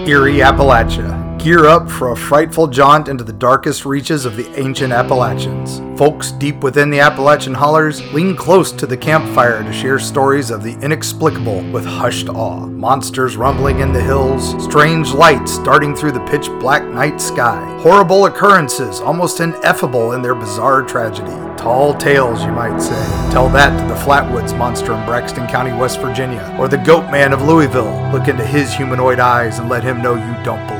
Eerie, 0.08 0.40
Appalachia. 0.40 1.23
Gear 1.40 1.66
up 1.66 1.90
for 1.90 2.12
a 2.12 2.16
frightful 2.16 2.68
jaunt 2.68 3.10
into 3.10 3.24
the 3.24 3.34
darkest 3.34 3.86
reaches 3.86 4.24
of 4.24 4.38
the 4.38 4.48
ancient 4.58 4.94
Appalachians. 4.94 5.82
Folks 6.00 6.32
deep 6.32 6.62
within 6.62 6.90
the 6.90 7.02
Appalachian 7.02 7.54
hollers 7.54 8.02
lean 8.14 8.34
close 8.36 8.72
to 8.72 8.88
the 8.88 8.96
campfire 8.96 9.62
to 9.62 9.74
share 9.74 10.00
stories 10.00 10.52
of 10.52 10.64
the 10.64 10.74
inexplicable 10.80 11.62
with 11.72 11.86
hushed 11.86 12.30
awe. 12.30 12.66
Monsters 12.66 13.36
rumbling 13.36 13.80
in 13.80 13.92
the 13.92 14.02
hills, 14.02 14.64
strange 14.64 15.12
lights 15.12 15.58
darting 15.60 15.94
through 15.94 16.14
the 16.14 16.26
pitch 16.28 16.48
black 16.62 16.84
night 16.86 17.20
sky, 17.20 17.78
horrible 17.82 18.26
occurrences 18.26 19.02
almost 19.02 19.42
ineffable 19.42 20.14
in 20.14 20.22
their 20.22 20.36
bizarre 20.36 20.82
tragedy. 20.82 21.32
Tall 21.58 21.94
tales, 21.94 22.44
you 22.44 22.52
might 22.52 22.80
say. 22.80 23.32
Tell 23.32 23.50
that 23.50 23.78
to 23.80 23.88
the 23.88 24.00
Flatwoods 24.00 24.58
monster 24.58 24.94
in 24.94 25.06
Braxton 25.06 25.48
County, 25.48 25.72
West 25.72 26.00
Virginia, 26.00 26.56
or 26.60 26.68
the 26.68 26.78
Goat 26.78 27.10
Man 27.12 27.34
of 27.34 27.42
Louisville. 27.42 28.10
Look 28.12 28.28
into 28.28 28.46
his 28.46 28.74
humanoid 28.74 29.20
eyes 29.20 29.60
and 29.60 29.70
let 29.70 29.84
him 29.84 30.02
know 30.02 30.16
you 30.16 30.44
don't 30.44 30.66
believe. 30.68 30.73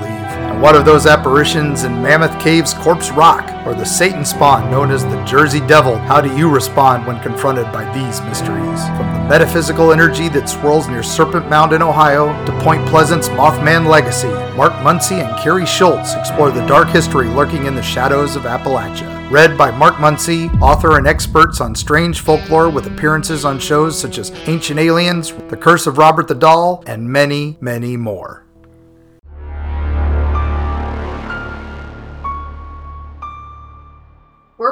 And 0.54 0.62
what 0.62 0.76
of 0.76 0.86
those 0.86 1.08
apparitions 1.08 1.84
in 1.84 2.04
Mammoth 2.04 2.40
Cave's 2.40 2.76
Corpse 2.76 3.10
Rock, 3.10 3.66
or 3.66 3.74
the 3.74 3.84
Satan 3.84 4.24
spawn 4.24 4.70
known 4.70 4.92
as 4.92 5.04
the 5.04 5.22
Jersey 5.24 5.60
Devil? 5.62 5.98
How 5.98 6.22
do 6.22 6.34
you 6.38 6.48
respond 6.48 7.08
when 7.08 7.20
confronted 7.22 7.66
by 7.74 7.92
these 7.92 8.22
mysteries? 8.22 8.86
From 8.90 9.12
the 9.14 9.28
metaphysical 9.28 9.92
energy 9.92 10.30
that 10.30 10.48
swirls 10.48 10.88
near 10.88 11.02
Serpent 11.02 11.50
Mound 11.50 11.74
in 11.74 11.82
Ohio 11.82 12.28
to 12.46 12.52
Point 12.60 12.88
Pleasant's 12.88 13.30
Mothman 13.30 13.90
legacy, 13.90 14.30
Mark 14.56 14.74
Muncy 14.74 15.28
and 15.28 15.36
Kari 15.40 15.66
Schultz 15.66 16.14
explore 16.14 16.52
the 16.52 16.66
dark 16.68 16.88
history 16.90 17.30
lurking 17.30 17.66
in 17.66 17.74
the 17.74 17.82
shadows 17.82 18.36
of 18.36 18.44
Appalachia. 18.44 19.32
Read 19.32 19.58
by 19.58 19.72
Mark 19.72 19.96
Muncy, 19.96 20.54
author 20.62 21.00
and 21.00 21.08
experts 21.08 21.62
on 21.62 21.74
strange 21.74 22.20
folklore 22.20 22.70
with 22.70 22.86
appearances 22.86 23.44
on 23.44 23.58
shows 23.58 24.00
such 24.00 24.20
as 24.20 24.30
Ancient 24.48 24.80
Aliens, 24.80 25.34
The 25.50 25.58
Curse 25.58 25.88
of 25.88 25.98
Robert 25.98 26.28
the 26.28 26.36
Doll, 26.36 26.84
and 26.86 27.10
many, 27.10 27.58
many 27.60 27.98
more. 27.98 28.46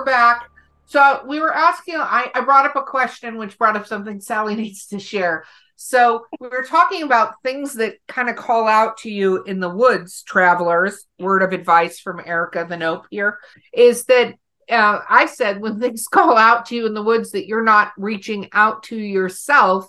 We're 0.02 0.06
back. 0.06 0.50
So 0.88 1.24
we 1.28 1.40
were 1.40 1.54
asking, 1.54 1.98
I, 1.98 2.32
I 2.34 2.42
brought 2.42 2.66
up 2.66 2.76
a 2.76 2.82
question 2.82 3.38
which 3.38 3.56
brought 3.60 3.76
up 3.76 3.86
something 3.86 4.20
Sally 4.20 4.56
needs 4.56 4.88
to 4.88 4.98
share. 4.98 5.46
So 5.76 6.26
we 6.40 6.48
were 6.48 6.66
talking 6.68 7.04
about 7.04 7.36
things 7.44 7.76
that 7.76 7.98
kind 8.08 8.28
of 8.28 8.36
call 8.36 8.68
out 8.68 8.98
to 9.02 9.12
you 9.12 9.44
in 9.44 9.60
the 9.60 9.70
woods, 9.70 10.24
travelers. 10.24 11.06
Word 11.20 11.44
of 11.44 11.54
advice 11.54 12.00
from 12.00 12.20
Erika 12.26 12.66
the 12.68 12.78
Nope 12.78 13.06
here 13.12 13.38
is 13.72 14.06
that 14.06 14.34
uh, 14.72 15.02
I 15.08 15.28
said 15.28 15.62
when 15.62 15.80
things 15.80 16.08
call 16.08 16.36
out 16.36 16.66
to 16.68 16.76
you 16.76 16.88
in 16.88 16.96
the 16.96 17.04
woods 17.04 17.30
that 17.34 17.46
you're 17.46 17.64
not 17.64 17.92
reaching 17.96 18.50
out 18.52 18.82
to 18.86 18.98
yourself, 18.98 19.88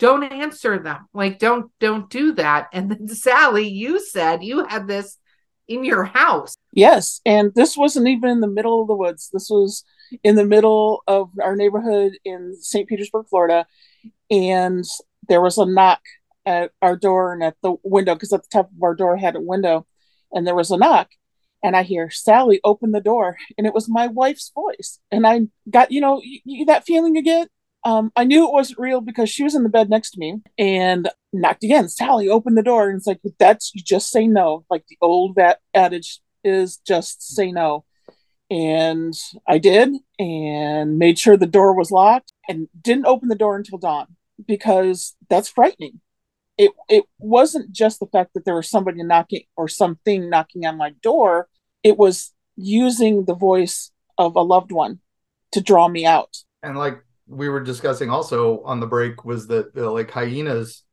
don't 0.00 0.24
answer 0.24 0.80
them. 0.80 1.06
Like 1.14 1.38
don't 1.38 1.70
don't 1.78 2.10
do 2.10 2.32
that. 2.32 2.66
And 2.72 2.90
then 2.90 3.06
Sally, 3.14 3.68
you 3.68 4.00
said 4.00 4.42
you 4.42 4.64
had 4.64 4.88
this 4.88 5.18
in 5.68 5.84
your 5.84 6.04
house. 6.04 6.54
Yes, 6.72 7.20
and 7.24 7.52
this 7.54 7.76
wasn't 7.76 8.08
even 8.08 8.30
in 8.30 8.40
the 8.40 8.46
middle 8.48 8.82
of 8.82 8.88
the 8.88 8.96
woods. 8.96 9.30
This 9.32 9.48
was 9.50 9.84
in 10.22 10.36
the 10.36 10.44
middle 10.44 11.02
of 11.06 11.30
our 11.42 11.56
neighborhood 11.56 12.12
in 12.24 12.56
St. 12.60 12.88
Petersburg, 12.88 13.26
Florida, 13.28 13.66
and 14.30 14.84
there 15.28 15.40
was 15.40 15.58
a 15.58 15.66
knock 15.66 16.00
at 16.44 16.72
our 16.82 16.96
door 16.96 17.32
and 17.32 17.42
at 17.42 17.56
the 17.62 17.76
window 17.82 18.14
because 18.14 18.32
at 18.32 18.42
the 18.42 18.48
top 18.52 18.70
of 18.76 18.82
our 18.82 18.94
door 18.94 19.16
had 19.16 19.36
a 19.36 19.40
window 19.40 19.86
and 20.32 20.46
there 20.46 20.56
was 20.56 20.72
a 20.72 20.76
knock 20.76 21.08
and 21.62 21.76
I 21.76 21.82
hear 21.82 22.10
Sally 22.10 22.60
open 22.64 22.90
the 22.90 23.00
door, 23.00 23.36
and 23.56 23.66
it 23.66 23.74
was 23.74 23.88
my 23.88 24.08
wife's 24.08 24.50
voice. 24.54 24.98
And 25.10 25.26
I 25.26 25.42
got, 25.70 25.92
you 25.92 26.00
know, 26.00 26.20
that 26.66 26.84
feeling 26.84 27.14
get. 27.22 27.48
Um, 27.84 28.12
I 28.14 28.24
knew 28.24 28.46
it 28.46 28.52
wasn't 28.52 28.78
real 28.78 29.00
because 29.00 29.28
she 29.28 29.42
was 29.42 29.54
in 29.54 29.64
the 29.64 29.68
bed 29.68 29.90
next 29.90 30.12
to 30.12 30.20
me 30.20 30.40
and 30.56 31.08
knocked 31.32 31.64
again. 31.64 31.88
Sally 31.88 32.28
opened 32.28 32.56
the 32.56 32.62
door, 32.62 32.88
and 32.88 32.96
it's 32.96 33.06
like, 33.06 33.20
that's 33.38 33.72
you 33.74 33.82
just 33.82 34.10
say 34.10 34.26
no. 34.26 34.64
Like 34.70 34.86
the 34.88 34.98
old 35.00 35.36
adage 35.74 36.20
is 36.44 36.76
just 36.78 37.22
say 37.34 37.50
no. 37.50 37.84
And 38.50 39.14
I 39.48 39.58
did, 39.58 39.94
and 40.18 40.98
made 40.98 41.18
sure 41.18 41.36
the 41.36 41.46
door 41.46 41.74
was 41.74 41.90
locked, 41.90 42.32
and 42.48 42.68
didn't 42.80 43.06
open 43.06 43.28
the 43.28 43.34
door 43.34 43.56
until 43.56 43.78
dawn 43.78 44.16
because 44.46 45.16
that's 45.28 45.48
frightening 45.48 46.00
it 46.58 46.72
it 46.88 47.04
wasn't 47.18 47.72
just 47.72 48.00
the 48.00 48.06
fact 48.06 48.34
that 48.34 48.44
there 48.44 48.54
was 48.54 48.68
somebody 48.68 49.02
knocking 49.02 49.42
or 49.56 49.68
something 49.68 50.28
knocking 50.28 50.66
on 50.66 50.76
my 50.76 50.90
door 51.02 51.48
it 51.82 51.96
was 51.96 52.32
using 52.56 53.24
the 53.24 53.34
voice 53.34 53.90
of 54.18 54.36
a 54.36 54.42
loved 54.42 54.72
one 54.72 55.00
to 55.50 55.60
draw 55.60 55.88
me 55.88 56.04
out 56.04 56.38
and 56.62 56.76
like 56.76 57.02
we 57.32 57.48
were 57.48 57.60
discussing 57.60 58.10
also 58.10 58.62
on 58.62 58.80
the 58.80 58.86
break 58.86 59.24
was 59.24 59.46
that 59.48 59.76
uh, 59.76 59.90
like 59.90 60.10
hyenas 60.10 60.84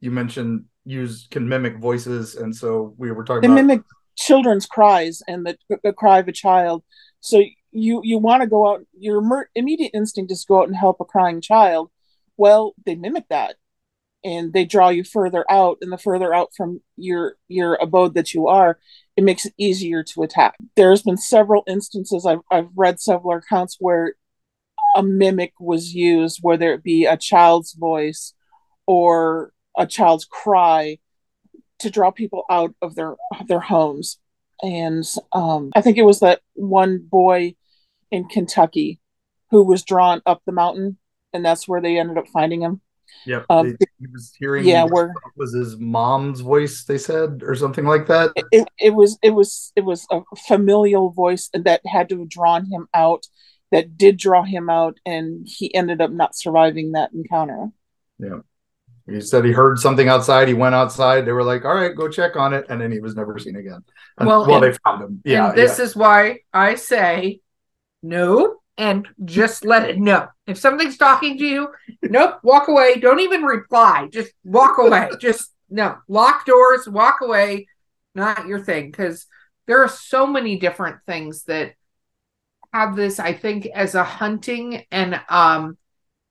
you 0.00 0.10
mentioned 0.10 0.64
use 0.84 1.26
can 1.30 1.48
mimic 1.48 1.78
voices 1.78 2.36
and 2.36 2.54
so 2.54 2.94
we 2.96 3.10
were 3.10 3.24
talking 3.24 3.42
they 3.42 3.46
about 3.46 3.54
mimic 3.54 3.82
children's 4.16 4.66
cries 4.66 5.22
and 5.28 5.46
the, 5.46 5.78
the 5.82 5.92
cry 5.92 6.18
of 6.18 6.28
a 6.28 6.32
child. 6.32 6.82
So 7.20 7.42
you 7.70 8.00
you 8.02 8.18
want 8.18 8.42
to 8.42 8.48
go 8.48 8.68
out 8.68 8.84
your 8.98 9.20
mer- 9.20 9.50
immediate 9.54 9.90
instinct 9.94 10.32
is 10.32 10.42
to 10.42 10.48
go 10.48 10.60
out 10.62 10.68
and 10.68 10.76
help 10.76 11.00
a 11.00 11.04
crying 11.04 11.40
child. 11.40 11.90
Well 12.36 12.74
they 12.84 12.94
mimic 12.94 13.28
that 13.28 13.56
and 14.24 14.52
they 14.52 14.64
draw 14.64 14.88
you 14.88 15.04
further 15.04 15.44
out 15.50 15.78
and 15.82 15.92
the 15.92 15.98
further 15.98 16.34
out 16.34 16.50
from 16.56 16.80
your 16.96 17.36
your 17.48 17.74
abode 17.74 18.14
that 18.14 18.32
you 18.32 18.46
are 18.46 18.78
it 19.16 19.24
makes 19.24 19.44
it 19.46 19.54
easier 19.58 20.02
to 20.02 20.22
attack. 20.22 20.56
There's 20.74 21.02
been 21.02 21.18
several 21.18 21.62
instances 21.66 22.26
i've, 22.26 22.40
I've 22.50 22.70
read 22.74 23.00
several 23.00 23.36
accounts 23.36 23.76
where 23.78 24.14
a 24.96 25.02
mimic 25.02 25.52
was 25.60 25.94
used 25.94 26.38
whether 26.42 26.72
it 26.72 26.82
be 26.82 27.04
a 27.04 27.16
child's 27.16 27.74
voice 27.74 28.34
or 28.86 29.52
a 29.76 29.86
child's 29.86 30.24
cry 30.24 30.98
to 31.78 31.90
draw 31.90 32.10
people 32.10 32.44
out 32.50 32.74
of 32.82 32.94
their 32.94 33.14
their 33.46 33.60
homes 33.60 34.18
and 34.62 35.04
um, 35.32 35.70
i 35.74 35.80
think 35.80 35.98
it 35.98 36.04
was 36.04 36.20
that 36.20 36.40
one 36.54 36.98
boy 36.98 37.54
in 38.10 38.24
kentucky 38.24 39.00
who 39.50 39.62
was 39.62 39.84
drawn 39.84 40.20
up 40.26 40.42
the 40.46 40.52
mountain 40.52 40.98
and 41.32 41.44
that's 41.44 41.68
where 41.68 41.80
they 41.80 41.98
ended 41.98 42.18
up 42.18 42.26
finding 42.28 42.62
him 42.62 42.80
Yep. 43.24 43.46
Um, 43.50 43.76
he 43.98 44.06
was 44.12 44.32
hearing 44.38 44.64
yeah, 44.64 44.84
where 44.84 45.12
was 45.36 45.54
his 45.54 45.76
mom's 45.78 46.40
voice, 46.40 46.84
they 46.84 46.98
said, 46.98 47.42
or 47.42 47.54
something 47.54 47.84
like 47.84 48.06
that. 48.06 48.32
it, 48.52 48.68
it 48.78 48.94
was 48.94 49.18
it 49.22 49.30
was 49.30 49.72
it 49.74 49.82
was 49.82 50.06
a 50.10 50.20
familial 50.46 51.10
voice 51.10 51.50
that 51.52 51.80
had 51.86 52.08
to 52.10 52.20
have 52.20 52.28
drawn 52.28 52.66
him 52.66 52.88
out 52.94 53.26
that 53.76 53.98
did 53.98 54.16
draw 54.16 54.42
him 54.42 54.70
out 54.70 54.98
and 55.04 55.46
he 55.46 55.74
ended 55.74 56.00
up 56.00 56.10
not 56.10 56.34
surviving 56.34 56.92
that 56.92 57.12
encounter 57.12 57.68
Yeah. 58.18 58.38
He 59.08 59.20
said 59.20 59.44
he 59.44 59.52
heard 59.52 59.78
something 59.78 60.08
outside. 60.08 60.48
He 60.48 60.54
went 60.54 60.74
outside. 60.74 61.26
They 61.26 61.32
were 61.32 61.44
like, 61.44 61.64
"All 61.64 61.74
right, 61.74 61.94
go 61.94 62.08
check 62.08 62.34
on 62.34 62.52
it," 62.52 62.66
and 62.68 62.80
then 62.80 62.90
he 62.90 62.98
was 62.98 63.14
never 63.14 63.38
seen 63.38 63.54
again. 63.54 63.84
And- 64.18 64.26
Well, 64.26 64.44
well, 64.44 64.56
and- 64.56 64.64
they 64.64 64.78
found 64.84 65.02
him. 65.04 65.22
Yeah, 65.24 65.50
and 65.50 65.56
this 65.56 65.78
yeah. 65.78 65.84
is 65.84 65.94
why 65.94 66.40
I 66.52 66.74
say 66.74 67.40
no 68.02 68.56
and 68.76 69.06
just 69.24 69.64
let 69.64 69.88
it 69.88 69.98
know. 69.98 70.26
If 70.48 70.58
something's 70.58 70.96
talking 70.96 71.38
to 71.38 71.44
you, 71.44 71.68
nope, 72.02 72.40
walk 72.42 72.66
away. 72.66 72.98
Don't 72.98 73.20
even 73.20 73.42
reply. 73.44 74.08
Just 74.12 74.32
walk 74.42 74.78
away. 74.78 75.08
just 75.20 75.52
no. 75.70 75.98
Lock 76.08 76.44
doors, 76.44 76.88
walk 76.88 77.18
away. 77.22 77.68
Not 78.16 78.48
your 78.48 78.58
thing. 78.58 78.90
Because 78.90 79.26
there 79.68 79.84
are 79.84 79.88
so 79.88 80.26
many 80.26 80.58
different 80.58 80.96
things 81.06 81.44
that 81.44 81.74
have 82.72 82.96
this, 82.96 83.18
I 83.18 83.32
think, 83.32 83.66
as 83.66 83.94
a 83.94 84.04
hunting 84.04 84.84
and 84.90 85.20
um 85.28 85.76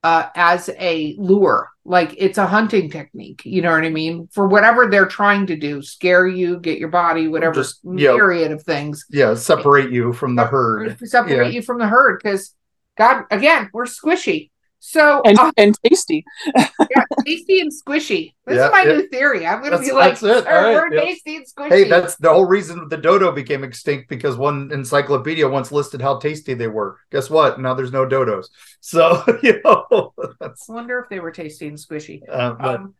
uh 0.03 0.27
as 0.35 0.69
a 0.77 1.15
lure. 1.17 1.69
Like 1.87 2.15
it's 2.17 2.39
a 2.39 2.47
hunting 2.47 2.89
technique, 2.89 3.43
you 3.45 3.61
know 3.61 3.71
what 3.71 3.83
I 3.85 3.89
mean? 3.89 4.27
For 4.31 4.47
whatever 4.47 4.87
they're 4.89 5.05
trying 5.05 5.45
to 5.47 5.55
do, 5.55 5.81
scare 5.83 6.27
you, 6.27 6.59
get 6.59 6.79
your 6.79 6.89
body, 6.89 7.27
whatever 7.27 7.53
Just, 7.55 7.85
myriad 7.85 8.51
of 8.51 8.63
things 8.63 9.05
yeah, 9.09 9.35
separate 9.35 9.91
you 9.91 10.11
from 10.11 10.35
the 10.35 10.45
herd. 10.45 10.97
separate 11.07 11.47
Yeah. 11.47 11.51
you 11.53 11.61
from 11.61 11.77
the 11.77 11.87
herd 11.87 12.19
because 12.21 12.53
God 12.97 13.25
again 13.29 13.69
we're 13.73 13.85
squishy. 13.85 14.49
So 14.79 15.21
and 15.25 15.39
uh, 15.39 15.51
and 15.57 15.75
tasty 15.83 16.23
yeah, 16.55 17.03
tasty 17.25 17.59
and 17.59 17.71
squishy. 17.71 18.33
This 18.45 18.57
Yeah, 18.57 18.67
is 18.67 18.71
my 18.71 18.83
yeah. 18.83 18.93
new 18.97 19.07
theory. 19.07 19.45
I'm 19.47 19.57
gonna 19.59 19.71
That's- 19.71 19.87
be 19.87 19.91
like, 19.93 20.19
that's 20.19 20.23
it. 20.23 20.47
All 20.47 20.53
right, 20.53 20.73
we're 20.75 20.93
yeah. 20.93 21.01
tasty 21.01 21.35
and 21.37 21.45
squishy. 21.45 21.69
Hey, 21.69 21.83
that's 21.89 22.15
the 22.17 22.29
whole 22.31 22.45
reason 22.45 22.87
the 22.89 22.97
dodo 22.97 23.31
became 23.31 23.63
extinct 23.63 24.09
because 24.09 24.37
one 24.37 24.69
encyclopedia 24.71 25.47
once 25.47 25.71
listed 25.71 26.01
how 26.01 26.19
tasty 26.19 26.53
they 26.53 26.67
were. 26.67 26.99
Guess 27.11 27.31
what? 27.31 27.59
Now 27.59 27.73
there's 27.73 27.91
no 27.91 28.05
dodos. 28.05 28.45
So 28.81 29.23
you 29.43 29.59
know, 29.65 30.13
that's 30.39 30.69
I 30.69 30.73
wonder 30.73 30.99
if 30.99 31.09
they 31.09 31.19
were 31.19 31.31
tasty 31.31 31.67
and 31.67 31.77
squishy. 31.77 32.21
uh, 32.29 32.51
but 32.53 32.75
Um, 32.81 32.93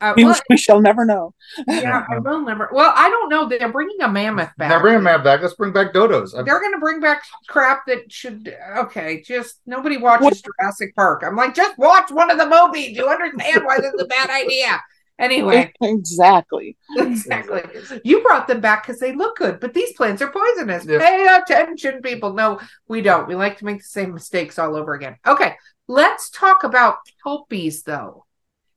uh, 0.00 0.14
we, 0.16 0.24
well, 0.24 0.38
we 0.50 0.56
shall 0.56 0.80
never 0.80 1.04
know 1.04 1.34
yeah, 1.66 2.04
I 2.08 2.18
will 2.18 2.40
never. 2.40 2.68
Well, 2.72 2.92
I 2.94 3.10
don't 3.10 3.28
know. 3.28 3.48
They're 3.48 3.72
bringing 3.72 4.00
a 4.02 4.08
mammoth 4.08 4.50
back. 4.56 4.70
now 4.70 4.80
bring 4.80 4.94
a 4.96 5.00
mammoth 5.00 5.24
back. 5.24 5.42
Let's 5.42 5.54
bring 5.54 5.72
back 5.72 5.92
dodos. 5.92 6.38
I- 6.38 6.42
They're 6.42 6.60
gonna 6.60 6.78
bring 6.78 7.00
back 7.00 7.22
crap 7.48 7.86
that 7.86 8.10
should. 8.12 8.54
Okay, 8.78 9.22
just 9.22 9.60
nobody 9.66 9.96
watches 9.96 10.42
Jurassic 10.42 10.94
Park. 10.94 11.22
I'm 11.24 11.36
like, 11.36 11.54
just 11.54 11.76
watch 11.78 12.10
one 12.10 12.30
of 12.30 12.38
the 12.38 12.46
movies. 12.46 12.96
You 12.96 13.08
understand 13.08 13.64
why 13.64 13.78
this 13.78 13.92
is 13.92 14.00
a 14.02 14.06
bad 14.06 14.30
idea. 14.44 14.80
Anyway, 15.18 15.70
exactly 15.82 16.78
exactly. 16.96 17.62
You 18.04 18.22
brought 18.22 18.48
them 18.48 18.62
back 18.62 18.84
because 18.86 19.00
they 19.00 19.12
look 19.14 19.36
good, 19.36 19.60
but 19.60 19.74
these 19.74 19.92
plants 19.92 20.22
are 20.22 20.30
poisonous. 20.32 20.86
Yeah. 20.86 20.98
Pay 20.98 21.26
attention, 21.36 22.00
people. 22.00 22.32
No, 22.32 22.58
we 22.88 23.02
don't. 23.02 23.28
We 23.28 23.34
like 23.34 23.58
to 23.58 23.66
make 23.66 23.78
the 23.78 23.84
same 23.84 24.14
mistakes 24.14 24.58
all 24.58 24.74
over 24.74 24.94
again. 24.94 25.16
Okay, 25.26 25.56
let's 25.88 26.30
talk 26.30 26.64
about 26.64 26.98
kelpies, 27.22 27.82
though. 27.82 28.24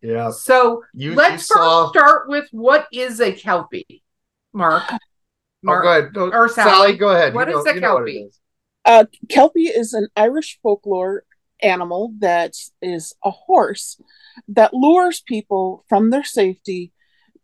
Yeah, 0.04 0.30
So 0.32 0.84
you, 0.94 1.12
you 1.12 1.16
let's 1.16 1.48
saw. 1.48 1.86
first 1.88 1.98
start 1.98 2.30
with 2.30 2.48
what 2.52 2.88
is 2.92 3.20
a 3.22 3.32
kelpie, 3.32 4.04
Mark. 4.54 4.84
Oh, 4.92 4.98
Mark, 5.64 5.84
go 5.84 5.90
ahead. 5.92 6.14
No, 6.14 6.32
or 6.32 6.50
Sally. 6.50 6.70
Sally. 6.72 6.98
go 6.98 7.10
ahead. 7.10 7.34
What 7.34 7.48
you 7.50 7.58
is 7.58 7.66
know, 7.66 7.72
a 7.72 7.76
you 7.76 7.82
know 7.82 7.96
kelpie? 7.98 8.18
is. 8.20 8.40
uh, 8.86 9.06
kelpie 9.30 9.68
is 9.68 9.94
an 9.94 10.08
irish 10.16 10.60
folklore 10.62 11.24
animal 11.62 12.14
that 12.20 12.54
is 12.82 13.16
a 13.24 13.32
horse 13.32 14.00
that 14.50 14.74
lures 14.74 15.22
people 15.26 15.86
from 15.88 16.10
their 16.10 16.24
safety 16.26 16.92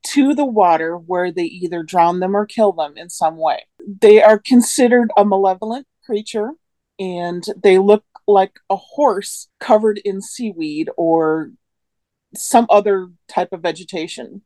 to 0.03 0.33
the 0.35 0.45
water 0.45 0.97
where 0.97 1.31
they 1.31 1.43
either 1.45 1.83
drown 1.83 2.19
them 2.19 2.35
or 2.35 2.45
kill 2.45 2.71
them 2.73 2.97
in 2.97 3.09
some 3.09 3.37
way. 3.37 3.65
They 4.01 4.21
are 4.21 4.37
considered 4.39 5.09
a 5.17 5.23
malevolent 5.25 5.87
creature 6.05 6.51
and 6.99 7.43
they 7.63 7.77
look 7.77 8.03
like 8.27 8.53
a 8.69 8.75
horse 8.75 9.47
covered 9.59 9.99
in 10.03 10.21
seaweed 10.21 10.89
or 10.97 11.51
some 12.35 12.65
other 12.69 13.09
type 13.27 13.49
of 13.51 13.61
vegetation. 13.61 14.41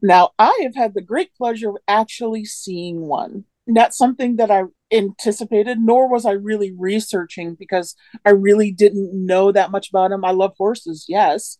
Now, 0.00 0.30
I 0.38 0.58
have 0.62 0.74
had 0.74 0.94
the 0.94 1.02
great 1.02 1.34
pleasure 1.34 1.70
of 1.70 1.76
actually 1.86 2.44
seeing 2.44 3.02
one. 3.02 3.44
Not 3.66 3.94
something 3.94 4.36
that 4.36 4.50
I 4.50 4.64
anticipated, 4.92 5.78
nor 5.80 6.08
was 6.10 6.26
I 6.26 6.32
really 6.32 6.72
researching 6.72 7.54
because 7.54 7.94
I 8.24 8.30
really 8.30 8.70
didn't 8.70 9.12
know 9.14 9.52
that 9.52 9.70
much 9.70 9.88
about 9.88 10.10
them. 10.10 10.24
I 10.24 10.32
love 10.32 10.54
horses, 10.58 11.06
yes, 11.08 11.58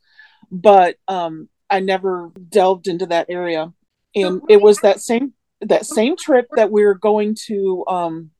but 0.51 0.97
um, 1.09 1.49
I 1.71 1.81
never 1.81 2.31
delved 2.49 2.87
into 2.87 3.07
that 3.07 3.27
area. 3.31 3.73
And 4.15 4.43
it 4.49 4.61
was 4.61 4.79
that 4.81 5.01
same 5.01 5.35
that 5.61 5.87
same 5.87 6.17
trip 6.17 6.47
that 6.57 6.71
we 6.71 6.85
were 6.85 6.95
going 6.95 7.37
to 7.47 7.85
um, 7.89 8.31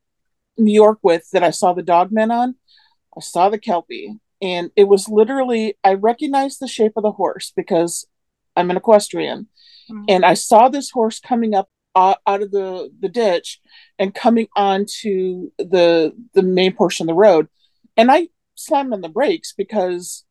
New 0.57 0.73
York 0.73 0.99
with 1.01 1.27
that 1.31 1.43
I 1.43 1.49
saw 1.49 1.73
the 1.73 1.83
dogmen 1.83 2.31
on. 2.31 2.55
I 3.17 3.21
saw 3.21 3.49
the 3.49 3.57
kelpie, 3.57 4.15
and 4.45 4.65
it 4.75 4.87
was 4.93 5.09
literally 5.19 5.63
I 5.83 5.93
recognized 5.95 6.57
the 6.59 6.67
shape 6.77 6.93
of 6.95 7.03
the 7.03 7.11
horse 7.21 7.51
because 7.55 7.93
I'm 8.55 8.69
an 8.71 8.77
equestrian, 8.77 9.47
Mhm. 9.89 10.05
and 10.07 10.21
I 10.25 10.35
saw 10.35 10.69
this 10.69 10.89
horse 10.91 11.19
coming 11.19 11.53
up 11.59 11.67
uh, 11.95 12.15
out 12.27 12.41
of 12.43 12.51
the 12.51 12.91
the 13.03 13.09
ditch 13.09 13.59
and 13.99 14.13
coming 14.23 14.47
onto 14.55 15.51
the 15.57 16.13
the 16.33 16.43
main 16.43 16.73
portion 16.73 17.05
of 17.05 17.07
the 17.13 17.21
road, 17.27 17.47
and 17.97 18.11
I 18.11 18.19
slammed 18.55 18.93
on 18.93 19.01
the 19.01 19.09
brakes 19.19 19.53
because 19.63 20.25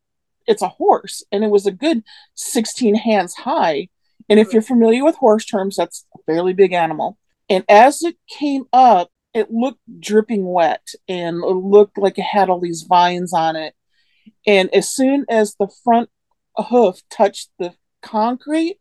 it's 0.46 0.62
a 0.62 0.68
horse, 0.68 1.16
and 1.32 1.42
it 1.44 1.50
was 1.50 1.66
a 1.66 1.72
good 1.72 2.02
16 2.34 2.94
hands 2.94 3.34
high. 3.34 3.88
And 4.28 4.38
if 4.40 4.52
you're 4.52 4.62
familiar 4.74 5.04
with 5.04 5.16
horse 5.16 5.44
terms, 5.44 5.76
that's 5.76 6.06
a 6.14 6.18
fairly 6.26 6.54
big 6.54 6.72
animal. 6.72 7.18
And 7.48 7.64
as 7.68 8.02
it 8.02 8.16
came 8.28 8.64
up, 8.72 9.10
it 9.34 9.50
looked 9.50 9.80
dripping 10.00 10.44
wet 10.46 10.86
and 11.08 11.36
it 11.44 11.56
looked 11.74 11.98
like 11.98 12.18
it 12.18 12.24
had 12.36 12.48
all 12.48 12.60
these 12.60 12.82
vines 12.82 13.32
on 13.34 13.56
it. 13.56 13.74
And 14.47 14.72
as 14.74 14.88
soon 14.88 15.24
as 15.28 15.55
the 15.55 15.68
front 15.82 16.11
hoof 16.57 17.01
touched 17.11 17.51
the 17.59 17.74
concrete, 18.03 18.78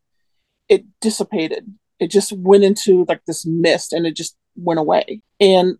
it 0.70 0.86
dissipated. 1.01 1.74
It 1.99 2.11
just 2.11 2.32
went 2.34 2.64
into 2.64 3.05
like 3.07 3.22
this 3.26 3.45
mist 3.45 3.93
and 3.93 4.05
it 4.05 4.16
just 4.16 4.36
went 4.55 4.80
away. 4.80 5.22
And 5.39 5.78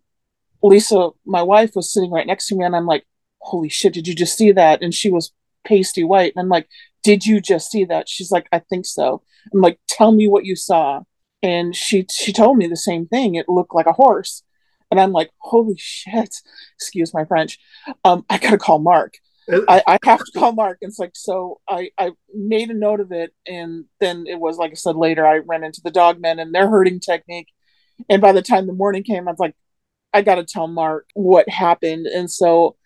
Lisa, 0.62 1.10
my 1.26 1.42
wife, 1.42 1.72
was 1.74 1.92
sitting 1.92 2.10
right 2.10 2.26
next 2.26 2.48
to 2.48 2.56
me, 2.56 2.64
and 2.64 2.74
I'm 2.74 2.86
like, 2.86 3.04
Holy 3.40 3.68
shit, 3.68 3.92
did 3.92 4.08
you 4.08 4.14
just 4.14 4.38
see 4.38 4.52
that? 4.52 4.82
And 4.82 4.94
she 4.94 5.10
was 5.10 5.32
pasty 5.64 6.04
white. 6.04 6.32
And 6.34 6.42
I'm 6.42 6.48
like, 6.48 6.68
did 7.02 7.26
you 7.26 7.40
just 7.40 7.70
see 7.70 7.84
that? 7.86 8.08
She's 8.08 8.30
like, 8.30 8.48
I 8.52 8.60
think 8.60 8.86
so. 8.86 9.22
I'm 9.52 9.60
like, 9.60 9.78
tell 9.88 10.12
me 10.12 10.28
what 10.28 10.44
you 10.44 10.56
saw. 10.56 11.02
And 11.42 11.76
she 11.76 12.06
she 12.10 12.32
told 12.32 12.56
me 12.56 12.66
the 12.66 12.76
same 12.76 13.06
thing. 13.06 13.34
It 13.34 13.48
looked 13.48 13.74
like 13.74 13.86
a 13.86 13.92
horse. 13.92 14.42
And 14.90 15.00
I'm 15.00 15.12
like, 15.12 15.30
holy 15.38 15.76
shit, 15.76 16.36
excuse 16.76 17.12
my 17.12 17.24
French. 17.24 17.58
Um, 18.04 18.24
I 18.30 18.38
gotta 18.38 18.58
call 18.58 18.78
Mark. 18.78 19.18
I, 19.68 19.82
I, 19.86 19.98
have 20.04 20.24
to 20.24 20.32
call 20.38 20.52
Mark. 20.52 20.78
And 20.80 20.90
it's 20.90 20.98
like, 20.98 21.12
so 21.14 21.60
I, 21.68 21.90
I 21.98 22.12
made 22.34 22.70
a 22.70 22.74
note 22.74 23.00
of 23.00 23.12
it. 23.12 23.34
And 23.46 23.84
then 24.00 24.24
it 24.26 24.40
was, 24.40 24.56
like 24.56 24.70
I 24.70 24.74
said 24.74 24.96
later, 24.96 25.26
I 25.26 25.38
ran 25.38 25.64
into 25.64 25.82
the 25.84 25.90
dogmen 25.90 26.40
and 26.40 26.54
their 26.54 26.68
herding 26.68 27.00
technique. 27.00 27.48
And 28.08 28.22
by 28.22 28.32
the 28.32 28.42
time 28.42 28.66
the 28.66 28.72
morning 28.72 29.02
came, 29.02 29.28
I 29.28 29.32
was 29.32 29.38
like, 29.38 29.54
I 30.12 30.22
got 30.22 30.36
to 30.36 30.44
tell 30.44 30.68
Mark 30.68 31.06
what 31.14 31.48
happened. 31.48 32.06
And 32.06 32.30
so 32.30 32.76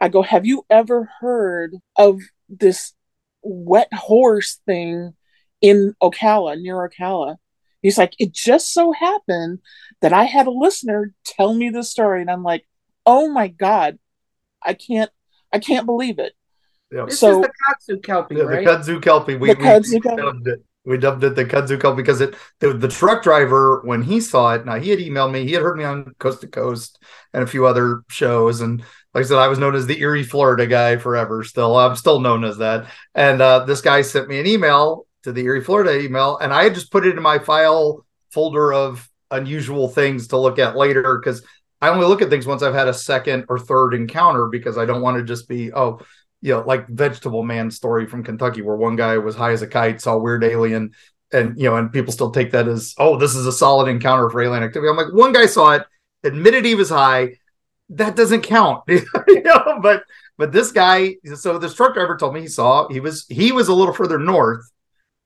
I 0.00 0.08
go, 0.08 0.22
Have 0.22 0.46
you 0.46 0.64
ever 0.70 1.10
heard 1.20 1.74
of 1.96 2.20
this 2.48 2.92
wet 3.42 3.92
horse 3.92 4.60
thing 4.66 5.14
in 5.60 5.94
Ocala, 6.02 6.60
near 6.60 6.88
Ocala? 6.88 7.36
He's 7.82 7.98
like, 7.98 8.14
It 8.18 8.32
just 8.32 8.72
so 8.72 8.92
happened 8.92 9.60
that 10.00 10.12
I 10.12 10.24
had 10.24 10.46
a 10.46 10.52
listener 10.52 11.12
tell 11.24 11.54
me 11.54 11.70
the 11.70 11.82
story. 11.82 12.20
And 12.20 12.30
I'm 12.30 12.42
like, 12.42 12.66
Oh 13.06 13.28
my 13.30 13.48
God, 13.48 13.98
I 14.62 14.74
can't, 14.74 15.10
I 15.54 15.58
can't 15.60 15.86
believe 15.86 16.18
it. 16.18 16.32
Yep. 16.90 17.08
This 17.08 17.20
so, 17.20 17.40
is 17.40 17.46
the 17.46 17.94
kudzu 17.94 18.02
kelpie, 18.02 18.34
yeah, 18.34 18.42
right? 18.42 18.64
The 18.64 18.70
kudzu 18.70 19.02
kelpie. 19.02 19.36
We, 19.36 19.50
the 19.50 19.56
kudzu 19.56 20.02
kelpie. 20.02 20.22
dubbed 20.22 20.48
it. 20.48 20.64
We 20.84 20.98
dubbed 20.98 21.24
it 21.24 21.36
the 21.36 21.44
kudzu 21.44 21.80
kelpie 21.80 22.02
because 22.02 22.20
it 22.20 22.34
the, 22.58 22.74
the 22.74 22.88
truck 22.88 23.22
driver 23.22 23.80
when 23.84 24.02
he 24.02 24.20
saw 24.20 24.54
it. 24.54 24.66
Now 24.66 24.80
he 24.80 24.90
had 24.90 24.98
emailed 24.98 25.32
me. 25.32 25.44
He 25.46 25.52
had 25.52 25.62
heard 25.62 25.78
me 25.78 25.84
on 25.84 26.14
Coast 26.18 26.40
to 26.40 26.48
Coast 26.48 27.00
and 27.32 27.44
a 27.44 27.46
few 27.46 27.66
other 27.66 28.02
shows, 28.08 28.60
and 28.60 28.80
like 29.14 29.24
I 29.24 29.28
said, 29.28 29.38
I 29.38 29.48
was 29.48 29.60
known 29.60 29.76
as 29.76 29.86
the 29.86 30.00
Eerie, 30.00 30.24
Florida 30.24 30.66
guy 30.66 30.96
forever. 30.96 31.44
Still, 31.44 31.76
I'm 31.76 31.94
still 31.94 32.18
known 32.18 32.44
as 32.44 32.58
that. 32.58 32.86
And 33.14 33.40
uh, 33.40 33.60
this 33.60 33.80
guy 33.80 34.02
sent 34.02 34.28
me 34.28 34.40
an 34.40 34.46
email 34.46 35.06
to 35.22 35.30
the 35.30 35.44
Eerie, 35.44 35.62
Florida 35.62 35.98
email, 35.98 36.36
and 36.38 36.52
I 36.52 36.64
had 36.64 36.74
just 36.74 36.90
put 36.90 37.06
it 37.06 37.16
in 37.16 37.22
my 37.22 37.38
file 37.38 38.04
folder 38.32 38.72
of 38.72 39.08
unusual 39.30 39.88
things 39.88 40.28
to 40.28 40.36
look 40.36 40.58
at 40.58 40.76
later 40.76 41.18
because 41.18 41.42
I 41.84 41.88
only 41.90 42.06
look 42.06 42.22
at 42.22 42.30
things 42.30 42.46
once 42.46 42.62
I've 42.62 42.74
had 42.74 42.88
a 42.88 42.94
second 42.94 43.46
or 43.48 43.58
third 43.58 43.94
encounter 43.94 44.46
because 44.46 44.78
I 44.78 44.84
don't 44.84 45.02
want 45.02 45.18
to 45.18 45.24
just 45.24 45.48
be 45.48 45.72
oh 45.72 46.00
you 46.44 46.52
know, 46.52 46.60
like 46.60 46.86
Vegetable 46.88 47.42
Man 47.42 47.70
story 47.70 48.06
from 48.06 48.22
Kentucky, 48.22 48.60
where 48.60 48.76
one 48.76 48.96
guy 48.96 49.16
was 49.16 49.34
high 49.34 49.52
as 49.52 49.62
a 49.62 49.66
kite, 49.66 50.02
saw 50.02 50.18
weird 50.18 50.44
alien, 50.44 50.92
and 51.32 51.58
you 51.58 51.70
know, 51.70 51.76
and 51.76 51.90
people 51.90 52.12
still 52.12 52.30
take 52.30 52.50
that 52.50 52.68
as, 52.68 52.94
oh, 52.98 53.16
this 53.16 53.34
is 53.34 53.46
a 53.46 53.52
solid 53.52 53.88
encounter 53.88 54.28
for 54.28 54.42
alien 54.42 54.62
activity. 54.62 54.90
I'm 54.90 54.96
like, 54.98 55.14
one 55.14 55.32
guy 55.32 55.46
saw 55.46 55.70
it, 55.70 55.86
admitted 56.22 56.66
he 56.66 56.74
was 56.74 56.90
high. 56.90 57.38
That 57.88 58.14
doesn't 58.14 58.42
count, 58.42 58.82
you 58.88 59.42
know. 59.42 59.78
But 59.80 60.04
but 60.36 60.52
this 60.52 60.70
guy, 60.70 61.16
so 61.34 61.56
this 61.56 61.74
truck 61.74 61.94
driver 61.94 62.18
told 62.18 62.34
me 62.34 62.42
he 62.42 62.48
saw 62.48 62.88
he 62.88 63.00
was 63.00 63.24
he 63.30 63.50
was 63.50 63.68
a 63.68 63.74
little 63.74 63.94
further 63.94 64.18
north, 64.18 64.70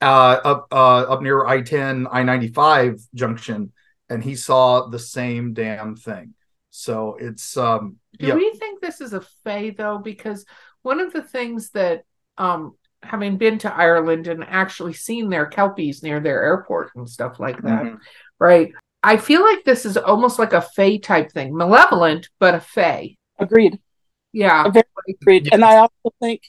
uh, 0.00 0.38
up 0.44 0.68
uh, 0.70 1.02
up 1.02 1.20
near 1.20 1.44
I 1.44 1.62
ten 1.62 2.06
I 2.12 2.22
ninety 2.22 2.48
five 2.48 3.00
junction, 3.12 3.72
and 4.08 4.22
he 4.22 4.36
saw 4.36 4.86
the 4.86 5.00
same 5.00 5.52
damn 5.52 5.96
thing. 5.96 6.34
So 6.70 7.16
it's 7.20 7.56
um. 7.56 7.96
Do 8.18 8.26
yeah. 8.26 8.34
we 8.34 8.52
think 8.54 8.80
this 8.80 9.00
is 9.00 9.12
a 9.12 9.20
fey 9.44 9.70
though? 9.70 9.98
Because 9.98 10.44
one 10.82 11.00
of 11.00 11.12
the 11.12 11.22
things 11.22 11.70
that 11.70 12.04
um 12.36 12.74
having 13.02 13.36
been 13.36 13.58
to 13.58 13.72
Ireland 13.72 14.26
and 14.26 14.44
actually 14.44 14.92
seen 14.92 15.30
their 15.30 15.46
kelpies 15.46 16.02
near 16.02 16.20
their 16.20 16.42
airport 16.42 16.90
and 16.96 17.08
stuff 17.08 17.38
like 17.38 17.62
that, 17.62 17.84
mm-hmm. 17.84 17.96
right? 18.38 18.72
I 19.02 19.16
feel 19.16 19.42
like 19.42 19.64
this 19.64 19.86
is 19.86 19.96
almost 19.96 20.38
like 20.38 20.52
a 20.52 20.60
fey 20.60 20.98
type 20.98 21.30
thing, 21.30 21.56
malevolent 21.56 22.28
but 22.40 22.54
a 22.54 22.60
fey. 22.60 23.16
Agreed. 23.38 23.78
Yeah, 24.32 24.68
very 24.68 24.84
agreed. 25.08 25.48
And 25.52 25.64
I 25.64 25.76
also 25.76 26.14
think 26.20 26.42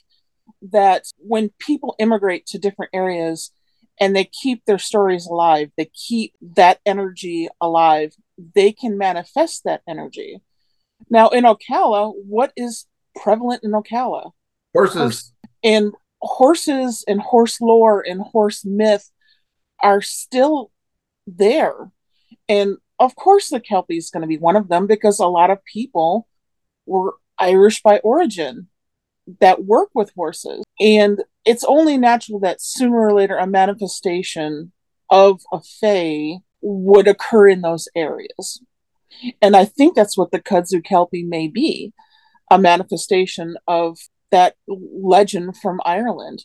that 0.62 1.04
when 1.16 1.50
people 1.58 1.94
immigrate 1.98 2.46
to 2.46 2.58
different 2.58 2.90
areas 2.92 3.52
and 4.00 4.14
they 4.14 4.24
keep 4.24 4.64
their 4.64 4.78
stories 4.78 5.26
alive, 5.26 5.70
they 5.76 5.90
keep 5.94 6.34
that 6.40 6.80
energy 6.84 7.48
alive. 7.60 8.12
They 8.54 8.72
can 8.72 8.98
manifest 8.98 9.64
that 9.64 9.82
energy. 9.88 10.40
Now 11.08 11.28
in 11.28 11.44
Ocala, 11.44 12.12
what 12.26 12.52
is 12.56 12.86
prevalent 13.16 13.64
in 13.64 13.72
Ocala. 13.72 14.32
Horses. 14.74 15.32
And 15.62 15.92
horses 16.20 17.04
and 17.06 17.20
horse 17.20 17.60
lore 17.60 18.04
and 18.06 18.20
horse 18.20 18.64
myth 18.64 19.10
are 19.82 20.02
still 20.02 20.70
there. 21.26 21.90
And 22.48 22.76
of 22.98 23.16
course, 23.16 23.48
the 23.48 23.60
Kelpie 23.60 23.96
is 23.96 24.10
going 24.10 24.22
to 24.22 24.26
be 24.26 24.38
one 24.38 24.56
of 24.56 24.68
them 24.68 24.86
because 24.86 25.18
a 25.18 25.26
lot 25.26 25.50
of 25.50 25.64
people 25.64 26.28
were 26.86 27.14
Irish 27.38 27.82
by 27.82 27.98
origin 27.98 28.68
that 29.40 29.64
work 29.64 29.90
with 29.94 30.12
horses. 30.14 30.62
And 30.78 31.22
it's 31.44 31.64
only 31.64 31.96
natural 31.96 32.40
that 32.40 32.60
sooner 32.60 32.98
or 32.98 33.14
later 33.14 33.36
a 33.36 33.46
manifestation 33.46 34.72
of 35.08 35.40
a 35.52 35.60
Fae 35.60 36.40
would 36.62 37.08
occur 37.08 37.48
in 37.48 37.60
those 37.60 37.88
areas. 37.94 38.62
And 39.42 39.56
I 39.56 39.64
think 39.64 39.94
that's 39.94 40.16
what 40.16 40.30
the 40.30 40.40
Kudzu 40.40 40.82
Kelpie 40.84 41.24
may 41.24 41.48
be 41.48 41.92
a 42.50 42.58
manifestation 42.58 43.56
of 43.66 43.98
that 44.30 44.54
legend 44.66 45.56
from 45.56 45.80
Ireland. 45.84 46.44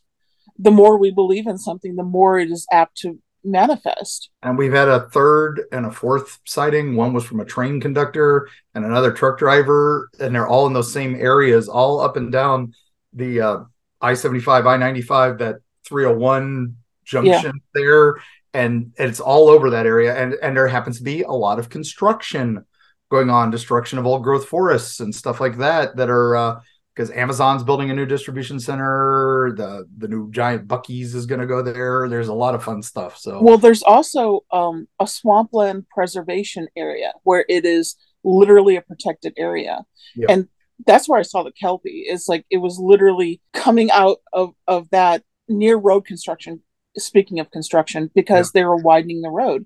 The 0.57 0.71
more 0.71 0.97
we 0.97 1.11
believe 1.11 1.47
in 1.47 1.57
something, 1.57 1.95
the 1.95 2.03
more 2.03 2.39
it 2.39 2.49
is 2.49 2.65
apt 2.71 2.97
to 2.99 3.19
manifest. 3.43 4.29
And 4.41 4.57
we've 4.57 4.73
had 4.73 4.87
a 4.87 5.09
third 5.09 5.61
and 5.71 5.85
a 5.85 5.91
fourth 5.91 6.39
sighting. 6.45 6.95
One 6.95 7.13
was 7.13 7.23
from 7.23 7.39
a 7.39 7.45
train 7.45 7.79
conductor 7.79 8.49
and 8.73 8.83
another 8.83 9.11
truck 9.11 9.37
driver, 9.37 10.09
and 10.19 10.33
they're 10.33 10.47
all 10.47 10.67
in 10.67 10.73
those 10.73 10.91
same 10.91 11.15
areas, 11.15 11.69
all 11.69 11.99
up 11.99 12.17
and 12.17 12.31
down 12.31 12.73
the 13.13 13.41
uh, 13.41 13.59
I 14.01 14.13
75, 14.13 14.65
I 14.65 14.77
95, 14.77 15.37
that 15.39 15.57
301 15.87 16.75
junction 17.05 17.43
yeah. 17.43 17.51
there. 17.73 18.15
And 18.55 18.93
it's 18.97 19.19
all 19.19 19.49
over 19.49 19.69
that 19.71 19.85
area. 19.85 20.15
And, 20.15 20.33
and 20.41 20.55
there 20.55 20.67
happens 20.67 20.97
to 20.97 21.03
be 21.03 21.23
a 21.23 21.31
lot 21.31 21.59
of 21.59 21.69
construction 21.69 22.65
going 23.11 23.29
on, 23.29 23.51
destruction 23.51 23.99
of 23.99 24.05
old 24.05 24.23
growth 24.23 24.47
forests 24.47 24.99
and 24.99 25.13
stuff 25.13 25.39
like 25.39 25.57
that 25.57 25.95
that 25.97 26.09
are 26.09 26.61
because 26.95 27.11
uh, 27.11 27.13
Amazon's 27.13 27.63
building 27.63 27.89
a 27.89 27.93
new 27.93 28.05
distribution 28.05 28.59
center. 28.59 29.53
The 29.55 29.85
the 29.97 30.07
new 30.07 30.31
giant 30.31 30.67
Buc-ee's 30.67 31.15
is 31.15 31.25
going 31.25 31.41
to 31.41 31.47
go 31.47 31.61
there. 31.61 32.09
There's 32.09 32.29
a 32.29 32.33
lot 32.33 32.55
of 32.55 32.63
fun 32.63 32.81
stuff. 32.81 33.17
So 33.17 33.41
well, 33.41 33.57
there's 33.57 33.83
also 33.83 34.41
um, 34.51 34.87
a 34.99 35.07
swampland 35.07 35.87
preservation 35.89 36.67
area 36.75 37.13
where 37.23 37.45
it 37.47 37.65
is 37.65 37.95
literally 38.23 38.75
a 38.75 38.81
protected 38.81 39.33
area, 39.37 39.83
yep. 40.15 40.29
and 40.29 40.47
that's 40.85 41.07
where 41.07 41.19
I 41.19 41.23
saw 41.23 41.43
the 41.43 41.51
kelpie. 41.51 42.05
It's 42.07 42.27
like 42.27 42.45
it 42.49 42.57
was 42.57 42.79
literally 42.79 43.41
coming 43.53 43.91
out 43.91 44.17
of 44.33 44.53
of 44.67 44.89
that 44.89 45.23
near 45.47 45.77
road 45.77 46.05
construction. 46.05 46.61
Speaking 46.97 47.39
of 47.39 47.51
construction, 47.51 48.09
because 48.15 48.51
they 48.51 48.63
were 48.63 48.77
widening 48.77 49.21
the 49.21 49.29
road, 49.29 49.65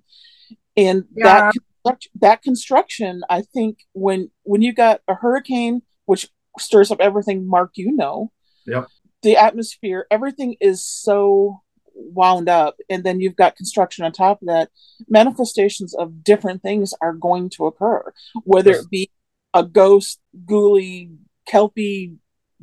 and 0.75 1.05
yeah. 1.15 1.51
that 1.85 2.01
that 2.19 2.41
construction, 2.41 3.21
I 3.29 3.41
think 3.41 3.79
when 3.93 4.31
when 4.43 4.61
you 4.61 4.73
got 4.73 5.01
a 5.07 5.15
hurricane, 5.15 5.81
which 6.05 6.29
stirs 6.57 6.91
up 6.91 6.99
everything, 6.99 7.47
Mark, 7.47 7.71
you 7.75 7.95
know, 7.95 8.31
yep. 8.65 8.87
the 9.21 9.37
atmosphere, 9.37 10.05
everything 10.09 10.55
is 10.59 10.85
so 10.85 11.61
wound 11.93 12.49
up, 12.49 12.77
and 12.89 13.03
then 13.03 13.19
you've 13.19 13.35
got 13.35 13.55
construction 13.55 14.05
on 14.05 14.11
top 14.11 14.41
of 14.41 14.47
that. 14.47 14.69
Manifestations 15.07 15.93
of 15.93 16.23
different 16.23 16.61
things 16.61 16.93
are 17.01 17.13
going 17.13 17.49
to 17.51 17.65
occur, 17.65 18.13
whether 18.43 18.71
yes. 18.71 18.83
it 18.83 18.89
be 18.89 19.11
a 19.53 19.63
ghost, 19.63 20.19
ghoulie, 20.45 21.15
kelpie, 21.47 22.13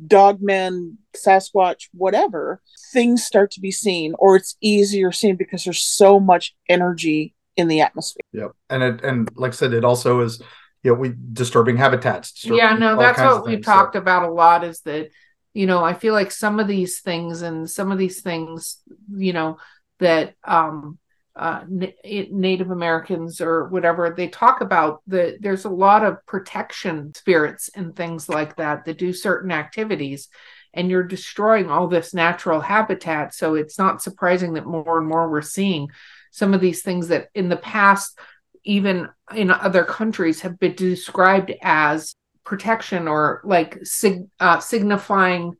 dogman, 0.05 0.97
Sasquatch, 1.15 1.89
whatever. 1.93 2.61
Things 2.93 3.23
start 3.23 3.51
to 3.51 3.59
be 3.59 3.71
seen, 3.71 4.13
or 4.19 4.35
it's 4.35 4.55
easier 4.61 5.11
seen 5.11 5.35
because 5.35 5.63
there's 5.63 5.81
so 5.81 6.19
much 6.19 6.55
energy 6.69 7.33
in 7.55 7.67
the 7.67 7.81
atmosphere. 7.81 8.21
Yep. 8.33 8.51
And 8.69 8.83
it 8.83 9.03
and 9.03 9.29
like 9.35 9.51
I 9.51 9.55
said, 9.55 9.73
it 9.73 9.83
also 9.83 10.21
is 10.21 10.41
you 10.83 10.91
know, 10.91 10.99
we 10.99 11.13
disturbing 11.33 11.77
habitats. 11.77 12.31
Disturbing 12.31 12.57
yeah, 12.57 12.73
no, 12.75 12.97
that's 12.97 13.19
what 13.19 13.45
we 13.45 13.57
talked 13.57 13.95
so. 13.95 13.99
about 13.99 14.29
a 14.29 14.31
lot 14.31 14.63
is 14.63 14.81
that, 14.81 15.09
you 15.53 15.65
know, 15.65 15.83
I 15.83 15.93
feel 15.93 16.13
like 16.13 16.31
some 16.31 16.59
of 16.59 16.67
these 16.67 17.01
things 17.01 17.41
and 17.41 17.69
some 17.69 17.91
of 17.91 17.97
these 17.97 18.21
things, 18.21 18.77
you 19.11 19.33
know, 19.33 19.57
that 19.99 20.35
um 20.43 20.99
uh, 21.37 21.63
Native 21.67 22.71
Americans 22.71 23.41
or 23.41 23.67
whatever 23.69 24.13
they 24.15 24.27
talk 24.27 24.61
about 24.61 25.01
the 25.07 25.37
there's 25.39 25.65
a 25.65 25.69
lot 25.69 26.03
of 26.03 26.25
protection 26.25 27.13
spirits 27.13 27.69
and 27.75 27.95
things 27.95 28.27
like 28.27 28.55
that 28.55 28.85
that 28.85 28.97
do 28.97 29.13
certain 29.13 29.51
activities 29.51 30.29
and 30.73 30.89
you're 30.89 31.03
destroying 31.03 31.69
all 31.69 31.87
this 31.87 32.13
natural 32.13 32.61
habitat. 32.61 33.33
So 33.33 33.55
it's 33.55 33.77
not 33.79 34.01
surprising 34.01 34.53
that 34.53 34.65
more 34.65 34.99
and 34.99 35.07
more 35.07 35.29
we're 35.29 35.41
seeing 35.41 35.89
some 36.31 36.53
of 36.53 36.61
these 36.61 36.83
things 36.83 37.07
that 37.07 37.29
in 37.33 37.49
the 37.49 37.57
past 37.57 38.17
even 38.63 39.07
in 39.33 39.49
other 39.49 39.83
countries 39.83 40.41
have 40.41 40.59
been 40.59 40.75
described 40.75 41.53
as 41.61 42.13
protection 42.43 43.07
or 43.07 43.41
like 43.43 43.77
sig- 43.83 44.27
uh, 44.39 44.59
signifying 44.59 45.55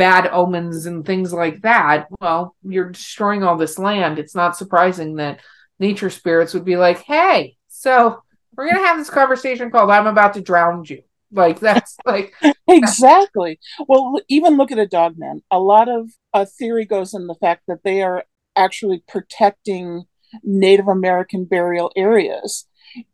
bad 0.00 0.28
omens 0.32 0.86
and 0.86 1.04
things 1.04 1.32
like 1.32 1.60
that 1.60 2.06
well 2.20 2.56
you're 2.62 2.90
destroying 2.90 3.42
all 3.42 3.56
this 3.56 3.78
land 3.78 4.18
it's 4.18 4.34
not 4.34 4.56
surprising 4.56 5.16
that 5.16 5.40
nature 5.78 6.10
spirits 6.10 6.54
would 6.54 6.64
be 6.64 6.76
like 6.76 7.00
hey 7.02 7.56
so 7.68 8.22
we're 8.56 8.64
going 8.64 8.80
to 8.80 8.86
have 8.86 8.96
this 8.96 9.10
conversation 9.10 9.70
called 9.70 9.90
i'm 9.90 10.06
about 10.06 10.34
to 10.34 10.40
drown 10.40 10.82
you 10.86 11.02
Like 11.32 11.60
that's 11.66 11.96
like 12.04 12.34
exactly. 12.68 13.58
Well, 13.86 14.20
even 14.28 14.56
look 14.56 14.72
at 14.72 14.78
a 14.78 14.86
dog 14.86 15.18
man. 15.18 15.42
A 15.50 15.58
lot 15.58 15.88
of 15.88 16.10
a 16.32 16.46
theory 16.46 16.84
goes 16.84 17.14
in 17.14 17.26
the 17.26 17.34
fact 17.34 17.62
that 17.68 17.82
they 17.84 18.02
are 18.02 18.24
actually 18.56 19.02
protecting 19.08 20.04
Native 20.44 20.88
American 20.88 21.44
burial 21.44 21.90
areas, 21.96 22.66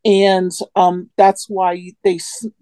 and 0.04 0.50
um, 0.74 1.10
that's 1.16 1.48
why 1.48 1.92
they 2.02 2.18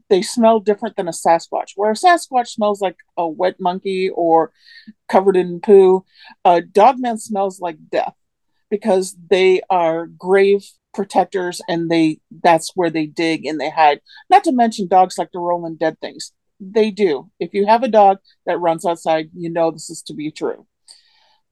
they 0.08 0.22
smell 0.22 0.60
different 0.60 0.96
than 0.96 1.08
a 1.08 1.12
Sasquatch. 1.12 1.72
Where 1.76 1.90
a 1.90 1.94
Sasquatch 1.94 2.48
smells 2.48 2.80
like 2.80 2.96
a 3.16 3.26
wet 3.26 3.56
monkey 3.60 4.10
or 4.10 4.52
covered 5.08 5.36
in 5.36 5.60
poo, 5.60 6.04
a 6.44 6.60
dogman 6.60 7.18
smells 7.18 7.60
like 7.60 7.76
death 7.90 8.14
because 8.70 9.16
they 9.30 9.60
are 9.70 10.06
grave 10.06 10.64
protectors 10.92 11.60
and 11.68 11.90
they 11.90 12.18
that's 12.42 12.72
where 12.74 12.90
they 12.90 13.06
dig 13.06 13.46
and 13.46 13.60
they 13.60 13.70
hide. 13.70 14.00
Not 14.30 14.44
to 14.44 14.52
mention 14.52 14.88
dogs 14.88 15.18
like 15.18 15.32
to 15.32 15.38
roll 15.38 15.66
in 15.66 15.76
dead 15.76 15.98
things. 16.00 16.32
They 16.60 16.90
do. 16.90 17.30
If 17.40 17.52
you 17.52 17.66
have 17.66 17.82
a 17.82 17.88
dog 17.88 18.18
that 18.46 18.60
runs 18.60 18.86
outside, 18.86 19.30
you 19.34 19.50
know 19.50 19.70
this 19.70 19.90
is 19.90 20.02
to 20.02 20.14
be 20.14 20.30
true. 20.30 20.66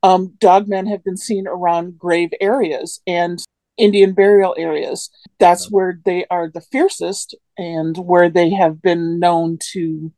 Um, 0.02 0.34
dogmen 0.38 0.88
have 0.88 1.04
been 1.04 1.16
seen 1.16 1.46
around 1.46 1.98
grave 1.98 2.30
areas 2.40 3.00
and 3.06 3.42
Indian 3.76 4.12
burial 4.12 4.54
areas. 4.58 5.10
That's 5.38 5.70
where 5.70 5.98
they 6.04 6.26
are 6.30 6.48
the 6.48 6.60
fiercest 6.60 7.34
and 7.58 7.96
where 7.96 8.28
they 8.28 8.50
have 8.50 8.82
been 8.82 9.18
known 9.18 9.58
to 9.72 10.12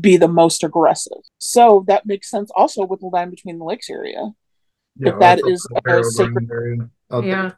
be 0.00 0.16
the 0.16 0.28
most 0.28 0.64
aggressive. 0.64 1.18
So 1.38 1.84
that 1.86 2.06
makes 2.06 2.30
sense 2.30 2.50
also 2.54 2.84
with 2.84 3.00
the 3.00 3.06
land 3.06 3.30
between 3.30 3.58
the 3.58 3.64
lakes 3.64 3.88
area. 3.88 4.32
Yeah, 4.98 5.12
if 5.12 5.18
that 5.20 5.40
is 5.46 5.66
a 5.86 6.04
sacred 6.04 6.50
area. 6.50 6.90
Yeah. 7.22 7.52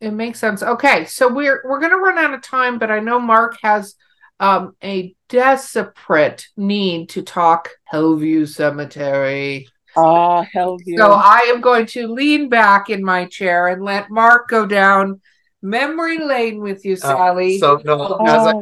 It 0.00 0.12
makes 0.12 0.38
sense. 0.38 0.62
Okay, 0.62 1.06
so 1.06 1.32
we're 1.32 1.62
we're 1.64 1.80
gonna 1.80 1.96
run 1.96 2.18
out 2.18 2.34
of 2.34 2.42
time, 2.42 2.78
but 2.78 2.90
I 2.90 3.00
know 3.00 3.18
Mark 3.18 3.56
has 3.62 3.94
um, 4.38 4.74
a 4.82 5.14
desperate 5.28 6.46
need 6.56 7.10
to 7.10 7.22
talk 7.22 7.70
Hellview 7.92 8.48
Cemetery. 8.48 9.68
Ah, 9.96 10.46
Hellview. 10.54 10.96
So 10.96 11.12
I 11.12 11.50
am 11.52 11.60
going 11.60 11.86
to 11.86 12.06
lean 12.06 12.48
back 12.48 12.90
in 12.90 13.04
my 13.04 13.26
chair 13.26 13.68
and 13.68 13.82
let 13.82 14.10
Mark 14.10 14.48
go 14.48 14.66
down 14.66 15.20
memory 15.62 16.18
lane 16.18 16.60
with 16.60 16.84
you, 16.84 16.94
uh, 16.94 16.96
Sally. 16.96 17.56
Uh, 17.56 17.58
so 17.58 17.82
no, 17.84 18.16
oh. 18.20 18.26
as 18.26 18.46
I, 18.46 18.54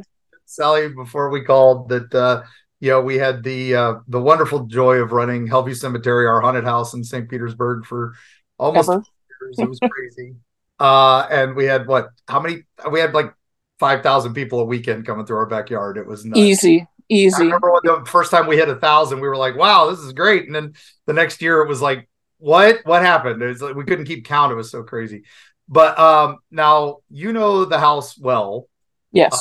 Sally, 0.47 0.89
before 0.89 1.31
we 1.31 1.45
called 1.45 1.89
that, 1.91 2.15
uh, 2.15 2.43
you 2.81 2.91
know, 2.91 3.01
we 3.01 3.17
had 3.17 3.43
the 3.43 3.75
uh, 3.75 3.95
the 4.09 4.21
wonderful 4.21 4.67
joy 4.67 4.97
of 4.97 5.13
running 5.13 5.49
Hellview 5.49 5.77
Cemetery, 5.77 6.27
our 6.27 6.41
haunted 6.41 6.65
house 6.65 6.95
in 6.95 7.05
St. 7.05 7.29
Petersburg 7.29 7.85
for 7.85 8.15
almost 8.59 8.89
years. 8.89 9.59
It 9.59 9.69
was 9.69 9.79
crazy. 9.81 10.37
uh, 10.79 11.27
and 11.31 11.55
we 11.55 11.65
had 11.65 11.87
what? 11.87 12.11
How 12.27 12.41
many? 12.41 12.63
We 12.91 13.01
had 13.01 13.15
like 13.15 13.35
five 13.79 14.03
thousand 14.03 14.35
people 14.35 14.61
a 14.61 14.65
weekend 14.65 15.07
coming 15.07 15.27
through 15.27 15.39
our 15.39 15.47
backyard. 15.47 15.99
It 15.99 16.07
was 16.07 16.25
nuts. 16.25 16.39
easy. 16.39 16.87
Easy. 17.09 17.43
I 17.43 17.47
remember 17.47 17.73
when 17.73 17.83
the 17.85 18.05
first 18.07 18.31
time 18.31 18.47
we 18.47 18.57
hit 18.57 18.69
a 18.69 18.77
thousand, 18.77 19.21
we 19.21 19.29
were 19.29 19.37
like, 19.37 19.57
"Wow, 19.57 19.91
this 19.91 20.01
is 20.01 20.13
great!" 20.13 20.47
And 20.47 20.55
then 20.55 20.75
the 21.07 21.15
next 21.15 21.41
year, 21.41 21.63
it 21.63 21.69
was 21.69 21.81
like, 21.81 22.09
"What? 22.39 22.81
What 22.85 23.03
happened?" 23.03 23.43
It 23.43 23.47
was 23.47 23.63
like 23.63 23.75
we 23.75 23.85
couldn't 23.85 24.05
keep 24.05 24.25
count. 24.25 24.53
It 24.53 24.57
was 24.57 24.71
so 24.71 24.83
crazy. 24.83 25.25
But 25.69 25.99
um, 25.99 26.39
now 26.51 26.99
you 27.11 27.33
know 27.33 27.65
the 27.65 27.79
house 27.79 28.19
well. 28.19 28.69
Yes. 29.13 29.33
Uh, 29.33 29.39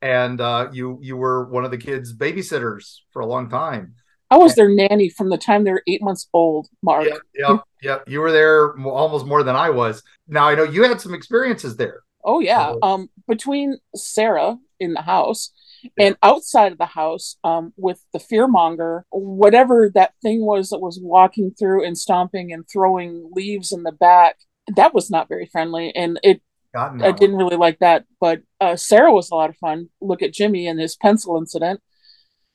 and 0.00 0.40
uh, 0.40 0.68
you 0.72 0.98
you 1.02 1.16
were 1.16 1.44
one 1.44 1.64
of 1.64 1.70
the 1.70 1.78
kids' 1.78 2.14
babysitters 2.16 3.00
for 3.10 3.20
a 3.20 3.26
long 3.26 3.48
time. 3.48 3.94
I 4.30 4.38
was 4.38 4.54
their 4.54 4.70
nanny 4.70 5.10
from 5.10 5.28
the 5.28 5.36
time 5.36 5.64
they 5.64 5.72
were 5.72 5.82
eight 5.86 6.02
months 6.02 6.26
old, 6.32 6.66
Mark. 6.82 7.06
Yeah, 7.06 7.18
yeah, 7.34 7.58
yeah. 7.82 7.98
You 8.06 8.20
were 8.20 8.32
there 8.32 8.74
almost 8.80 9.26
more 9.26 9.42
than 9.42 9.54
I 9.54 9.68
was. 9.68 10.02
Now 10.26 10.48
I 10.48 10.54
know 10.54 10.64
you 10.64 10.84
had 10.84 11.02
some 11.02 11.12
experiences 11.12 11.76
there. 11.76 12.00
Oh 12.24 12.40
yeah. 12.40 12.74
Um, 12.82 13.10
between 13.28 13.78
Sarah 13.94 14.56
in 14.80 14.94
the 14.94 15.02
house 15.02 15.50
and 15.98 16.16
outside 16.22 16.72
of 16.72 16.78
the 16.78 16.86
house 16.86 17.36
um, 17.44 17.72
with 17.76 18.04
the 18.12 18.18
fearmonger 18.18 19.02
whatever 19.10 19.90
that 19.94 20.14
thing 20.22 20.44
was 20.44 20.70
that 20.70 20.80
was 20.80 20.98
walking 21.02 21.52
through 21.58 21.84
and 21.84 21.98
stomping 21.98 22.52
and 22.52 22.64
throwing 22.72 23.30
leaves 23.34 23.72
in 23.72 23.82
the 23.82 23.92
back 23.92 24.36
that 24.76 24.94
was 24.94 25.10
not 25.10 25.28
very 25.28 25.46
friendly. 25.46 25.94
And 25.94 26.18
it 26.22 26.42
i 26.74 27.12
didn't 27.12 27.36
really 27.36 27.58
like 27.58 27.78
that 27.80 28.06
but 28.18 28.40
uh, 28.58 28.74
sarah 28.74 29.12
was 29.12 29.30
a 29.30 29.34
lot 29.34 29.50
of 29.50 29.56
fun. 29.58 29.90
Look 30.00 30.22
at 30.22 30.32
jimmy 30.32 30.66
and 30.66 30.80
his 30.80 30.96
pencil 30.96 31.36
incident. 31.36 31.80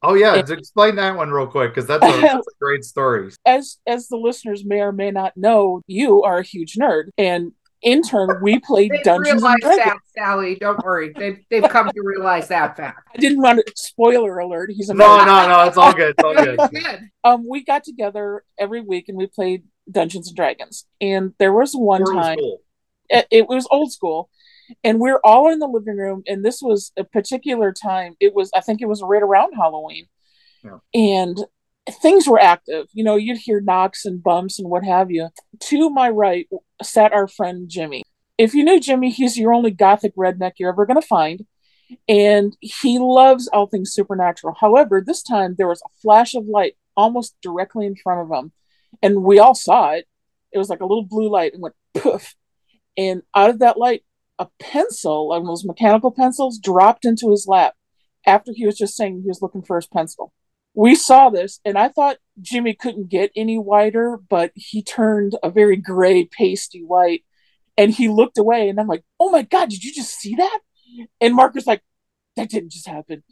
Oh 0.02 0.16
yeah 0.16 0.36
and, 0.36 0.50
explain 0.50 0.96
that 0.96 1.16
one 1.16 1.30
real 1.30 1.48
quick 1.48 1.72
because 1.72 1.88
that's, 1.88 2.02
that's, 2.22 2.48
a 2.48 2.60
great 2.60 2.84
story. 2.84 3.32
As 3.46 3.78
as 3.86 4.08
the 4.08 4.18
listeners 4.18 4.66
may 4.66 4.80
or 4.80 4.92
may 4.92 5.12
not 5.12 5.38
know 5.38 5.82
you 5.86 6.24
are 6.24 6.40
a 6.40 6.44
huge 6.44 6.76
nerd. 6.76 7.10
And 7.18 7.52
intern, 7.82 8.40
we 8.42 8.60
played 8.66 8.92
they 8.92 9.02
Dungeons 9.04 9.44
and 9.44 9.60
Dragons. 9.62 9.86
That, 9.86 9.98
Sally, 10.16 10.56
don't 10.56 10.84
worry. 10.84 11.14
They've, 11.16 11.44
they've 11.50 11.70
come 11.70 11.90
to 11.90 12.02
realize 12.02 12.48
that 12.50 12.78
fact. 12.78 13.08
I 13.16 13.20
didn't 13.20 13.40
run 13.40 13.60
it. 13.60 13.78
Spoiler 13.78 14.40
alert. 14.40 14.72
He's 14.72 14.90
a 14.90 14.94
no, 14.94 15.18
no, 15.26 15.48
no. 15.48 15.64
It's 15.64 15.78
all 15.78 15.94
good. 15.94 16.16
It's 16.18 16.24
all 16.24 16.36
good. 16.44 16.58
good. 16.58 17.10
Um, 17.24 17.48
we 17.48 17.64
got 17.64 17.84
together 17.84 18.44
every 18.58 18.82
week 18.82 19.10
and 19.10 19.18
we 19.18 19.28
played 19.28 19.64
Dungeons 19.90 20.28
and 20.28 20.36
Dragons. 20.36 20.86
And 21.02 21.34
there 21.40 21.54
was 21.54 21.74
one 21.74 22.04
time. 22.06 22.40
It, 23.10 23.28
it 23.32 23.48
was 23.48 23.68
old 23.72 23.94
school, 23.94 24.30
and 24.84 25.00
we're 25.00 25.22
all 25.24 25.50
in 25.50 25.60
the 25.60 25.68
living 25.68 25.98
room. 25.98 26.24
And 26.28 26.44
this 26.44 26.62
was 26.62 26.92
a 26.98 27.04
particular 27.04 27.72
time. 27.72 28.16
It 28.20 28.34
was, 28.34 28.52
I 28.54 28.62
think, 28.62 28.82
it 28.82 28.88
was 28.88 29.02
right 29.02 29.24
around 29.24 29.54
Halloween. 29.54 30.08
Yeah. 30.64 30.80
And 30.94 31.38
things 31.90 32.28
were 32.28 32.40
active. 32.40 32.88
You 32.94 33.04
know, 33.04 33.16
you'd 33.16 33.38
hear 33.38 33.62
knocks 33.62 34.06
and 34.06 34.22
bumps 34.22 34.60
and 34.60 34.70
what 34.70 34.84
have 34.84 35.12
you. 35.12 35.30
To 35.62 35.90
my 35.90 36.10
right 36.10 36.48
sat 36.82 37.14
our 37.14 37.28
friend 37.28 37.70
Jimmy. 37.70 38.04
If 38.38 38.54
you 38.54 38.64
knew 38.64 38.80
Jimmy, 38.80 39.10
he's 39.10 39.38
your 39.38 39.54
only 39.54 39.72
gothic 39.72 40.16
redneck 40.16 40.54
you're 40.58 40.70
ever 40.70 40.86
going 40.86 41.02
to 41.02 41.08
find. 41.08 41.46
And 42.08 42.56
he 42.60 43.00
loves 43.00 43.48
all 43.48 43.68
things 43.68 43.94
supernatural. 43.94 44.56
However, 44.60 45.02
this 45.02 45.24
time 45.24 45.56
there 45.58 45.70
was 45.70 45.82
a 45.82 46.02
flash 46.02 46.36
of 46.36 46.46
light 46.46 46.76
almost 46.96 47.36
directly 47.42 47.86
in 47.86 47.96
front 47.96 48.22
of 48.22 48.38
him. 48.38 48.52
And 49.02 49.24
we 49.24 49.40
all 49.40 49.56
saw 49.56 49.92
it. 49.92 50.06
It 50.52 50.58
was 50.58 50.70
like 50.70 50.82
a 50.82 50.86
little 50.86 51.06
blue 51.06 51.30
light 51.30 51.54
and 51.54 51.62
went 51.62 51.76
poof. 51.96 52.36
And 52.98 53.22
out 53.36 53.50
of 53.50 53.60
that 53.60 53.78
light, 53.78 54.04
a 54.40 54.48
pencil, 54.60 55.30
one 55.30 55.42
of 55.42 55.48
those 55.48 55.66
mechanical 55.66 56.12
pencils, 56.12 56.60
dropped 56.60 57.06
into 57.06 57.32
his 57.32 57.48
lap 57.48 57.76
after 58.26 58.52
he 58.54 58.66
was 58.66 58.78
just 58.78 58.96
saying 58.96 59.22
he 59.22 59.28
was 59.28 59.42
looking 59.42 59.62
for 59.62 59.78
his 59.78 59.88
pencil 59.88 60.34
we 60.78 60.94
saw 60.94 61.32
this 61.32 61.60
and 61.66 61.76
I 61.76 61.90
thought 61.90 62.18
Jimmy 62.40 62.76
couldn't 62.76 63.10
get 63.10 63.32
any 63.36 63.58
whiter, 63.58 64.20
but 64.30 64.52
he 64.54 64.84
turned 64.84 65.36
a 65.42 65.50
very 65.50 65.76
gray, 65.76 66.26
pasty 66.26 66.84
white 66.84 67.24
and 67.76 67.92
he 67.92 68.10
looked 68.10 68.38
away 68.38 68.70
and 68.70 68.80
I'm 68.80 68.86
like, 68.86 69.04
oh 69.20 69.32
my 69.32 69.42
God, 69.42 69.70
did 69.70 69.84
you 69.84 69.92
just 69.92 70.20
see 70.20 70.36
that? 70.36 70.60
And 71.20 71.34
Mark 71.34 71.56
was 71.56 71.66
like, 71.66 71.82
that 72.36 72.52
didn't 72.52 72.74
just 72.74 72.88
happen. 72.88 73.24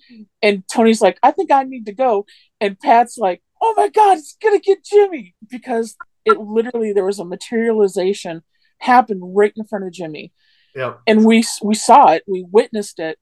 And 0.41 0.64
Tony's 0.68 1.04
like, 1.04 1.20
I 1.22 1.30
think 1.30 1.52
I 1.52 1.62
need 1.62 1.86
to 1.86 1.93
go. 1.93 2.26
And 2.60 2.80
Pat's 2.80 3.20
like, 3.20 3.43
oh 3.62 3.76
my 3.78 3.89
God, 3.89 4.18
it's 4.18 4.36
going 4.41 4.60
to 4.60 4.66
get 4.66 4.84
Jimmy 4.84 5.36
because 5.48 5.96
it 6.26 6.39
literally, 6.39 6.93
there 6.93 7.06
was 7.06 7.20
a 7.20 7.26
materialization 7.26 8.41
happened 8.80 9.22
right 9.24 9.54
in 9.56 9.66
front 9.66 9.86
of 9.86 9.93
Jimmy. 9.93 10.34
Yeah. 10.76 10.96
And 11.06 11.24
we, 11.24 11.43
we 11.62 11.76
saw 11.76 12.10
it, 12.14 12.24
we 12.26 12.43
witnessed 12.50 12.98
it 12.98 13.20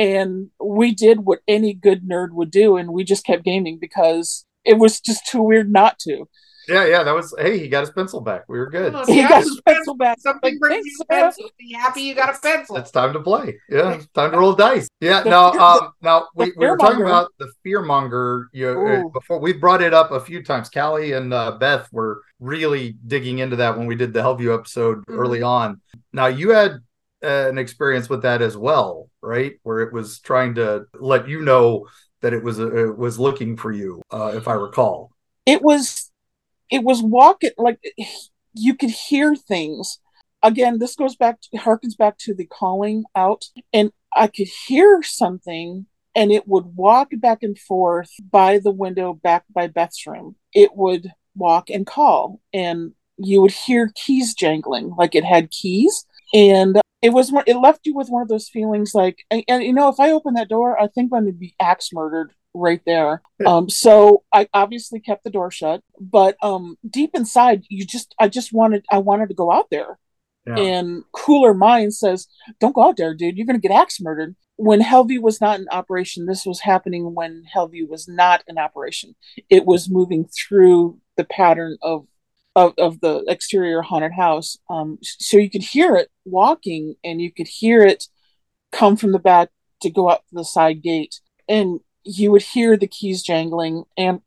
and 0.00 0.48
we 0.58 0.94
did 0.94 1.20
what 1.26 1.40
any 1.46 1.74
good 1.74 2.08
nerd 2.08 2.30
would 2.30 2.50
do 2.50 2.78
and 2.78 2.90
we 2.90 3.04
just 3.04 3.26
kept 3.26 3.44
gaming 3.44 3.78
because 3.78 4.46
it 4.64 4.78
was 4.78 4.98
just 4.98 5.26
too 5.26 5.42
weird 5.42 5.70
not 5.70 5.98
to. 5.98 6.26
Yeah 6.68 6.86
yeah 6.86 7.02
that 7.02 7.14
was 7.14 7.34
hey 7.38 7.58
he 7.58 7.68
got 7.68 7.80
his 7.80 7.90
pencil 7.90 8.22
back. 8.22 8.44
We 8.48 8.58
were 8.58 8.70
good. 8.70 8.94
Oh, 8.94 9.04
he 9.04 9.22
got 9.22 9.42
his 9.42 9.60
pencil 9.66 9.94
back. 9.94 10.18
something 10.20 10.52
like, 10.54 10.58
brings 10.60 10.86
you 10.86 11.04
pencil. 11.10 11.50
Be 11.58 11.74
happy 11.74 12.02
you 12.02 12.14
got 12.14 12.34
a 12.34 12.38
pencil. 12.38 12.76
It's 12.76 12.90
time 12.90 13.12
to 13.12 13.20
play. 13.20 13.58
Yeah 13.68 13.92
it's 13.92 14.06
time 14.14 14.30
to 14.30 14.38
roll 14.38 14.54
dice. 14.54 14.88
Yeah 15.00 15.22
now 15.24 15.52
um 15.52 15.92
now 16.00 16.28
we, 16.34 16.52
we 16.56 16.66
were 16.66 16.78
talking 16.78 17.02
about 17.02 17.32
the 17.38 17.50
fearmonger 17.66 18.46
you 18.54 18.72
know, 18.72 18.86
uh, 18.86 19.08
before 19.08 19.38
we 19.38 19.52
brought 19.52 19.82
it 19.82 19.92
up 19.92 20.12
a 20.12 20.20
few 20.20 20.42
times. 20.42 20.70
Callie 20.70 21.12
and 21.12 21.34
uh, 21.34 21.52
beth 21.58 21.92
were 21.92 22.22
really 22.38 22.96
digging 23.06 23.40
into 23.40 23.56
that 23.56 23.76
when 23.76 23.86
we 23.86 23.96
did 23.96 24.14
the 24.14 24.20
hellview 24.20 24.54
episode 24.54 24.98
mm-hmm. 25.00 25.18
early 25.18 25.42
on. 25.42 25.82
Now 26.14 26.28
you 26.28 26.50
had 26.50 26.78
an 27.22 27.58
experience 27.58 28.08
with 28.08 28.22
that 28.22 28.40
as 28.40 28.56
well, 28.56 29.09
right? 29.22 29.54
Where 29.62 29.80
it 29.80 29.92
was 29.92 30.18
trying 30.20 30.54
to 30.56 30.86
let 30.94 31.28
you 31.28 31.42
know 31.42 31.86
that 32.22 32.32
it 32.32 32.42
was 32.42 32.60
uh, 32.60 32.88
it 32.88 32.98
was 32.98 33.18
looking 33.18 33.56
for 33.56 33.72
you, 33.72 34.02
uh, 34.10 34.32
if 34.34 34.48
I 34.48 34.54
recall. 34.54 35.10
It 35.46 35.62
was 35.62 36.10
it 36.70 36.84
was 36.84 37.02
walking 37.02 37.50
like 37.58 37.80
you 38.54 38.74
could 38.74 38.90
hear 38.90 39.34
things. 39.34 39.98
Again, 40.42 40.78
this 40.78 40.96
goes 40.96 41.16
back 41.16 41.40
to, 41.42 41.58
harkens 41.58 41.96
back 41.98 42.16
to 42.18 42.34
the 42.34 42.46
calling 42.46 43.04
out, 43.14 43.44
and 43.72 43.92
I 44.14 44.26
could 44.26 44.48
hear 44.66 45.02
something, 45.02 45.86
and 46.14 46.32
it 46.32 46.48
would 46.48 46.76
walk 46.76 47.08
back 47.18 47.42
and 47.42 47.58
forth 47.58 48.10
by 48.30 48.58
the 48.58 48.70
window 48.70 49.12
back 49.12 49.44
by 49.52 49.66
Beth's 49.66 50.06
room. 50.06 50.36
It 50.54 50.74
would 50.74 51.12
walk 51.34 51.68
and 51.68 51.86
call, 51.86 52.40
and 52.52 52.92
you 53.18 53.42
would 53.42 53.50
hear 53.50 53.92
keys 53.94 54.34
jangling, 54.34 54.94
like 54.96 55.14
it 55.14 55.24
had 55.24 55.50
keys. 55.50 56.06
And 56.32 56.80
it 57.02 57.10
was 57.10 57.32
it 57.46 57.56
left 57.56 57.80
you 57.84 57.94
with 57.94 58.08
one 58.08 58.22
of 58.22 58.28
those 58.28 58.48
feelings 58.48 58.94
like 58.94 59.24
and, 59.30 59.42
and, 59.48 59.62
you 59.62 59.72
know 59.72 59.88
if 59.88 59.98
i 59.98 60.10
open 60.10 60.34
that 60.34 60.48
door 60.50 60.78
i 60.78 60.86
think 60.86 61.06
i'm 61.06 61.08
going 61.08 61.26
to 61.26 61.32
be 61.32 61.54
axe 61.58 61.90
murdered 61.92 62.32
right 62.52 62.82
there 62.84 63.22
um 63.46 63.70
so 63.70 64.22
i 64.32 64.46
obviously 64.52 65.00
kept 65.00 65.24
the 65.24 65.30
door 65.30 65.50
shut 65.50 65.82
but 65.98 66.36
um 66.42 66.76
deep 66.88 67.10
inside 67.14 67.62
you 67.68 67.86
just 67.86 68.14
i 68.18 68.28
just 68.28 68.52
wanted 68.52 68.84
i 68.90 68.98
wanted 68.98 69.28
to 69.28 69.34
go 69.34 69.50
out 69.50 69.68
there 69.70 69.98
Yeah. 70.46 70.58
And 70.58 71.04
Cooler 71.12 71.54
Mind 71.54 71.94
says, 71.94 72.26
Don't 72.60 72.74
go 72.74 72.82
out 72.88 72.96
there, 72.96 73.14
dude. 73.14 73.36
You're 73.36 73.46
going 73.46 73.60
to 73.60 73.68
get 73.68 73.78
axe 73.78 74.00
murdered. 74.00 74.34
When 74.56 74.80
Hellview 74.80 75.20
was 75.20 75.40
not 75.40 75.58
in 75.60 75.66
operation, 75.70 76.26
this 76.26 76.44
was 76.46 76.60
happening 76.60 77.14
when 77.14 77.44
Hellview 77.54 77.88
was 77.88 78.08
not 78.08 78.42
in 78.48 78.58
operation. 78.58 79.14
It 79.48 79.64
was 79.64 79.90
moving 79.90 80.26
through 80.26 80.98
the 81.16 81.24
pattern 81.24 81.76
of 81.82 82.06
of, 82.56 82.74
of 82.78 83.00
the 83.00 83.24
exterior 83.28 83.82
haunted 83.82 84.12
house. 84.12 84.58
Um, 84.68 84.98
so 85.02 85.36
you 85.36 85.50
could 85.50 85.62
hear 85.62 85.96
it 85.96 86.08
walking 86.24 86.96
and 87.04 87.20
you 87.20 87.32
could 87.32 87.48
hear 87.48 87.82
it 87.82 88.04
come 88.72 88.96
from 88.96 89.12
the 89.12 89.18
back 89.18 89.50
to 89.82 89.90
go 89.90 90.08
up 90.08 90.24
the 90.32 90.44
side 90.44 90.82
gate. 90.82 91.20
And 91.48 91.80
you 92.04 92.30
would 92.32 92.42
hear 92.42 92.76
the 92.76 92.86
keys 92.86 93.22
jangling 93.22 93.84
and 93.96 94.20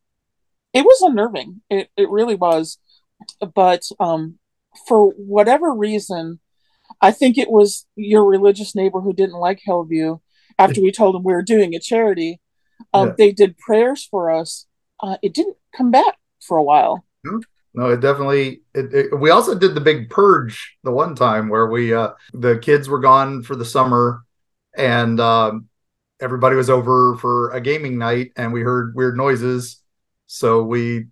it 0.73 0.83
was 0.83 1.01
unnerving. 1.01 1.61
It, 1.69 1.89
it 1.95 2.09
really 2.09 2.35
was. 2.35 2.77
But 3.53 3.83
um, 3.99 4.39
for 4.87 5.11
whatever 5.11 5.73
reason, 5.73 6.39
I 7.01 7.11
think 7.11 7.37
it 7.37 7.49
was 7.49 7.85
your 7.95 8.25
religious 8.25 8.75
neighbor 8.75 8.99
who 8.99 9.13
didn't 9.13 9.35
like 9.39 9.61
Hellview 9.67 10.19
after 10.57 10.81
we 10.81 10.91
told 10.91 11.15
them 11.15 11.23
we 11.23 11.33
were 11.33 11.41
doing 11.41 11.75
a 11.75 11.79
charity. 11.79 12.41
Um, 12.93 13.09
yeah. 13.09 13.13
They 13.17 13.31
did 13.31 13.57
prayers 13.57 14.07
for 14.09 14.31
us. 14.31 14.65
Uh, 15.01 15.17
it 15.21 15.33
didn't 15.33 15.57
come 15.75 15.91
back 15.91 16.17
for 16.41 16.57
a 16.57 16.63
while. 16.63 17.05
Hmm? 17.25 17.39
No, 17.73 17.89
it 17.89 18.01
definitely. 18.01 18.61
It, 18.73 18.93
it, 18.93 19.19
we 19.19 19.31
also 19.31 19.57
did 19.57 19.73
the 19.73 19.81
big 19.81 20.09
purge 20.09 20.77
the 20.83 20.91
one 20.91 21.15
time 21.15 21.49
where 21.49 21.67
we 21.67 21.93
uh, 21.93 22.11
the 22.33 22.59
kids 22.59 22.87
were 22.87 22.99
gone 22.99 23.41
for 23.41 23.55
the 23.55 23.65
summer, 23.65 24.23
and 24.77 25.19
um, 25.19 25.67
everybody 26.19 26.55
was 26.55 26.69
over 26.69 27.17
for 27.17 27.49
a 27.51 27.61
gaming 27.61 27.97
night, 27.97 28.31
and 28.37 28.53
we 28.53 28.61
heard 28.61 28.95
weird 28.95 29.17
noises. 29.17 29.81
So 30.27 30.63
we 30.63 31.07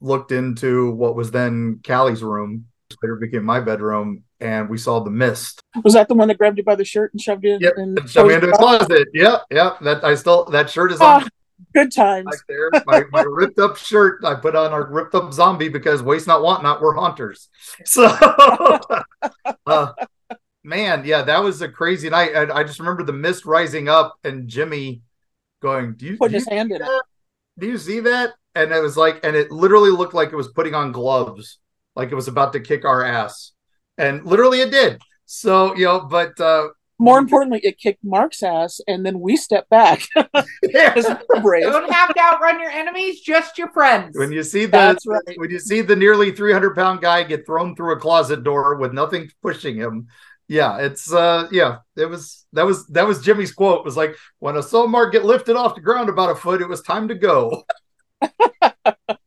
looked 0.00 0.30
into 0.30 0.90
what 0.90 1.16
was 1.16 1.30
then 1.30 1.80
Callie's 1.82 2.22
room, 2.22 2.66
later 3.02 3.16
became 3.16 3.44
my 3.44 3.60
bedroom, 3.60 4.24
and 4.40 4.68
we 4.68 4.76
saw 4.76 5.00
the 5.00 5.10
mist. 5.10 5.60
Was 5.82 5.94
that 5.94 6.08
the 6.08 6.14
one 6.14 6.28
that 6.28 6.38
grabbed 6.38 6.58
you 6.58 6.64
by 6.64 6.74
the 6.74 6.84
shirt 6.84 7.12
and 7.14 7.20
shoved 7.20 7.44
you? 7.44 7.58
Yep, 7.60 7.72
in, 7.78 8.06
shoved 8.06 8.28
me 8.28 8.34
into 8.34 8.48
the 8.48 8.52
closet. 8.52 9.08
Yep, 9.14 9.44
yep. 9.50 9.80
That 9.80 10.04
I 10.04 10.14
still 10.14 10.44
that 10.46 10.68
shirt 10.68 10.92
is 10.92 11.00
on. 11.00 11.26
Good 11.72 11.92
times. 11.92 12.42
There, 12.48 12.70
my, 12.86 13.04
my 13.10 13.22
ripped 13.28 13.58
up 13.58 13.76
shirt. 13.76 14.24
I 14.24 14.34
put 14.34 14.56
on 14.56 14.72
a 14.72 14.80
ripped 14.82 15.14
up 15.14 15.32
zombie 15.32 15.68
because 15.68 16.02
waste 16.02 16.26
not, 16.26 16.42
want 16.42 16.62
not. 16.62 16.80
We're 16.80 16.94
hunters. 16.94 17.48
So, 17.84 18.04
uh, 19.66 19.92
man, 20.62 21.04
yeah, 21.04 21.22
that 21.22 21.42
was 21.42 21.62
a 21.62 21.68
crazy 21.68 22.08
night. 22.10 22.34
I, 22.36 22.60
I, 22.60 22.64
just 22.64 22.78
remember 22.78 23.02
the 23.02 23.12
mist 23.12 23.44
rising 23.44 23.88
up 23.88 24.14
and 24.24 24.48
Jimmy 24.48 25.02
going, 25.60 25.94
"Do 25.94 26.06
you 26.06 26.16
put 26.16 26.30
his 26.30 26.46
hand 26.46 26.72
in 26.72 26.78
that? 26.78 26.90
it? 26.90 27.02
Do 27.60 27.66
you 27.66 27.78
see 27.78 28.00
that?" 28.00 28.34
And 28.54 28.72
it 28.72 28.80
was 28.80 28.96
like, 28.96 29.24
and 29.24 29.34
it 29.34 29.50
literally 29.50 29.90
looked 29.90 30.14
like 30.14 30.32
it 30.32 30.36
was 30.36 30.48
putting 30.48 30.74
on 30.74 30.92
gloves, 30.92 31.58
like 31.96 32.12
it 32.12 32.14
was 32.14 32.28
about 32.28 32.52
to 32.52 32.60
kick 32.60 32.84
our 32.84 33.02
ass, 33.02 33.52
and 33.98 34.24
literally 34.24 34.60
it 34.60 34.70
did. 34.70 35.00
So 35.26 35.74
you 35.74 35.84
know, 35.86 36.00
but 36.00 36.38
uh, 36.40 36.68
more 36.98 37.18
importantly, 37.18 37.60
it 37.62 37.78
kicked 37.78 38.04
Mark's 38.04 38.42
ass, 38.42 38.80
and 38.86 39.04
then 39.04 39.20
we 39.20 39.36
stepped 39.36 39.68
back. 39.68 40.02
Don't 41.72 41.92
have 41.92 42.14
to 42.14 42.20
outrun 42.20 42.60
your 42.60 42.70
enemies, 42.70 43.20
just 43.20 43.58
your 43.58 43.70
friends. 43.72 44.16
When 44.16 44.32
you 44.32 44.42
see 44.42 44.66
the 44.66 44.98
right. 45.06 45.38
when 45.38 45.50
you 45.50 45.58
see 45.58 45.80
the 45.80 45.96
nearly 45.96 46.30
three 46.30 46.52
hundred 46.52 46.74
pound 46.74 47.00
guy 47.00 47.24
get 47.24 47.46
thrown 47.46 47.74
through 47.74 47.92
a 47.92 48.00
closet 48.00 48.44
door 48.44 48.76
with 48.76 48.92
nothing 48.92 49.30
pushing 49.42 49.76
him, 49.76 50.06
yeah, 50.46 50.78
it's 50.78 51.12
uh, 51.12 51.48
yeah, 51.50 51.78
it 51.96 52.06
was 52.06 52.46
that 52.52 52.64
was 52.64 52.86
that 52.88 53.06
was 53.06 53.22
Jimmy's 53.22 53.52
quote. 53.52 53.80
It 53.80 53.84
was 53.84 53.96
like 53.96 54.14
when 54.38 54.56
a 54.56 54.62
soul 54.62 54.86
mark 54.86 55.12
get 55.12 55.24
lifted 55.24 55.56
off 55.56 55.74
the 55.74 55.80
ground 55.80 56.08
about 56.08 56.30
a 56.30 56.34
foot, 56.34 56.60
it 56.60 56.68
was 56.68 56.82
time 56.82 57.08
to 57.08 57.14
go. 57.14 57.64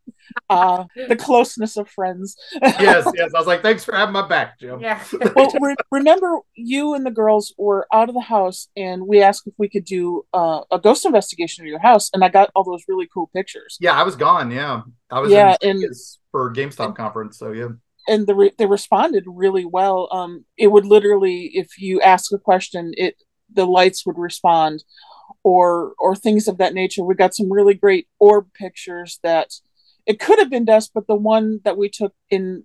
uh, 0.49 0.85
the 1.07 1.15
closeness 1.15 1.77
of 1.77 1.89
friends. 1.89 2.35
yes, 2.61 3.09
yes. 3.15 3.31
I 3.33 3.37
was 3.37 3.47
like, 3.47 3.61
thanks 3.61 3.83
for 3.83 3.95
having 3.95 4.13
my 4.13 4.27
back, 4.27 4.59
Jim. 4.59 4.79
Yeah. 4.79 5.03
well, 5.35 5.51
re- 5.61 5.75
remember, 5.91 6.39
you 6.55 6.93
and 6.93 7.05
the 7.05 7.11
girls 7.11 7.53
were 7.57 7.87
out 7.93 8.09
of 8.09 8.15
the 8.15 8.21
house, 8.21 8.69
and 8.75 9.07
we 9.07 9.21
asked 9.21 9.47
if 9.47 9.53
we 9.57 9.69
could 9.69 9.85
do 9.85 10.25
uh, 10.33 10.61
a 10.71 10.79
ghost 10.79 11.05
investigation 11.05 11.63
of 11.63 11.67
your 11.67 11.79
house, 11.79 12.09
and 12.13 12.23
I 12.23 12.29
got 12.29 12.49
all 12.55 12.63
those 12.63 12.83
really 12.87 13.07
cool 13.13 13.29
pictures. 13.33 13.77
Yeah, 13.79 13.93
I 13.93 14.03
was 14.03 14.15
gone. 14.15 14.51
Yeah, 14.51 14.81
I 15.09 15.19
was. 15.19 15.31
Yeah, 15.31 15.55
and 15.61 15.83
for 16.31 16.53
GameStop 16.53 16.87
and, 16.87 16.95
conference. 16.95 17.37
So 17.37 17.51
yeah. 17.51 17.69
And 18.07 18.25
the 18.25 18.35
re- 18.35 18.53
they 18.57 18.65
responded 18.65 19.25
really 19.27 19.65
well. 19.65 20.07
Um, 20.11 20.45
it 20.57 20.67
would 20.67 20.85
literally, 20.85 21.51
if 21.53 21.77
you 21.77 21.99
ask 22.01 22.31
a 22.31 22.37
question, 22.37 22.93
it 22.95 23.15
the 23.53 23.65
lights 23.65 24.05
would 24.05 24.17
respond 24.17 24.83
or 25.43 25.93
or 25.99 26.15
things 26.15 26.47
of 26.47 26.57
that 26.57 26.73
nature. 26.73 27.03
We 27.03 27.15
got 27.15 27.35
some 27.35 27.51
really 27.51 27.73
great 27.73 28.07
orb 28.19 28.47
pictures 28.53 29.19
that 29.23 29.51
it 30.07 30.19
could 30.19 30.39
have 30.39 30.49
been 30.49 30.65
dust, 30.65 30.91
but 30.95 31.05
the 31.05 31.15
one 31.15 31.59
that 31.65 31.77
we 31.77 31.89
took 31.89 32.15
in 32.29 32.63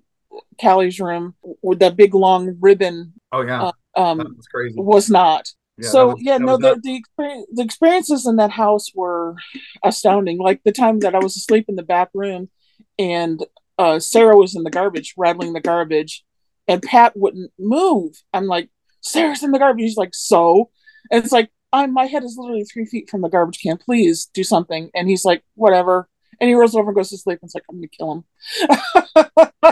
Callie's 0.61 1.01
room 1.01 1.34
with 1.61 1.80
that 1.80 1.97
big 1.97 2.14
long 2.14 2.57
ribbon. 2.61 3.14
Oh 3.32 3.43
yeah, 3.43 3.70
uh, 3.97 4.01
um, 4.01 4.38
crazy. 4.51 4.74
Was 4.78 5.11
not. 5.11 5.49
Yeah, 5.76 5.88
so 5.88 6.07
was, 6.09 6.16
yeah, 6.20 6.38
no, 6.38 6.57
the 6.57 6.78
the, 6.82 6.97
experience, 6.97 7.47
the 7.53 7.62
experiences 7.62 8.26
in 8.26 8.36
that 8.36 8.53
house 8.53 8.95
were 8.95 9.34
astounding. 9.84 10.38
Like 10.38 10.62
the 10.64 10.72
time 10.72 11.01
that 11.01 11.14
I 11.14 11.18
was 11.18 11.36
asleep 11.36 11.66
in 11.68 11.74
the 11.74 11.82
back 11.82 12.11
room, 12.14 12.49
and 12.99 13.45
uh, 13.76 13.99
Sarah 13.99 14.36
was 14.36 14.55
in 14.55 14.62
the 14.62 14.70
garbage, 14.70 15.14
rattling 15.16 15.53
the 15.53 15.61
garbage, 15.61 16.24
and 16.68 16.80
Pat 16.80 17.14
wouldn't 17.16 17.51
move. 17.59 18.14
I'm 18.32 18.47
like, 18.47 18.70
Sarah's 19.01 19.43
in 19.43 19.51
the 19.51 19.59
garbage. 19.59 19.82
He's 19.82 19.97
like, 19.97 20.14
so, 20.14 20.70
and 21.11 21.24
it's 21.24 21.32
like, 21.32 21.51
I'm 21.72 21.93
my 21.93 22.05
head 22.05 22.22
is 22.22 22.36
literally 22.38 22.64
three 22.64 22.86
feet 22.86 23.11
from 23.11 23.22
the 23.22 23.28
garbage 23.28 23.61
can. 23.61 23.78
Please 23.78 24.30
do 24.32 24.45
something. 24.45 24.90
And 24.95 25.09
he's 25.09 25.24
like, 25.24 25.43
whatever. 25.55 26.09
And 26.43 26.49
he 26.49 26.55
rolls 26.57 26.74
over 26.74 26.88
and 26.88 26.97
goes 26.97 27.11
to 27.11 27.18
sleep 27.18 27.38
and 27.40 27.47
it's 27.47 27.55
like, 27.55 27.62
I'm 27.70 27.76
gonna 27.76 27.86
kill 27.86 28.12
him. 28.12 28.24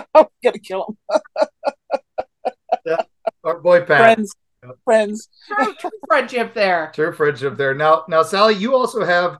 I'm 0.14 0.27
gonna 0.41 0.59
kill 0.61 0.97
him. 1.11 1.49
yeah. 2.87 3.03
Our 3.43 3.59
boy 3.59 3.81
Pat. 3.81 3.99
Friends. 3.99 4.33
Yep. 4.62 4.77
Friends. 4.85 5.29
True, 5.49 5.91
friendship 6.07 6.55
there. 6.55 6.93
True 6.95 7.12
friendship 7.12 7.57
there. 7.57 7.75
Now 7.75 8.05
now 8.07 8.23
Sally, 8.23 8.55
you 8.55 8.77
also 8.77 9.05
have 9.05 9.39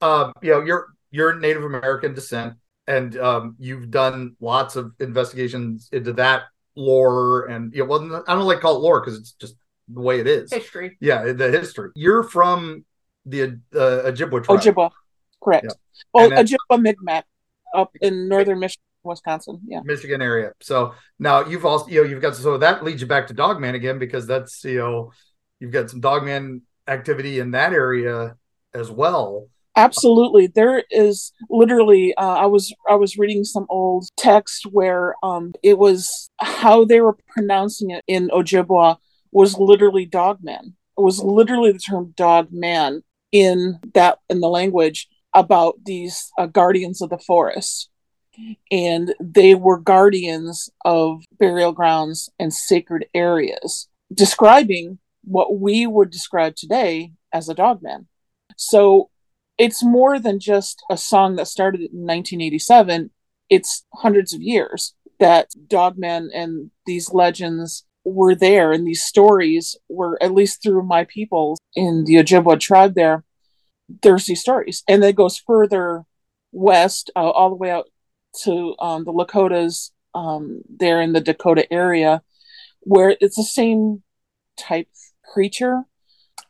um, 0.00 0.32
you 0.42 0.50
know, 0.50 0.60
you're 0.60 0.88
you're 1.12 1.38
Native 1.38 1.62
American 1.62 2.14
descent 2.14 2.54
and 2.88 3.16
um, 3.16 3.54
you've 3.60 3.92
done 3.92 4.34
lots 4.40 4.74
of 4.74 4.90
investigations 4.98 5.88
into 5.92 6.12
that 6.14 6.46
lore 6.74 7.44
and 7.46 7.72
you 7.72 7.84
know, 7.84 7.84
well 7.84 8.24
I 8.26 8.34
don't 8.34 8.44
like 8.44 8.58
call 8.58 8.74
it 8.74 8.80
lore 8.80 9.00
because 9.00 9.20
it's 9.20 9.34
just 9.34 9.54
the 9.86 10.00
way 10.00 10.18
it 10.18 10.26
is. 10.26 10.52
History. 10.52 10.96
Yeah, 10.98 11.30
the 11.30 11.48
history. 11.48 11.90
You're 11.94 12.24
from 12.24 12.84
the 13.24 13.60
uh, 13.72 14.10
Ojibwa 14.10 14.42
tribe. 14.42 14.60
Ojibwa, 14.60 14.90
correct. 15.42 15.66
Yeah. 15.68 16.04
Well, 16.12 16.30
then, 16.30 16.46
Ojibwa 16.46 16.80
Mi'kmaq 16.80 17.24
up 17.74 17.94
in 18.00 18.28
northern 18.28 18.58
Michigan, 18.58 18.82
Wisconsin. 19.02 19.60
Yeah, 19.66 19.80
Michigan 19.84 20.22
area. 20.22 20.52
So 20.60 20.94
now 21.18 21.44
you've 21.44 21.66
also 21.66 21.88
you 21.88 22.02
know 22.02 22.08
you've 22.08 22.22
got 22.22 22.36
so 22.36 22.58
that 22.58 22.84
leads 22.84 23.00
you 23.00 23.06
back 23.06 23.26
to 23.28 23.34
Dogman 23.34 23.74
again 23.74 23.98
because 23.98 24.26
that's 24.26 24.64
you 24.64 24.78
know 24.78 25.12
you've 25.60 25.72
got 25.72 25.90
some 25.90 26.00
Dogman 26.00 26.62
activity 26.88 27.38
in 27.38 27.52
that 27.52 27.72
area 27.72 28.36
as 28.74 28.90
well. 28.90 29.48
Absolutely, 29.74 30.48
there 30.48 30.84
is 30.90 31.32
literally. 31.48 32.14
Uh, 32.16 32.34
I 32.34 32.46
was 32.46 32.74
I 32.88 32.94
was 32.94 33.16
reading 33.16 33.44
some 33.44 33.66
old 33.70 34.06
text 34.18 34.66
where 34.70 35.14
um, 35.22 35.52
it 35.62 35.78
was 35.78 36.30
how 36.40 36.84
they 36.84 37.00
were 37.00 37.16
pronouncing 37.28 37.90
it 37.90 38.04
in 38.06 38.28
Ojibwa 38.28 38.98
was 39.30 39.56
literally 39.56 40.04
dogman. 40.04 40.76
It 40.98 41.00
was 41.00 41.20
literally 41.20 41.72
the 41.72 41.78
term 41.78 42.12
dog 42.16 42.48
man 42.52 43.02
in 43.32 43.78
that 43.94 44.18
in 44.28 44.40
the 44.40 44.48
language 44.48 45.08
about 45.34 45.84
these 45.84 46.30
uh, 46.38 46.46
guardians 46.46 47.00
of 47.02 47.10
the 47.10 47.18
forest. 47.18 47.88
And 48.70 49.14
they 49.20 49.54
were 49.54 49.78
guardians 49.78 50.70
of 50.84 51.22
burial 51.38 51.72
grounds 51.72 52.30
and 52.38 52.52
sacred 52.52 53.06
areas 53.14 53.88
describing 54.12 54.98
what 55.24 55.58
we 55.58 55.86
would 55.86 56.10
describe 56.10 56.56
today 56.56 57.12
as 57.32 57.48
a 57.48 57.54
dogman 57.54 58.08
so 58.56 59.10
it's 59.58 59.84
more 59.84 60.18
than 60.18 60.40
just 60.40 60.82
a 60.90 60.96
song 60.96 61.36
that 61.36 61.46
started 61.46 61.80
in 61.80 62.00
1987 62.00 63.10
it's 63.48 63.84
hundreds 63.94 64.32
of 64.32 64.42
years 64.42 64.94
that 65.20 65.50
dogmen 65.68 66.28
and 66.34 66.70
these 66.86 67.12
legends 67.12 67.84
were 68.04 68.34
there 68.34 68.72
and 68.72 68.86
these 68.86 69.02
stories 69.02 69.76
were 69.88 70.20
at 70.22 70.34
least 70.34 70.62
through 70.62 70.82
my 70.82 71.04
people 71.04 71.56
in 71.74 72.04
the 72.04 72.14
Ojibwa 72.16 72.58
tribe 72.58 72.94
there 72.94 73.24
there's 74.02 74.26
these 74.26 74.40
stories 74.40 74.82
and 74.88 75.02
it 75.04 75.16
goes 75.16 75.38
further 75.38 76.04
west 76.52 77.10
uh, 77.16 77.30
all 77.30 77.50
the 77.50 77.56
way 77.56 77.70
out 77.70 77.86
to 78.42 78.74
um, 78.78 79.04
the 79.04 79.12
Lakotas 79.12 79.90
um, 80.14 80.62
there 80.68 81.00
in 81.00 81.12
the 81.12 81.20
Dakota 81.20 81.70
area 81.72 82.22
where 82.80 83.16
it's 83.20 83.36
the 83.36 83.42
same 83.42 84.02
type 84.56 84.88
creature 85.32 85.82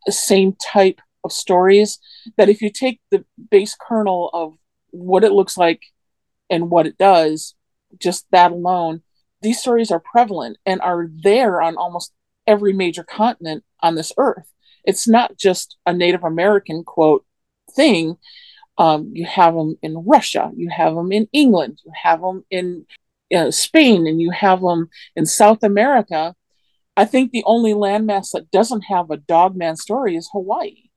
the 0.07 0.13
same 0.13 0.55
type 0.55 1.01
of 1.25 1.33
stories 1.33 1.99
that 2.37 2.49
if 2.49 2.61
you 2.61 2.71
take 2.71 3.01
the 3.11 3.25
base 3.51 3.77
kernel 3.81 4.31
of 4.33 4.55
what 4.91 5.25
it 5.25 5.33
looks 5.33 5.57
like 5.57 5.83
and 6.51 6.71
what 6.71 6.87
it 6.87 6.99
does 6.99 7.55
just 7.99 8.27
that 8.33 8.51
alone 8.51 9.03
these 9.43 9.61
stories 9.61 9.91
are 9.91 10.01
prevalent 10.01 10.57
and 10.65 10.81
are 10.81 11.09
there 11.23 11.61
on 11.61 11.77
almost 11.77 12.13
every 12.47 12.73
major 12.73 13.03
continent 13.05 13.65
on 13.81 13.95
this 13.95 14.13
earth. 14.17 14.51
It's 14.85 15.07
not 15.09 15.37
just 15.39 15.77
a 15.87 15.93
Native 15.93 16.25
American 16.25 16.85
quote 16.85 17.25
thing. 17.75 18.17
Um, 18.79 19.11
you 19.15 19.27
have 19.27 19.55
them 19.55 19.77
in 19.83 20.05
Russia, 20.07 20.51
you 20.57 20.71
have 20.71 20.95
them 20.95 21.13
in 21.13 21.29
England, 21.33 21.81
you 21.85 21.93
have 22.03 22.21
them 22.23 22.45
in 22.51 22.87
uh, 23.35 23.51
Spain 23.51 24.07
and 24.07 24.21
you 24.21 24.31
have 24.31 24.61
them 24.63 24.89
in 25.15 25.27
South 25.27 25.63
America. 25.63 26.35
I 26.97 27.05
think 27.05 27.33
the 27.33 27.45
only 27.47 27.75
landmass 27.75 28.31
that 28.33 28.51
doesn't 28.51 28.83
have 28.83 29.11
a 29.11 29.19
dogman 29.19 29.77
story 29.77 30.17
is 30.17 30.29
Hawaii. 30.33 30.91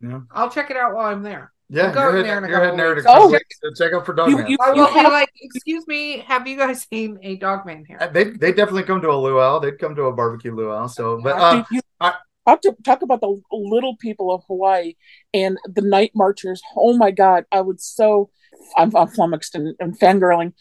Yeah. 0.00 0.20
I'll 0.30 0.50
check 0.50 0.70
it 0.70 0.76
out 0.76 0.94
while 0.94 1.06
I'm 1.06 1.22
there. 1.22 1.52
Yeah, 1.68 1.86
We'll 1.86 1.94
go 1.94 2.00
you're 2.10 2.16
in 2.18 2.26
there 2.26 2.38
in 2.38 2.44
a 2.44 2.48
you're 2.48 2.60
heading 2.60 2.76
there 2.78 2.94
to 2.94 3.00
weeks. 3.28 3.32
check, 3.32 3.42
to 3.62 3.74
check 3.76 3.92
out 3.92 4.06
for 4.06 4.14
dog 4.14 4.30
You- 4.30 4.36
man. 4.38 4.46
you- 4.46 4.56
I 4.60 4.70
will 4.72 4.86
be 4.86 4.92
have- 4.92 5.12
like, 5.12 5.30
excuse 5.42 5.86
me, 5.86 6.18
have 6.20 6.46
you 6.46 6.56
guys 6.56 6.86
seen 6.90 7.18
a 7.22 7.36
dog 7.36 7.66
man 7.66 7.84
here? 7.86 7.98
Uh, 8.00 8.06
They 8.06 8.24
they 8.24 8.52
definitely 8.52 8.84
come 8.84 9.02
to 9.02 9.10
a 9.10 9.18
luau. 9.18 9.58
They'd 9.58 9.78
come 9.78 9.94
to 9.96 10.04
a 10.04 10.12
barbecue 10.12 10.54
luau. 10.54 10.86
So, 10.86 11.20
but 11.22 11.36
uh, 11.38 11.56
You- 11.70 11.76
you- 11.76 11.82
I- 12.00 12.14
talk 12.48 12.60
to 12.62 12.74
talk 12.84 13.02
about 13.02 13.20
the 13.20 13.40
little 13.52 13.96
people 13.96 14.32
of 14.34 14.42
Hawaii 14.46 14.94
and 15.34 15.58
the 15.64 15.82
night 15.82 16.12
marchers. 16.14 16.60
Oh 16.76 16.96
my 16.96 17.10
God, 17.10 17.44
I 17.52 17.60
would 17.60 17.80
so 17.80 18.30
I'm, 18.76 18.94
I'm 18.96 19.08
flummoxed 19.08 19.54
and, 19.54 19.74
and 19.78 19.98
fangirling. 20.00 20.52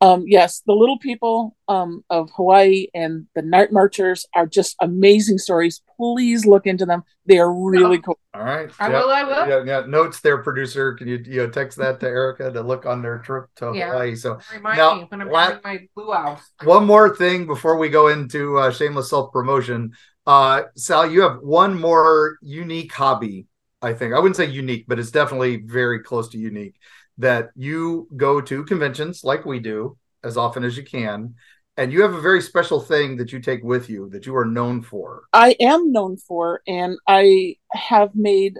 Um, 0.00 0.24
yes, 0.26 0.62
the 0.66 0.72
little 0.72 0.98
people 0.98 1.56
um, 1.68 2.02
of 2.10 2.30
Hawaii 2.36 2.88
and 2.94 3.26
the 3.34 3.42
night 3.42 3.70
marchers 3.72 4.26
are 4.34 4.46
just 4.46 4.74
amazing 4.80 5.38
stories. 5.38 5.80
Please 5.96 6.44
look 6.46 6.66
into 6.66 6.86
them. 6.86 7.02
They 7.26 7.38
are 7.38 7.52
really 7.52 7.98
cool. 7.98 8.18
all 8.34 8.42
right. 8.42 8.70
I 8.80 8.88
Yeah. 8.90 9.00
will, 9.00 9.10
I 9.10 9.22
will. 9.24 9.48
Yeah, 9.48 9.62
yeah. 9.80 9.86
Notes 9.86 10.20
there, 10.20 10.38
producer. 10.42 10.94
Can 10.94 11.06
you 11.08 11.22
you 11.24 11.36
know, 11.38 11.50
text 11.50 11.78
that 11.78 12.00
to 12.00 12.06
Erika 12.06 12.50
to 12.50 12.62
look 12.62 12.84
on 12.86 13.00
their 13.02 13.18
trip 13.18 13.46
to 13.56 13.72
Yeah. 13.74 13.90
Hawaii? 13.92 14.16
So 14.16 14.38
Remind 14.52 14.78
Now, 14.78 14.94
me 14.96 15.06
when 15.08 15.20
I'm 15.22 15.30
la- 15.30 15.58
my 15.62 15.86
blue 15.94 16.12
house. 16.12 16.40
one 16.64 16.84
more 16.86 17.14
thing 17.14 17.46
before 17.46 17.76
we 17.78 17.88
go 17.90 18.08
into 18.08 18.58
uh, 18.58 18.70
shameless 18.70 19.10
self 19.10 19.32
promotion. 19.32 19.92
Uh, 20.26 20.62
Sal, 20.76 21.10
you 21.10 21.22
have 21.22 21.38
one 21.40 21.80
more 21.80 22.38
unique 22.42 22.92
hobby. 22.92 23.46
I 23.80 23.92
think 23.92 24.14
I 24.14 24.18
wouldn't 24.18 24.36
say 24.36 24.46
unique, 24.46 24.86
but 24.88 24.98
it's 24.98 25.10
definitely 25.10 25.58
very 25.58 26.00
close 26.00 26.28
to 26.30 26.38
unique. 26.38 26.74
That 27.18 27.50
you 27.54 28.08
go 28.16 28.40
to 28.40 28.64
conventions 28.64 29.22
like 29.22 29.46
we 29.46 29.60
do 29.60 29.96
as 30.24 30.36
often 30.36 30.64
as 30.64 30.76
you 30.76 30.82
can, 30.82 31.34
and 31.76 31.92
you 31.92 32.02
have 32.02 32.14
a 32.14 32.20
very 32.20 32.42
special 32.42 32.80
thing 32.80 33.16
that 33.18 33.32
you 33.32 33.40
take 33.40 33.62
with 33.62 33.88
you 33.88 34.08
that 34.10 34.26
you 34.26 34.36
are 34.36 34.44
known 34.44 34.82
for. 34.82 35.22
I 35.32 35.56
am 35.60 35.92
known 35.92 36.16
for, 36.16 36.62
and 36.66 36.98
I 37.06 37.56
have 37.72 38.14
made 38.14 38.58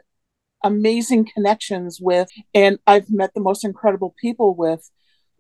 amazing 0.63 1.29
connections 1.33 1.99
with, 2.01 2.29
and 2.55 2.79
I've 2.87 3.11
met 3.11 3.35
the 3.35 3.41
most 3.41 3.65
incredible 3.65 4.15
people 4.21 4.55
with 4.55 4.91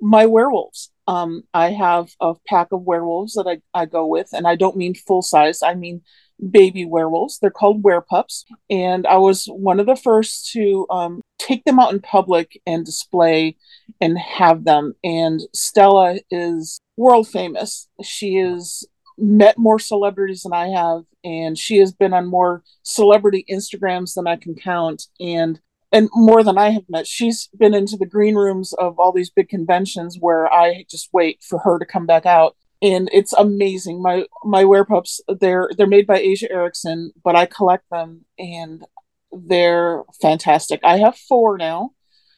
my 0.00 0.26
werewolves. 0.26 0.90
Um, 1.08 1.42
I 1.54 1.70
have 1.70 2.10
a 2.20 2.34
pack 2.46 2.68
of 2.72 2.82
werewolves 2.82 3.34
that 3.34 3.46
I, 3.46 3.80
I 3.80 3.86
go 3.86 4.06
with, 4.06 4.30
and 4.32 4.46
I 4.46 4.56
don't 4.56 4.76
mean 4.76 4.94
full 4.94 5.22
size, 5.22 5.62
I 5.62 5.74
mean 5.74 6.02
baby 6.50 6.84
werewolves. 6.84 7.38
They're 7.38 7.50
called 7.50 7.82
werepups. 7.82 8.44
And 8.70 9.06
I 9.06 9.16
was 9.16 9.46
one 9.46 9.80
of 9.80 9.86
the 9.86 9.96
first 9.96 10.50
to 10.52 10.86
um, 10.90 11.22
take 11.38 11.64
them 11.64 11.80
out 11.80 11.92
in 11.92 12.00
public 12.00 12.60
and 12.66 12.84
display 12.84 13.56
and 14.00 14.18
have 14.18 14.64
them. 14.64 14.94
And 15.02 15.40
Stella 15.54 16.18
is 16.30 16.78
world 16.96 17.28
famous. 17.28 17.88
She 18.02 18.36
is 18.36 18.86
met 19.18 19.56
more 19.56 19.78
celebrities 19.78 20.42
than 20.42 20.52
I 20.52 20.68
have, 20.68 21.04
and 21.24 21.56
she 21.56 21.78
has 21.78 21.92
been 21.92 22.12
on 22.12 22.26
more 22.26 22.62
celebrity 22.82 23.46
Instagrams 23.50 24.14
than 24.14 24.26
I 24.26 24.36
can 24.36 24.54
count, 24.54 25.04
and 25.18 25.58
and 25.96 26.10
more 26.12 26.44
than 26.44 26.58
I 26.58 26.70
have 26.70 26.84
met. 26.90 27.06
She's 27.06 27.48
been 27.56 27.72
into 27.72 27.96
the 27.96 28.04
green 28.04 28.34
rooms 28.34 28.74
of 28.74 28.98
all 28.98 29.12
these 29.12 29.30
big 29.30 29.48
conventions 29.48 30.18
where 30.20 30.52
I 30.52 30.84
just 30.90 31.08
wait 31.14 31.42
for 31.42 31.58
her 31.60 31.78
to 31.78 31.86
come 31.86 32.04
back 32.04 32.26
out. 32.26 32.54
And 32.82 33.08
it's 33.12 33.32
amazing. 33.32 34.02
My 34.02 34.26
my 34.44 34.64
wear 34.64 34.84
werepups, 34.84 35.20
they're 35.40 35.70
they're 35.76 35.86
made 35.86 36.06
by 36.06 36.18
Asia 36.18 36.52
Erickson, 36.52 37.12
but 37.24 37.34
I 37.34 37.46
collect 37.46 37.88
them 37.90 38.26
and 38.38 38.84
they're 39.32 40.02
fantastic. 40.20 40.80
I 40.84 40.98
have 40.98 41.16
four 41.16 41.56
now. 41.56 41.92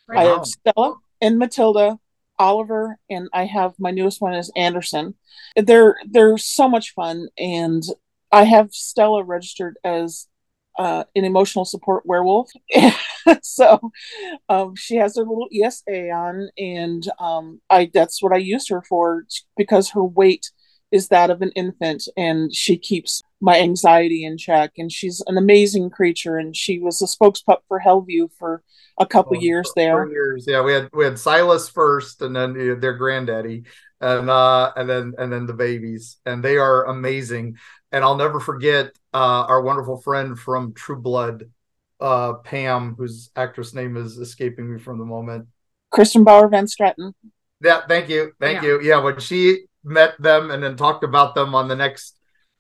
I 0.09 0.15
Right. 0.15 0.27
Have 0.29 0.47
Stella 0.47 0.95
and 1.21 1.39
Matilda, 1.39 1.99
Oliver, 2.39 2.99
and 3.11 3.29
I 3.33 3.45
have 3.47 3.75
my 3.79 3.91
newest 3.91 4.21
one 4.21 4.35
is 4.35 4.53
Anderson. 4.55 5.15
They're 5.57 5.97
they're 6.09 6.39
so 6.39 6.69
much 6.69 6.95
fun, 6.95 7.29
and 7.37 7.83
I 8.31 8.45
have 8.45 8.73
Stella 8.73 9.25
registered 9.25 9.77
as 9.83 10.29
uh, 10.79 11.05
an 11.17 11.25
emotional 11.25 11.65
support 11.65 12.07
werewolf. 12.07 12.51
so 13.43 13.91
um, 14.49 14.75
she 14.77 14.97
has 14.97 15.17
her 15.17 15.23
little 15.23 15.49
ESA 15.53 16.11
on, 16.11 16.49
and 16.57 17.05
um, 17.19 17.61
I 17.69 17.91
that's 17.93 18.23
what 18.23 18.33
I 18.33 18.39
used 18.39 18.69
her 18.71 18.83
for 18.83 19.25
because 19.57 19.91
her 19.91 20.05
weight 20.05 20.51
is 20.91 21.09
that 21.09 21.31
of 21.31 21.43
an 21.43 21.51
infant, 21.55 22.05
and 22.17 22.55
she 22.55 22.79
keeps 22.79 23.23
my 23.41 23.59
anxiety 23.61 24.25
in 24.25 24.39
check. 24.39 24.73
And 24.79 24.91
she's 24.91 25.23
an 25.27 25.37
amazing 25.37 25.91
creature, 25.91 26.39
and 26.39 26.57
she 26.57 26.79
was 26.79 27.03
a 27.03 27.07
spokespup 27.07 27.59
for 27.69 27.81
Hellview 27.85 28.31
for 28.39 28.63
a 28.99 29.07
couple 29.07 29.37
Oh, 29.37 29.41
years 29.41 29.71
there. 29.77 30.09
years. 30.11 30.45
Yeah, 30.49 30.63
we 30.63 30.73
had 30.73 30.89
we 30.93 31.05
had 31.05 31.19
Silas 31.19 31.69
first, 31.69 32.23
and 32.23 32.35
then 32.35 32.81
their 32.81 32.95
granddaddy, 32.95 33.65
and 34.01 34.31
uh, 34.31 34.73
and 34.77 34.89
then 34.89 35.15
and 35.19 35.33
then 35.33 35.47
the 35.47 35.55
babies, 35.55 36.17
and 36.25 36.43
they 36.43 36.57
are 36.57 36.87
amazing. 36.87 37.57
And 37.93 38.05
I'll 38.05 38.17
never 38.17 38.39
forget 38.41 38.93
uh, 39.15 39.45
our 39.49 39.63
wonderful 39.63 40.01
friend 40.01 40.39
from 40.39 40.75
True 40.75 41.01
Blood, 41.01 41.51
uh, 42.01 42.35
Pam, 42.35 42.95
whose 42.97 43.31
actress 43.37 43.75
name 43.75 43.97
is 43.97 44.19
escaping 44.19 44.73
me 44.73 44.79
from 44.81 44.99
the 44.99 45.05
moment. 45.05 45.47
Kristin 45.93 46.25
Bauer 46.25 46.49
Van 46.49 46.67
Straten. 46.67 47.15
Yeah, 47.63 47.81
thank 47.89 48.09
you, 48.09 48.33
thank 48.41 48.63
Yeah. 48.63 48.69
you. 48.69 48.81
Yeah, 48.83 48.99
when 49.03 49.19
she 49.21 49.65
met 49.83 50.21
them 50.21 50.51
and 50.51 50.63
then 50.63 50.77
talked 50.77 51.03
about 51.05 51.35
them 51.35 51.55
on 51.55 51.69
the 51.69 51.77
next 51.77 52.17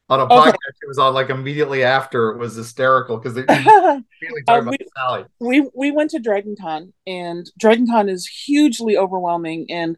on 0.08 0.20
a 0.20 0.24
Okay. 0.24 0.34
podcast, 0.50 0.76
it 0.82 0.88
was 0.88 0.98
on 0.98 1.14
like 1.14 1.30
immediately 1.30 1.84
after. 1.84 2.30
It 2.30 2.38
was 2.38 2.54
hysterical 2.54 3.18
because 3.18 3.34
they 3.34 3.42
immediately 3.42 3.70
talking 4.46 4.46
Uh, 4.48 4.58
about 4.62 4.70
we- 4.80 4.88
Sally. 4.96 5.24
we 5.40 5.68
we 5.74 5.90
went 5.92 6.10
to 6.10 6.18
Dragon 6.18 6.56
Con 6.60 6.92
and 7.06 7.48
Dragon 7.58 7.86
Con 7.86 8.08
is 8.08 8.26
hugely 8.26 8.96
overwhelming 8.96 9.66
and 9.70 9.96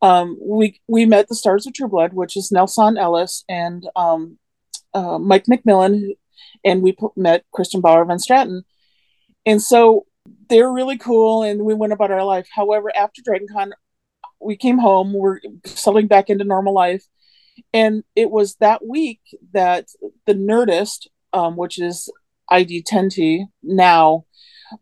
um 0.00 0.38
we 0.40 0.80
we 0.88 1.04
met 1.04 1.28
the 1.28 1.34
stars 1.34 1.66
of 1.66 1.74
True 1.74 1.88
Blood, 1.88 2.12
which 2.14 2.36
is 2.36 2.50
Nelsan 2.50 2.96
Ellis 2.98 3.44
and 3.48 3.86
um 3.96 4.38
uh, 4.94 5.18
Mike 5.18 5.46
McMillian 5.46 6.16
and 6.64 6.82
we 6.82 6.96
met 7.16 7.44
Kristin 7.54 7.80
Bauer 7.80 8.04
Van 8.04 8.18
Straten. 8.18 8.62
And 9.46 9.60
so 9.60 10.06
they're 10.48 10.70
really 10.70 10.98
cool 10.98 11.42
and 11.42 11.62
we 11.62 11.74
went 11.74 11.92
about 11.92 12.10
our 12.10 12.24
life. 12.24 12.48
However, 12.52 12.90
after 12.94 13.22
DragonCon, 13.22 13.72
we 14.40 14.56
came 14.56 14.78
home, 14.78 15.12
we're 15.12 15.40
settling 15.64 16.06
back 16.06 16.30
into 16.30 16.44
normal 16.44 16.74
life. 16.74 17.04
And 17.72 18.04
it 18.16 18.30
was 18.30 18.56
that 18.56 18.84
week 18.84 19.20
that 19.52 19.88
the 20.26 20.34
Nerdist, 20.34 21.08
um, 21.32 21.56
which 21.56 21.78
is 21.78 22.10
ID 22.50 22.82
10T 22.82 23.46
now, 23.62 24.24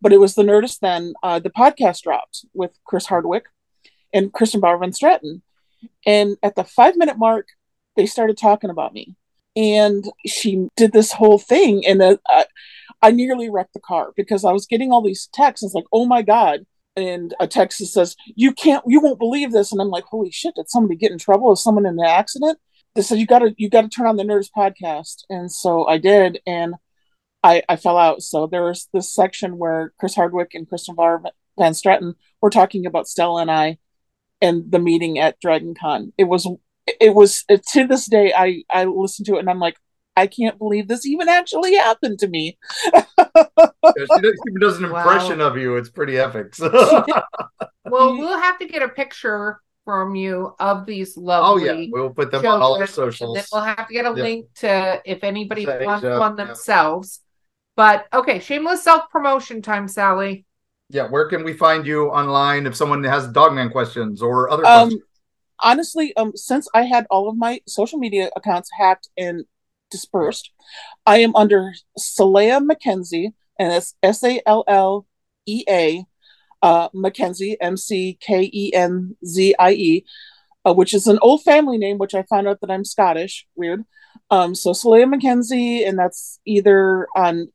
but 0.01 0.13
it 0.13 0.21
was 0.21 0.35
the 0.35 0.43
Nerdist 0.43 0.79
then, 0.81 1.15
uh, 1.23 1.39
the 1.39 1.51
podcast 1.51 2.03
dropped 2.03 2.45
with 2.55 2.73
Chris 2.85 3.07
Hardwick 3.07 3.47
and 4.13 4.33
Kristin 4.33 4.61
Bauer 4.61 4.79
Van 4.79 4.93
Straten. 4.93 5.43
And 6.07 6.37
at 6.43 6.55
the 6.55 6.65
five 6.65 6.97
minute 6.97 7.19
mark, 7.19 7.49
they 7.97 8.07
started 8.07 8.39
talking 8.39 8.71
about 8.71 8.93
me. 8.93 9.17
And 9.57 10.05
she 10.27 10.69
did 10.77 10.93
this 10.93 11.13
whole 11.13 11.39
thing. 11.39 11.85
And 11.87 12.01
uh, 12.01 12.17
I, 12.29 12.47
I 13.03 13.11
nearly 13.11 13.51
wrecked 13.51 13.75
the 13.75 13.81
car 13.81 14.13
because 14.17 14.45
I 14.45 14.53
was 14.53 14.67
getting 14.67 14.93
all 14.93 15.03
these 15.03 15.29
texts. 15.33 15.65
It's 15.65 15.75
like, 15.75 15.87
oh 15.93 16.07
my 16.07 16.23
God. 16.23 16.67
And 16.97 17.35
a 17.41 17.47
text 17.47 17.79
that 17.79 17.87
says, 17.87 18.17
you 18.37 18.53
can't, 18.53 18.85
you 18.87 19.01
won't 19.01 19.19
believe 19.19 19.53
this. 19.53 19.73
And 19.73 19.81
I'm 19.81 19.89
like, 19.89 20.05
holy 20.05 20.31
shit, 20.31 20.55
did 20.57 20.69
somebody 20.69 20.97
get 20.97 21.13
in 21.13 21.19
trouble? 21.19 21.53
Is 21.53 21.63
someone 21.63 21.87
in 21.87 21.99
an 21.99 22.05
accident? 22.05 22.59
They 22.95 23.03
said, 23.03 23.19
you 23.19 23.27
gotta, 23.27 23.55
you 23.57 23.71
gotta 23.71 23.89
turn 23.89 24.07
on 24.07 24.17
the 24.17 24.25
Nerdist 24.25 24.51
podcast. 24.57 25.25
And 25.31 25.51
so 25.51 25.87
I 25.87 25.99
did. 25.99 26.41
And 26.47 26.75
I, 27.43 27.63
I 27.69 27.77
fell 27.77 27.97
out. 27.97 28.23
So 28.23 28.47
there 28.47 28.65
was 28.65 28.89
this 28.93 29.13
section 29.15 29.57
where 29.57 29.93
Chris 29.99 30.15
Hardwick 30.15 30.51
and 30.55 30.69
Kristin 30.69 30.97
Van 31.59 31.73
Straten 31.73 32.15
were 32.41 32.51
talking 32.51 32.87
about 32.87 33.09
Stella 33.09 33.41
and 33.41 33.51
I 33.51 33.79
and 34.41 34.71
the 34.71 34.79
meeting 34.79 35.19
at 35.19 35.41
Dragon 35.41 35.75
Con. 35.75 36.13
It 36.19 36.25
was 36.25 36.49
it 37.01 37.15
was 37.15 37.45
to 37.73 37.87
this 37.87 38.07
day 38.07 38.33
I 38.37 38.63
I 38.73 38.85
listen 38.85 39.25
to 39.27 39.37
it 39.37 39.41
and 39.41 39.51
I'm 39.51 39.61
like 39.61 39.77
I 40.17 40.27
can't 40.27 40.59
believe 40.59 40.89
this 40.89 41.07
even 41.07 41.29
actually 41.29 41.75
happened 41.77 42.19
to 42.21 42.29
me. 42.29 42.59
Yeah, 43.97 44.07
she, 44.15 44.21
does, 44.21 44.33
she 44.47 44.59
does 44.61 44.79
an 44.79 44.85
Wow. 44.85 44.97
impression 45.07 45.41
of 45.41 45.57
you. 45.57 45.77
It's 45.77 45.91
pretty 45.91 46.19
epic. 46.19 46.55
Well, 47.89 48.17
we'll 48.19 48.39
have 48.41 48.59
to 48.61 48.67
get 48.67 48.83
a 48.83 48.89
picture 48.89 49.61
from 49.85 50.15
you 50.15 50.55
of 50.61 50.87
these 50.87 51.17
lovely. 51.17 51.63
oh 51.63 51.67
yeah, 51.67 51.91
we'll 51.91 52.11
put 52.11 52.31
them 52.31 52.47
on 52.47 52.63
all 52.63 52.75
our 52.75 52.87
children, 52.87 53.09
and 53.21 53.35
socials. 53.35 53.37
then 53.37 53.45
we'll 53.53 53.63
have 53.63 53.89
to 53.89 53.93
get 53.95 54.05
a 54.05 54.11
Yeah. 54.11 54.23
link 54.23 54.47
to 54.57 55.03
if 55.05 55.25
anybody 55.25 55.67
Say, 55.67 55.85
wants 55.85 56.05
yeah, 56.05 56.19
one 56.19 56.33
yeah. 56.33 56.47
themselves. 56.47 57.21
But 57.77 58.07
okay, 58.13 58.39
shameless 58.41 58.83
self 58.85 59.11
promotion 59.11 59.63
time, 59.63 59.89
Sally. 59.89 60.47
Yeah, 60.91 61.09
where 61.09 61.29
can 61.29 61.45
we 61.45 61.53
find 61.53 61.87
you 61.87 62.09
online 62.11 62.67
if 62.67 62.75
someone 62.75 63.03
has 63.05 63.29
Dogman 63.29 63.71
questions 63.71 64.23
or 64.23 64.51
other 64.51 64.65
Um 64.65 64.73
questions? 64.81 65.03
Honestly, 65.63 66.15
um 66.17 66.33
since 66.37 66.69
I 66.75 66.83
had 66.83 67.07
all 67.11 67.29
of 67.29 67.37
my 67.37 67.61
social 67.67 67.99
media 67.99 68.31
accounts 68.37 68.71
hacked 68.79 69.09
and 69.17 69.45
dispersed, 69.91 70.51
I 71.07 71.19
am 71.19 71.35
under 71.37 71.73
Sallea 71.99 72.61
McKenzie, 72.61 73.33
and 73.59 73.73
it's 73.73 73.95
S 74.03 74.23
A 74.25 74.41
L 74.47 74.65
L 74.69 75.07
E 75.47 75.65
A 75.69 76.05
uh, 76.63 76.89
McKenzie, 76.91 77.57
M 77.61 77.77
C 77.77 78.19
K 78.21 78.51
E 78.53 78.73
N 78.75 79.17
Z 79.25 79.55
I 79.59 79.73
E, 79.73 80.05
uh, 80.65 80.75
which 80.75 80.95
is 80.95 81.07
an 81.07 81.19
old 81.23 81.43
family 81.43 81.79
name, 81.79 81.99
which 81.99 82.15
I 82.15 82.23
found 82.25 82.49
out 82.49 82.61
that 82.61 82.71
I'm 82.71 82.85
Scottish. 82.85 83.47
Weird. 83.55 83.85
Um, 84.31 84.55
so 84.55 84.71
Sallea 84.71 85.13
McKenzie, 85.13 85.87
and 85.89 85.99
that's 85.99 86.41
either 86.45 87.09
on, 87.17 87.49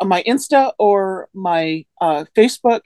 on 0.00 0.08
my 0.08 0.22
Insta 0.24 0.72
or 0.78 1.28
my 1.32 1.86
uh, 2.00 2.24
Facebook, 2.36 2.80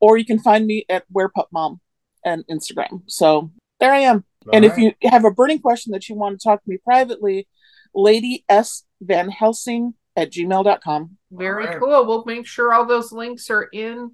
or 0.00 0.16
you 0.16 0.24
can 0.24 0.38
find 0.38 0.66
me 0.66 0.84
at 0.88 1.04
Werepup 1.12 1.46
Mom 1.52 1.80
and 2.24 2.44
Instagram. 2.48 3.02
So 3.06 3.50
there 3.80 3.92
I 3.92 4.00
am. 4.00 4.24
All 4.46 4.54
and 4.54 4.64
if 4.64 4.76
you 4.76 4.92
have 5.02 5.24
a 5.24 5.30
burning 5.30 5.60
question 5.60 5.92
that 5.92 6.08
you 6.08 6.14
want 6.14 6.38
to 6.38 6.44
talk 6.44 6.62
to 6.62 6.70
me 6.70 6.78
privately, 6.78 7.48
Lady 7.94 8.44
S 8.48 8.84
Van 9.00 9.28
Helsing 9.30 9.94
at 10.16 10.32
gmail.com. 10.32 11.16
Very 11.30 11.64
All 11.64 11.70
right. 11.70 11.80
cool. 11.80 12.06
We'll 12.06 12.24
make 12.24 12.46
sure 12.46 12.72
all 12.72 12.86
those 12.86 13.12
links 13.12 13.50
are 13.50 13.68
in 13.72 14.12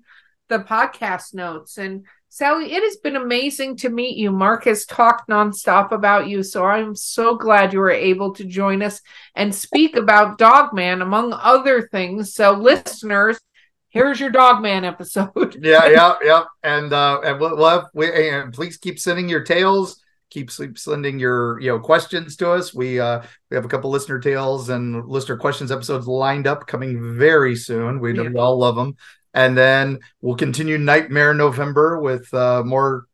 the 0.49 0.59
podcast 0.59 1.35
notes. 1.35 1.79
And 1.79 2.05
Sally, 2.29 2.73
it 2.73 2.83
has 2.83 2.97
been 2.97 3.17
amazing 3.17 3.77
to 3.77 3.89
meet 3.89 4.17
you. 4.17 4.33
Mark 4.33 4.65
has 4.65 4.85
talked 4.85 5.29
nonstop 5.29 5.93
about 5.93 6.29
you, 6.29 6.43
so 6.43 6.65
I'm 6.65 6.97
so 6.97 7.37
glad 7.37 7.73
you 7.73 7.79
were 7.79 7.91
able 7.91 8.35
to 8.35 8.45
join 8.45 8.83
us 8.83 9.01
and 9.37 9.55
speak 9.55 9.97
about 9.97 10.37
Dogman, 10.37 11.01
among 11.01 11.33
other 11.33 11.89
things. 11.93 12.35
So, 12.35 12.51
listeners, 12.53 13.39
here's 13.95 14.21
your 14.21 14.29
Dogman 14.31 14.85
episode. 14.85 15.57
yeah, 15.63 15.89
yeah, 15.89 16.17
yeah. 16.23 16.45
And 16.63 16.93
uh, 16.93 17.21
and 17.25 17.41
we'll, 17.41 17.57
we'll 17.57 17.71
have 17.71 17.87
we, 17.95 18.29
and 18.29 18.53
please 18.53 18.77
keep 18.77 18.99
sending 18.99 19.29
your 19.31 19.43
tales. 19.43 20.03
Keep 20.31 20.51
sleep 20.51 20.77
sending 20.79 21.21
your 21.21 21.61
you 21.61 21.69
know 21.71 21.79
questions 21.79 22.37
to 22.39 22.51
us. 22.51 22.75
We 22.75 22.99
uh 22.99 23.23
we 23.51 23.55
have 23.55 23.65
a 23.65 23.69
couple 23.69 23.91
listener 23.91 24.19
tales 24.19 24.69
and 24.69 25.07
listener 25.07 25.37
questions 25.37 25.71
episodes 25.71 26.09
lined 26.09 26.49
up 26.49 26.67
coming 26.67 27.17
very 27.17 27.55
soon. 27.55 28.01
We, 28.01 28.17
Yeah. 28.17 28.29
we 28.29 28.37
all 28.37 28.59
love 28.59 28.75
them. 28.75 28.97
And 29.33 29.57
then 29.57 30.01
we'll 30.21 30.35
continue 30.37 30.77
Nightmare 30.77 31.35
November 31.35 32.01
with 32.01 32.35
uh 32.35 32.65
more 32.65 33.07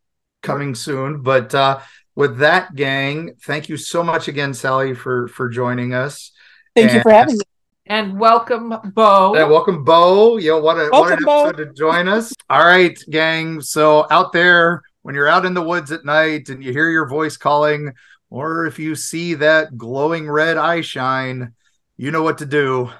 coming 0.42 0.74
soon. 0.74 1.22
But 1.22 1.54
uh 1.54 1.80
with 2.14 2.38
that, 2.38 2.74
gang, 2.74 3.34
thank 3.42 3.68
you 3.68 3.76
so 3.76 4.02
much 4.02 4.26
again, 4.28 4.54
Sally, 4.54 4.94
for 4.94 5.28
for 5.28 5.50
joining 5.50 5.92
us. 5.92 6.32
Thank 6.74 6.94
you 6.94 7.02
for 7.02 7.10
having 7.10 7.36
me. 7.36 7.49
And 7.90 8.20
welcome, 8.20 8.72
Beau. 8.94 9.34
and 9.34 9.50
welcome, 9.50 9.82
Beau. 9.82 10.36
Yo, 10.36 10.60
what 10.60 10.76
a 10.76 10.88
what 10.90 11.10
an 11.12 11.24
Welcome, 11.24 11.24
Beau. 11.24 11.44
episode 11.48 11.64
to 11.66 11.72
join 11.74 12.06
us. 12.06 12.32
All 12.48 12.64
right, 12.64 12.96
gang. 13.10 13.60
So 13.60 14.06
out 14.12 14.32
there, 14.32 14.82
when 15.02 15.16
you're 15.16 15.26
out 15.26 15.44
in 15.44 15.54
the 15.54 15.60
woods 15.62 15.90
at 15.90 16.04
night 16.04 16.50
and 16.50 16.62
you 16.62 16.70
hear 16.72 16.88
your 16.88 17.08
voice 17.08 17.36
calling, 17.36 17.92
or 18.30 18.66
if 18.66 18.78
you 18.78 18.94
see 18.94 19.34
that 19.34 19.76
glowing 19.76 20.30
red 20.30 20.56
eye 20.56 20.82
shine, 20.82 21.52
you 21.96 22.12
know 22.12 22.22
what 22.22 22.38
to 22.38 22.46
do. 22.46 22.90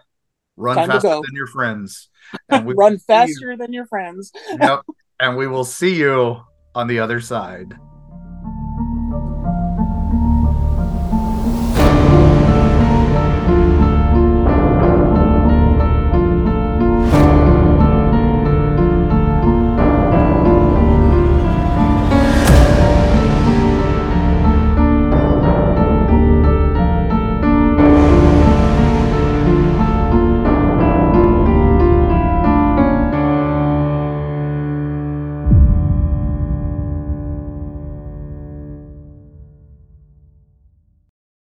Run 0.56 0.74
Time 0.76 0.86
to 0.88 0.92
faster 0.94 1.08
than 1.08 1.34
your 1.36 1.46
friends. 1.46 2.08
And 2.48 2.66
we 2.66 2.74
Run 2.74 2.92
see 2.98 3.02
you- 3.02 3.04
faster 3.06 3.56
than 3.56 3.72
your 3.72 3.86
friends. 3.86 4.32
Yep. 4.60 4.80
And 5.20 5.36
we 5.36 5.46
will 5.46 5.64
see 5.64 5.94
you 5.94 6.40
on 6.74 6.88
the 6.88 6.98
other 6.98 7.20
side. 7.20 7.74